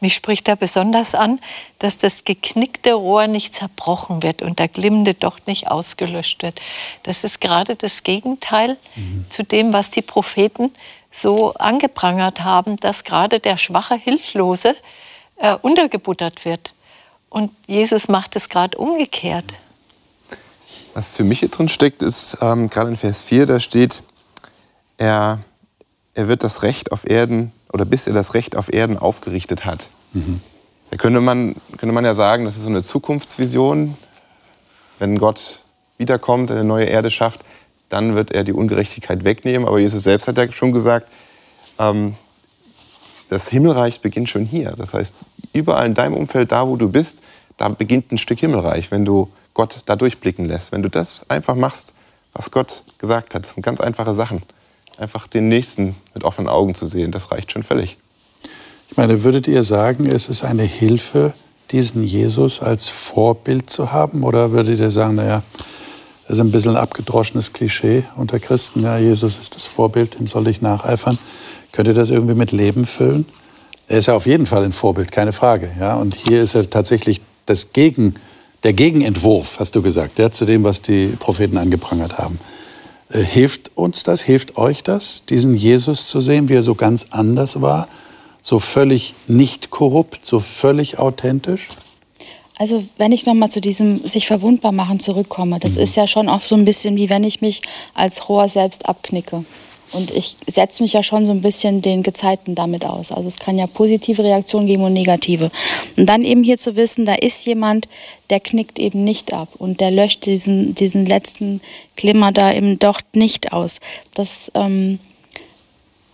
Mich 0.00 0.14
spricht 0.14 0.48
da 0.48 0.54
besonders 0.54 1.14
an, 1.14 1.40
dass 1.78 1.98
das 1.98 2.24
geknickte 2.24 2.94
Rohr 2.94 3.26
nicht 3.26 3.54
zerbrochen 3.54 4.22
wird 4.22 4.42
und 4.42 4.58
der 4.58 4.68
glimmende 4.68 5.14
Docht 5.14 5.46
nicht 5.46 5.68
ausgelöscht 5.68 6.42
wird. 6.42 6.60
Das 7.02 7.24
ist 7.24 7.40
gerade 7.40 7.76
das 7.76 8.02
Gegenteil 8.02 8.76
zu 9.28 9.42
dem, 9.42 9.72
was 9.72 9.90
die 9.90 10.02
Propheten 10.02 10.72
so 11.10 11.54
angeprangert 11.54 12.42
haben, 12.42 12.76
dass 12.76 13.04
gerade 13.04 13.40
der 13.40 13.56
schwache 13.56 13.94
Hilflose 13.94 14.76
äh, 15.36 15.54
untergebuttert 15.54 16.44
wird. 16.44 16.74
Und 17.28 17.50
Jesus 17.66 18.08
macht 18.08 18.36
es 18.36 18.48
gerade 18.48 18.78
umgekehrt. 18.78 19.44
Was 20.94 21.10
für 21.10 21.24
mich 21.24 21.40
hier 21.40 21.50
drin 21.50 21.68
steckt, 21.68 22.02
ist 22.02 22.38
ähm, 22.40 22.68
gerade 22.70 22.90
in 22.90 22.96
Vers 22.96 23.22
4, 23.22 23.46
da 23.46 23.60
steht, 23.60 24.02
er, 24.96 25.40
er 26.14 26.28
wird 26.28 26.42
das 26.42 26.62
Recht 26.62 26.92
auf 26.92 27.08
Erden, 27.08 27.52
oder 27.76 27.84
bis 27.84 28.06
er 28.06 28.14
das 28.14 28.32
Recht 28.32 28.56
auf 28.56 28.72
Erden 28.72 28.98
aufgerichtet 28.98 29.66
hat. 29.66 29.90
Da 30.90 30.96
könnte 30.96 31.20
man, 31.20 31.54
könnte 31.76 31.92
man 31.94 32.06
ja 32.06 32.14
sagen, 32.14 32.46
das 32.46 32.56
ist 32.56 32.62
so 32.62 32.70
eine 32.70 32.82
Zukunftsvision. 32.82 33.94
Wenn 34.98 35.18
Gott 35.18 35.60
wiederkommt, 35.98 36.50
eine 36.50 36.64
neue 36.64 36.86
Erde 36.86 37.10
schafft, 37.10 37.40
dann 37.90 38.14
wird 38.14 38.32
er 38.32 38.44
die 38.44 38.54
Ungerechtigkeit 38.54 39.24
wegnehmen. 39.24 39.68
Aber 39.68 39.78
Jesus 39.78 40.04
selbst 40.04 40.26
hat 40.26 40.38
ja 40.38 40.50
schon 40.50 40.72
gesagt, 40.72 41.12
ähm, 41.78 42.14
das 43.28 43.50
Himmelreich 43.50 44.00
beginnt 44.00 44.30
schon 44.30 44.46
hier. 44.46 44.72
Das 44.78 44.94
heißt, 44.94 45.14
überall 45.52 45.84
in 45.84 45.92
deinem 45.92 46.14
Umfeld, 46.14 46.52
da 46.52 46.66
wo 46.66 46.76
du 46.76 46.88
bist, 46.88 47.22
da 47.58 47.68
beginnt 47.68 48.10
ein 48.10 48.16
Stück 48.16 48.38
Himmelreich, 48.38 48.90
wenn 48.90 49.04
du 49.04 49.28
Gott 49.52 49.80
da 49.84 49.96
durchblicken 49.96 50.46
lässt. 50.46 50.72
Wenn 50.72 50.82
du 50.82 50.88
das 50.88 51.28
einfach 51.28 51.56
machst, 51.56 51.92
was 52.32 52.50
Gott 52.50 52.84
gesagt 52.96 53.34
hat. 53.34 53.44
Das 53.44 53.52
sind 53.52 53.62
ganz 53.62 53.82
einfache 53.82 54.14
Sachen. 54.14 54.42
Einfach 54.98 55.26
den 55.26 55.48
Nächsten 55.48 55.96
mit 56.14 56.24
offenen 56.24 56.48
Augen 56.48 56.74
zu 56.74 56.86
sehen, 56.86 57.12
das 57.12 57.30
reicht 57.30 57.52
schon 57.52 57.62
völlig. 57.62 57.96
Ich 58.90 58.96
meine, 58.96 59.24
würdet 59.24 59.46
ihr 59.48 59.62
sagen, 59.62 60.06
es 60.06 60.28
ist 60.28 60.44
eine 60.44 60.62
Hilfe, 60.62 61.34
diesen 61.70 62.04
Jesus 62.04 62.60
als 62.60 62.88
Vorbild 62.88 63.68
zu 63.68 63.92
haben? 63.92 64.22
Oder 64.22 64.52
würdet 64.52 64.78
ihr 64.78 64.90
sagen, 64.90 65.16
naja, 65.16 65.42
das 66.22 66.38
ist 66.38 66.40
ein 66.40 66.50
bisschen 66.50 66.72
ein 66.72 66.76
abgedroschenes 66.82 67.52
Klischee 67.52 68.04
unter 68.16 68.38
Christen, 68.38 68.82
ja, 68.82 68.98
Jesus 68.98 69.38
ist 69.38 69.54
das 69.54 69.66
Vorbild, 69.66 70.18
dem 70.18 70.26
soll 70.26 70.48
ich 70.48 70.60
nacheifern. 70.60 71.18
Könnt 71.72 71.88
ihr 71.88 71.94
das 71.94 72.10
irgendwie 72.10 72.34
mit 72.34 72.52
Leben 72.52 72.86
füllen? 72.86 73.26
Er 73.88 73.98
ist 73.98 74.06
ja 74.06 74.14
auf 74.14 74.26
jeden 74.26 74.46
Fall 74.46 74.64
ein 74.64 74.72
Vorbild, 74.72 75.12
keine 75.12 75.32
Frage. 75.32 75.70
Ja? 75.78 75.94
Und 75.94 76.14
hier 76.14 76.42
ist 76.42 76.54
er 76.54 76.68
tatsächlich 76.68 77.20
das 77.46 77.72
Gegen, 77.72 78.14
der 78.64 78.72
Gegenentwurf, 78.72 79.60
hast 79.60 79.76
du 79.76 79.82
gesagt, 79.82 80.18
ja, 80.18 80.32
zu 80.32 80.44
dem, 80.44 80.64
was 80.64 80.82
die 80.82 81.08
Propheten 81.18 81.58
angeprangert 81.58 82.18
haben. 82.18 82.40
Äh, 83.10 83.22
Hilft 83.22 83.76
uns 83.76 84.02
das, 84.02 84.22
hilft 84.22 84.56
euch 84.56 84.82
das, 84.82 85.24
diesen 85.28 85.54
Jesus 85.54 86.08
zu 86.08 86.20
sehen, 86.20 86.48
wie 86.48 86.54
er 86.54 86.62
so 86.62 86.74
ganz 86.74 87.08
anders 87.10 87.60
war, 87.60 87.88
so 88.42 88.58
völlig 88.58 89.14
nicht 89.26 89.70
korrupt, 89.70 90.24
so 90.24 90.40
völlig 90.40 90.98
authentisch? 90.98 91.68
Also 92.58 92.82
wenn 92.96 93.12
ich 93.12 93.26
nochmal 93.26 93.50
zu 93.50 93.60
diesem 93.60 94.06
sich 94.06 94.26
verwundbar 94.26 94.72
machen 94.72 94.98
zurückkomme, 94.98 95.60
das 95.60 95.76
ist 95.76 95.94
ja 95.94 96.06
schon 96.06 96.28
auch 96.28 96.40
so 96.40 96.54
ein 96.54 96.64
bisschen 96.64 96.96
wie 96.96 97.10
wenn 97.10 97.22
ich 97.22 97.42
mich 97.42 97.60
als 97.92 98.28
Rohr 98.28 98.48
selbst 98.48 98.88
abknicke. 98.88 99.44
Und 99.92 100.10
ich 100.10 100.36
setze 100.46 100.82
mich 100.82 100.92
ja 100.92 101.02
schon 101.02 101.24
so 101.26 101.30
ein 101.30 101.40
bisschen 101.40 101.80
den 101.80 102.02
Gezeiten 102.02 102.54
damit 102.54 102.84
aus. 102.84 103.12
Also 103.12 103.28
es 103.28 103.36
kann 103.36 103.58
ja 103.58 103.66
positive 103.66 104.22
Reaktionen 104.22 104.66
geben 104.66 104.82
und 104.82 104.92
negative. 104.92 105.50
Und 105.96 106.06
dann 106.06 106.24
eben 106.24 106.42
hier 106.42 106.58
zu 106.58 106.76
wissen, 106.76 107.04
da 107.04 107.14
ist 107.14 107.46
jemand, 107.46 107.86
der 108.30 108.40
knickt 108.40 108.78
eben 108.78 109.04
nicht 109.04 109.32
ab 109.32 109.48
und 109.58 109.80
der 109.80 109.90
löscht 109.90 110.26
diesen, 110.26 110.74
diesen 110.74 111.06
letzten 111.06 111.60
Glimmer 111.94 112.32
da 112.32 112.50
im 112.50 112.78
Docht 112.78 113.14
nicht 113.14 113.52
aus. 113.52 113.78
Das, 114.14 114.50
ähm, 114.54 114.98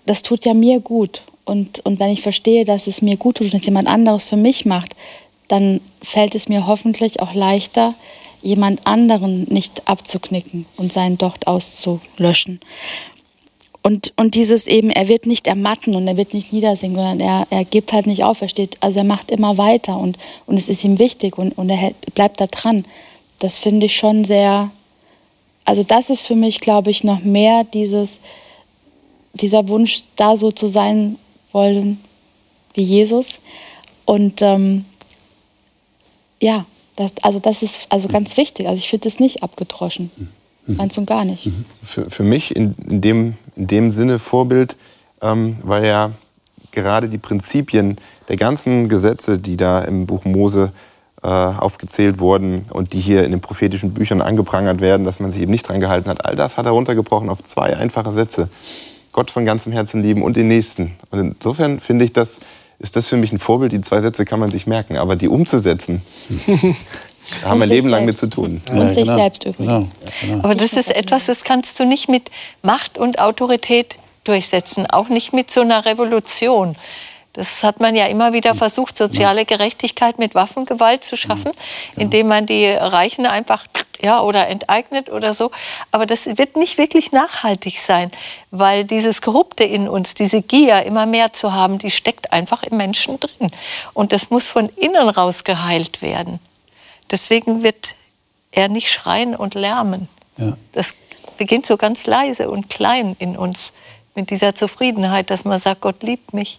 das 0.04 0.22
tut 0.22 0.44
ja 0.44 0.54
mir 0.54 0.80
gut. 0.80 1.22
Und, 1.44 1.84
und 1.84 1.98
wenn 1.98 2.10
ich 2.10 2.22
verstehe, 2.22 2.64
dass 2.64 2.86
es 2.86 3.02
mir 3.02 3.16
gut 3.16 3.38
tut 3.38 3.52
und 3.52 3.60
es 3.60 3.66
jemand 3.66 3.88
anderes 3.88 4.24
für 4.24 4.36
mich 4.36 4.64
macht, 4.64 4.94
dann 5.48 5.80
fällt 6.02 6.34
es 6.34 6.48
mir 6.48 6.66
hoffentlich 6.66 7.20
auch 7.20 7.34
leichter, 7.34 7.94
jemand 8.42 8.86
anderen 8.86 9.44
nicht 9.44 9.82
abzuknicken 9.86 10.66
und 10.76 10.92
seinen 10.92 11.18
Docht 11.18 11.46
auszulöschen. 11.46 12.60
Und, 13.82 14.12
und 14.16 14.36
dieses 14.36 14.68
eben, 14.68 14.90
er 14.90 15.08
wird 15.08 15.26
nicht 15.26 15.48
ermatten 15.48 15.96
und 15.96 16.06
er 16.06 16.16
wird 16.16 16.34
nicht 16.34 16.52
niedersingen, 16.52 16.94
sondern 16.94 17.20
er, 17.20 17.46
er 17.50 17.64
gibt 17.64 17.92
halt 17.92 18.06
nicht 18.06 18.22
auf, 18.22 18.40
er 18.40 18.48
steht, 18.48 18.76
also 18.80 19.00
er 19.00 19.04
macht 19.04 19.30
immer 19.32 19.58
weiter 19.58 19.98
und, 19.98 20.18
und 20.46 20.56
es 20.56 20.68
ist 20.68 20.84
ihm 20.84 21.00
wichtig 21.00 21.36
und, 21.36 21.58
und 21.58 21.68
er 21.68 21.76
hält, 21.76 22.14
bleibt 22.14 22.40
da 22.40 22.46
dran. 22.46 22.84
Das 23.40 23.58
finde 23.58 23.86
ich 23.86 23.96
schon 23.96 24.24
sehr, 24.24 24.70
also 25.64 25.82
das 25.82 26.10
ist 26.10 26.22
für 26.22 26.36
mich, 26.36 26.60
glaube 26.60 26.90
ich, 26.90 27.02
noch 27.02 27.24
mehr 27.24 27.64
dieses, 27.64 28.20
dieser 29.34 29.66
Wunsch, 29.66 30.04
da 30.14 30.36
so 30.36 30.52
zu 30.52 30.68
sein 30.68 31.18
wollen 31.50 31.98
wie 32.74 32.82
Jesus. 32.82 33.40
Und 34.04 34.42
ähm, 34.42 34.84
ja, 36.40 36.66
das, 36.96 37.12
also 37.22 37.40
das 37.40 37.62
ist 37.62 37.86
also 37.88 38.06
ganz 38.06 38.36
wichtig. 38.36 38.68
Also 38.68 38.78
ich 38.78 38.88
finde 38.88 39.04
das 39.04 39.18
nicht 39.18 39.42
abgedroschen. 39.42 40.10
Mhm. 40.66 40.78
Ganz 40.78 40.98
und 40.98 41.06
gar 41.06 41.24
nicht. 41.24 41.46
Mhm. 41.46 41.64
Für, 41.84 42.10
für 42.10 42.22
mich 42.22 42.54
in, 42.54 42.74
in, 42.88 43.00
dem, 43.00 43.34
in 43.56 43.66
dem 43.66 43.90
Sinne 43.90 44.18
Vorbild, 44.18 44.76
ähm, 45.20 45.56
weil 45.62 45.84
er 45.84 46.12
gerade 46.70 47.08
die 47.08 47.18
Prinzipien 47.18 47.96
der 48.28 48.36
ganzen 48.36 48.88
Gesetze, 48.88 49.38
die 49.38 49.56
da 49.56 49.82
im 49.82 50.06
Buch 50.06 50.24
Mose 50.24 50.72
äh, 51.22 51.28
aufgezählt 51.28 52.18
wurden 52.18 52.62
und 52.72 52.92
die 52.92 53.00
hier 53.00 53.24
in 53.24 53.30
den 53.30 53.40
prophetischen 53.40 53.94
Büchern 53.94 54.20
angeprangert 54.20 54.80
werden, 54.80 55.04
dass 55.04 55.20
man 55.20 55.30
sich 55.30 55.42
eben 55.42 55.52
nicht 55.52 55.68
dran 55.68 55.80
gehalten 55.80 56.08
hat, 56.08 56.24
all 56.24 56.34
das 56.34 56.56
hat 56.56 56.66
er 56.66 56.72
runtergebrochen 56.72 57.28
auf 57.28 57.42
zwei 57.42 57.76
einfache 57.76 58.12
Sätze. 58.12 58.48
Gott 59.12 59.30
von 59.30 59.44
ganzem 59.44 59.72
Herzen 59.72 60.02
lieben 60.02 60.22
und 60.22 60.36
den 60.36 60.48
Nächsten. 60.48 60.96
Und 61.10 61.18
insofern 61.18 61.80
finde 61.80 62.06
ich, 62.06 62.12
das 62.12 62.40
ist 62.78 62.96
das 62.96 63.06
für 63.06 63.16
mich 63.16 63.30
ein 63.30 63.38
Vorbild. 63.38 63.70
Die 63.70 63.80
zwei 63.80 64.00
Sätze 64.00 64.24
kann 64.24 64.40
man 64.40 64.50
sich 64.50 64.66
merken, 64.66 64.96
aber 64.96 65.14
die 65.14 65.28
umzusetzen, 65.28 66.02
da 67.42 67.48
haben 67.48 67.60
wir 67.60 67.66
ein 67.66 67.70
Leben 67.70 67.88
lang 67.88 68.04
mit 68.04 68.16
zu 68.16 68.28
tun. 68.28 68.62
Und 68.70 68.78
ja, 68.78 68.90
sich 68.90 69.04
genau. 69.04 69.16
selbst 69.16 69.44
übrigens. 69.44 69.92
Genau. 70.20 70.44
Aber 70.44 70.54
das 70.54 70.72
ist 70.74 70.94
etwas, 70.94 71.26
das 71.26 71.44
kannst 71.44 71.78
du 71.80 71.84
nicht 71.84 72.08
mit 72.08 72.30
Macht 72.62 72.98
und 72.98 73.18
Autorität 73.18 73.96
durchsetzen, 74.24 74.86
auch 74.86 75.08
nicht 75.08 75.32
mit 75.32 75.50
so 75.50 75.62
einer 75.62 75.84
Revolution. 75.84 76.76
Das 77.34 77.64
hat 77.64 77.80
man 77.80 77.96
ja 77.96 78.06
immer 78.06 78.34
wieder 78.34 78.54
versucht, 78.54 78.96
soziale 78.96 79.46
Gerechtigkeit 79.46 80.18
mit 80.18 80.34
Waffengewalt 80.34 81.02
zu 81.02 81.16
schaffen, 81.16 81.52
indem 81.96 82.28
man 82.28 82.44
die 82.44 82.66
Reichen 82.66 83.24
einfach 83.24 83.64
ja, 84.02 84.20
oder 84.20 84.48
enteignet 84.48 85.08
oder 85.10 85.32
so. 85.32 85.50
Aber 85.92 86.04
das 86.04 86.26
wird 86.26 86.56
nicht 86.56 86.76
wirklich 86.76 87.12
nachhaltig 87.12 87.78
sein, 87.78 88.10
weil 88.50 88.84
dieses 88.84 89.22
Korrupte 89.22 89.64
in 89.64 89.88
uns, 89.88 90.12
diese 90.14 90.42
Gier, 90.42 90.82
immer 90.82 91.06
mehr 91.06 91.32
zu 91.32 91.54
haben, 91.54 91.78
die 91.78 91.90
steckt 91.90 92.32
einfach 92.32 92.64
im 92.64 92.76
Menschen 92.76 93.18
drin. 93.18 93.50
Und 93.94 94.12
das 94.12 94.28
muss 94.28 94.50
von 94.50 94.68
innen 94.70 95.08
raus 95.08 95.44
geheilt 95.44 96.02
werden. 96.02 96.38
Deswegen 97.12 97.62
wird 97.62 97.94
er 98.50 98.68
nicht 98.68 98.90
schreien 98.90 99.36
und 99.36 99.54
lärmen. 99.54 100.08
Ja. 100.38 100.56
Das 100.72 100.94
beginnt 101.38 101.66
so 101.66 101.76
ganz 101.76 102.06
leise 102.06 102.50
und 102.50 102.70
klein 102.70 103.14
in 103.18 103.36
uns 103.36 103.72
mit 104.14 104.30
dieser 104.30 104.54
Zufriedenheit, 104.54 105.30
dass 105.30 105.44
man 105.44 105.58
sagt, 105.58 105.82
Gott 105.82 106.02
liebt 106.02 106.34
mich. 106.34 106.58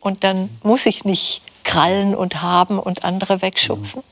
Und 0.00 0.24
dann 0.24 0.48
muss 0.62 0.86
ich 0.86 1.04
nicht 1.04 1.42
krallen 1.64 2.14
und 2.14 2.42
haben 2.42 2.78
und 2.78 3.04
andere 3.04 3.42
wegschubsen. 3.42 4.02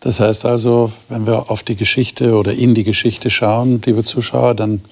Das 0.00 0.18
heißt 0.18 0.44
also, 0.46 0.90
wenn 1.08 1.26
wir 1.26 1.50
auf 1.50 1.62
die 1.62 1.76
Geschichte 1.76 2.34
oder 2.34 2.52
in 2.52 2.74
die 2.74 2.82
Geschichte 2.82 3.30
schauen, 3.30 3.80
liebe 3.84 4.02
Zuschauer, 4.02 4.54
dann, 4.54 4.82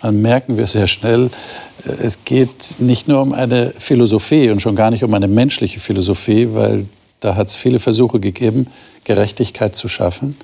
dann 0.00 0.22
merken 0.22 0.56
wir 0.56 0.66
sehr 0.66 0.86
schnell, 0.86 1.30
äh, 1.86 1.90
es 2.02 2.24
geht 2.24 2.76
nicht 2.78 3.08
nur 3.08 3.20
um 3.20 3.34
eine 3.34 3.74
Philosophie 3.76 4.50
und 4.50 4.60
schon 4.60 4.74
gar 4.74 4.90
nicht 4.90 5.04
um 5.04 5.12
eine 5.12 5.28
menschliche 5.28 5.80
Philosophie, 5.80 6.48
weil 6.52 6.86
da 7.22 7.36
hat 7.36 7.48
es 7.48 7.56
viele 7.56 7.78
Versuche 7.78 8.20
gegeben, 8.20 8.66
Gerechtigkeit 9.04 9.76
zu 9.76 9.88
schaffen, 9.88 10.36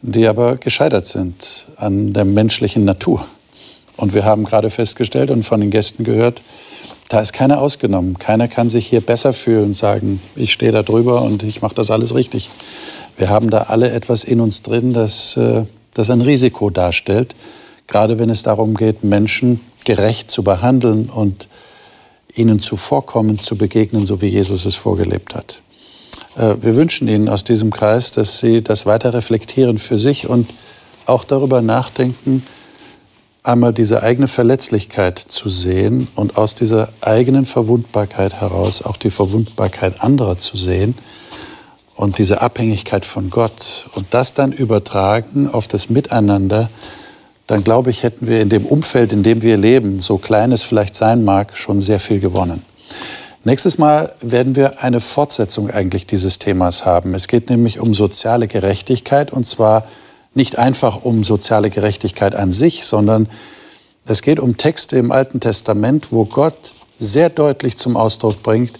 die 0.00 0.26
aber 0.26 0.56
gescheitert 0.56 1.06
sind 1.06 1.66
an 1.76 2.14
der 2.14 2.24
menschlichen 2.24 2.84
Natur. 2.84 3.24
Und 3.96 4.14
wir 4.14 4.24
haben 4.24 4.44
gerade 4.44 4.70
festgestellt 4.70 5.30
und 5.30 5.42
von 5.42 5.60
den 5.60 5.70
Gästen 5.70 6.04
gehört, 6.04 6.42
da 7.10 7.20
ist 7.20 7.32
keiner 7.32 7.60
ausgenommen. 7.60 8.18
Keiner 8.18 8.48
kann 8.48 8.70
sich 8.70 8.86
hier 8.86 9.02
besser 9.02 9.32
fühlen 9.32 9.66
und 9.66 9.74
sagen, 9.74 10.20
ich 10.34 10.52
stehe 10.52 10.72
da 10.72 10.82
drüber 10.82 11.22
und 11.22 11.42
ich 11.42 11.60
mache 11.60 11.74
das 11.74 11.90
alles 11.90 12.14
richtig. 12.14 12.48
Wir 13.18 13.28
haben 13.28 13.50
da 13.50 13.64
alle 13.64 13.90
etwas 13.90 14.24
in 14.24 14.40
uns 14.40 14.62
drin, 14.62 14.94
das, 14.94 15.36
äh, 15.36 15.64
das 15.92 16.08
ein 16.08 16.22
Risiko 16.22 16.70
darstellt, 16.70 17.34
gerade 17.86 18.18
wenn 18.18 18.30
es 18.30 18.42
darum 18.42 18.74
geht, 18.74 19.04
Menschen 19.04 19.60
gerecht 19.84 20.30
zu 20.30 20.42
behandeln 20.42 21.10
und 21.10 21.48
ihnen 22.34 22.60
zuvorkommend 22.60 23.42
zu 23.42 23.56
begegnen, 23.56 24.06
so 24.06 24.22
wie 24.22 24.28
Jesus 24.28 24.64
es 24.64 24.76
vorgelebt 24.76 25.34
hat. 25.34 25.60
Äh, 26.38 26.54
wir 26.62 26.76
wünschen 26.76 27.08
Ihnen 27.08 27.28
aus 27.28 27.44
diesem 27.44 27.70
Kreis, 27.70 28.12
dass 28.12 28.38
Sie 28.38 28.62
das 28.62 28.86
weiter 28.86 29.12
reflektieren 29.12 29.78
für 29.78 29.98
sich 29.98 30.28
und 30.28 30.48
auch 31.06 31.24
darüber 31.24 31.60
nachdenken, 31.60 32.44
einmal 33.42 33.72
diese 33.72 34.02
eigene 34.02 34.28
Verletzlichkeit 34.28 35.18
zu 35.18 35.48
sehen 35.48 36.08
und 36.14 36.36
aus 36.36 36.54
dieser 36.54 36.90
eigenen 37.00 37.46
Verwundbarkeit 37.46 38.34
heraus 38.34 38.82
auch 38.82 38.96
die 38.96 39.10
Verwundbarkeit 39.10 40.02
anderer 40.02 40.38
zu 40.38 40.56
sehen 40.56 40.94
und 41.94 42.18
diese 42.18 42.42
Abhängigkeit 42.42 43.04
von 43.04 43.30
Gott 43.30 43.88
und 43.94 44.06
das 44.10 44.34
dann 44.34 44.52
übertragen 44.52 45.48
auf 45.48 45.66
das 45.66 45.88
Miteinander, 45.88 46.68
dann 47.46 47.64
glaube 47.64 47.88
ich, 47.90 48.02
hätten 48.02 48.26
wir 48.26 48.42
in 48.42 48.50
dem 48.50 48.66
Umfeld, 48.66 49.14
in 49.14 49.22
dem 49.22 49.40
wir 49.40 49.56
leben, 49.56 50.02
so 50.02 50.18
klein 50.18 50.52
es 50.52 50.62
vielleicht 50.62 50.94
sein 50.94 51.24
mag, 51.24 51.56
schon 51.56 51.80
sehr 51.80 52.00
viel 52.00 52.20
gewonnen. 52.20 52.62
Nächstes 53.44 53.78
Mal 53.78 54.12
werden 54.20 54.56
wir 54.56 54.82
eine 54.82 55.00
Fortsetzung 55.00 55.70
eigentlich 55.70 56.06
dieses 56.06 56.40
Themas 56.40 56.84
haben. 56.84 57.14
Es 57.14 57.28
geht 57.28 57.50
nämlich 57.50 57.78
um 57.78 57.94
soziale 57.94 58.48
Gerechtigkeit 58.48 59.32
und 59.32 59.46
zwar 59.46 59.86
nicht 60.34 60.58
einfach 60.58 61.04
um 61.04 61.22
soziale 61.22 61.70
Gerechtigkeit 61.70 62.34
an 62.34 62.50
sich, 62.50 62.84
sondern 62.84 63.28
es 64.06 64.22
geht 64.22 64.40
um 64.40 64.56
Texte 64.56 64.98
im 64.98 65.12
Alten 65.12 65.38
Testament, 65.38 66.12
wo 66.12 66.24
Gott 66.24 66.72
sehr 66.98 67.30
deutlich 67.30 67.76
zum 67.76 67.96
Ausdruck 67.96 68.42
bringt, 68.42 68.72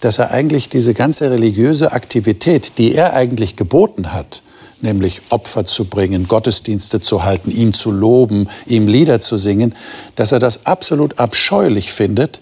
dass 0.00 0.18
er 0.18 0.30
eigentlich 0.30 0.68
diese 0.68 0.92
ganze 0.92 1.30
religiöse 1.30 1.92
Aktivität, 1.92 2.76
die 2.76 2.94
er 2.94 3.14
eigentlich 3.14 3.56
geboten 3.56 4.12
hat, 4.12 4.42
nämlich 4.82 5.22
Opfer 5.30 5.64
zu 5.64 5.86
bringen, 5.86 6.28
Gottesdienste 6.28 7.00
zu 7.00 7.24
halten, 7.24 7.50
ihn 7.50 7.72
zu 7.72 7.90
loben, 7.90 8.48
ihm 8.66 8.88
Lieder 8.88 9.20
zu 9.20 9.38
singen, 9.38 9.74
dass 10.16 10.32
er 10.32 10.38
das 10.38 10.66
absolut 10.66 11.18
abscheulich 11.18 11.92
findet, 11.92 12.40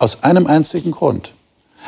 aus 0.00 0.24
einem 0.24 0.46
einzigen 0.46 0.90
Grund. 0.90 1.32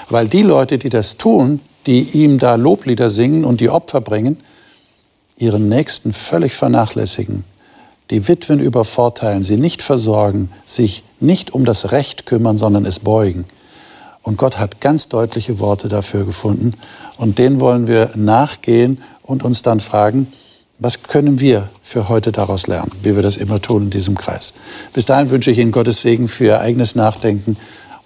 Weil 0.08 0.28
die 0.28 0.42
Leute, 0.42 0.78
die 0.78 0.88
das 0.88 1.18
tun, 1.18 1.60
die 1.86 2.02
ihm 2.10 2.38
da 2.38 2.54
Loblieder 2.54 3.10
singen 3.10 3.44
und 3.44 3.60
die 3.60 3.70
Opfer 3.70 4.00
bringen, 4.00 4.38
ihren 5.36 5.68
Nächsten 5.68 6.12
völlig 6.12 6.54
vernachlässigen, 6.54 7.44
die 8.10 8.28
Witwen 8.28 8.60
übervorteilen, 8.60 9.42
sie 9.42 9.56
nicht 9.56 9.82
versorgen, 9.82 10.50
sich 10.64 11.02
nicht 11.18 11.52
um 11.52 11.64
das 11.64 11.92
Recht 11.92 12.26
kümmern, 12.26 12.58
sondern 12.58 12.84
es 12.84 13.00
beugen. 13.00 13.46
Und 14.22 14.36
Gott 14.36 14.58
hat 14.58 14.80
ganz 14.80 15.08
deutliche 15.08 15.58
Worte 15.58 15.88
dafür 15.88 16.24
gefunden. 16.24 16.74
Und 17.16 17.38
denen 17.38 17.60
wollen 17.60 17.88
wir 17.88 18.10
nachgehen 18.14 19.02
und 19.22 19.42
uns 19.42 19.62
dann 19.62 19.80
fragen, 19.80 20.28
was 20.78 21.02
können 21.02 21.40
wir 21.40 21.68
für 21.82 22.08
heute 22.08 22.32
daraus 22.32 22.66
lernen, 22.66 22.90
wie 23.02 23.14
wir 23.14 23.22
das 23.22 23.36
immer 23.36 23.60
tun 23.60 23.84
in 23.84 23.90
diesem 23.90 24.16
Kreis. 24.16 24.52
Bis 24.92 25.04
dahin 25.04 25.30
wünsche 25.30 25.50
ich 25.50 25.58
Ihnen 25.58 25.70
Gottes 25.70 26.02
Segen 26.02 26.28
für 26.28 26.44
Ihr 26.44 26.60
eigenes 26.60 26.94
Nachdenken. 26.94 27.56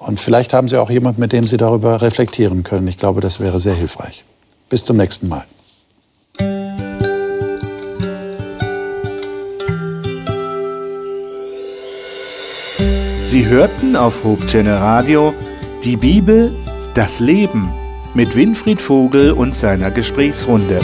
Und 0.07 0.21
vielleicht 0.21 0.53
haben 0.53 0.69
Sie 0.69 0.81
auch 0.81 0.89
jemanden, 0.89 1.21
mit 1.21 1.33
dem 1.33 1.45
Sie 1.45 1.57
darüber 1.57 2.01
reflektieren 2.01 2.63
können. 2.63 2.87
Ich 2.87 2.97
glaube, 2.97 3.21
das 3.21 3.41
wäre 3.41 3.59
sehr 3.59 3.75
hilfreich. 3.75 4.25
Bis 4.69 4.85
zum 4.85 4.97
nächsten 4.97 5.29
Mal. 5.29 5.45
Sie 13.25 13.47
hörten 13.47 13.97
auf 13.97 14.23
Hope 14.23 14.47
Channel 14.47 14.77
Radio 14.77 15.35
die 15.83 15.97
Bibel, 15.97 16.55
das 16.95 17.19
Leben 17.19 17.73
mit 18.15 18.37
Winfried 18.37 18.81
Vogel 18.81 19.33
und 19.33 19.57
seiner 19.57 19.91
Gesprächsrunde. 19.91 20.81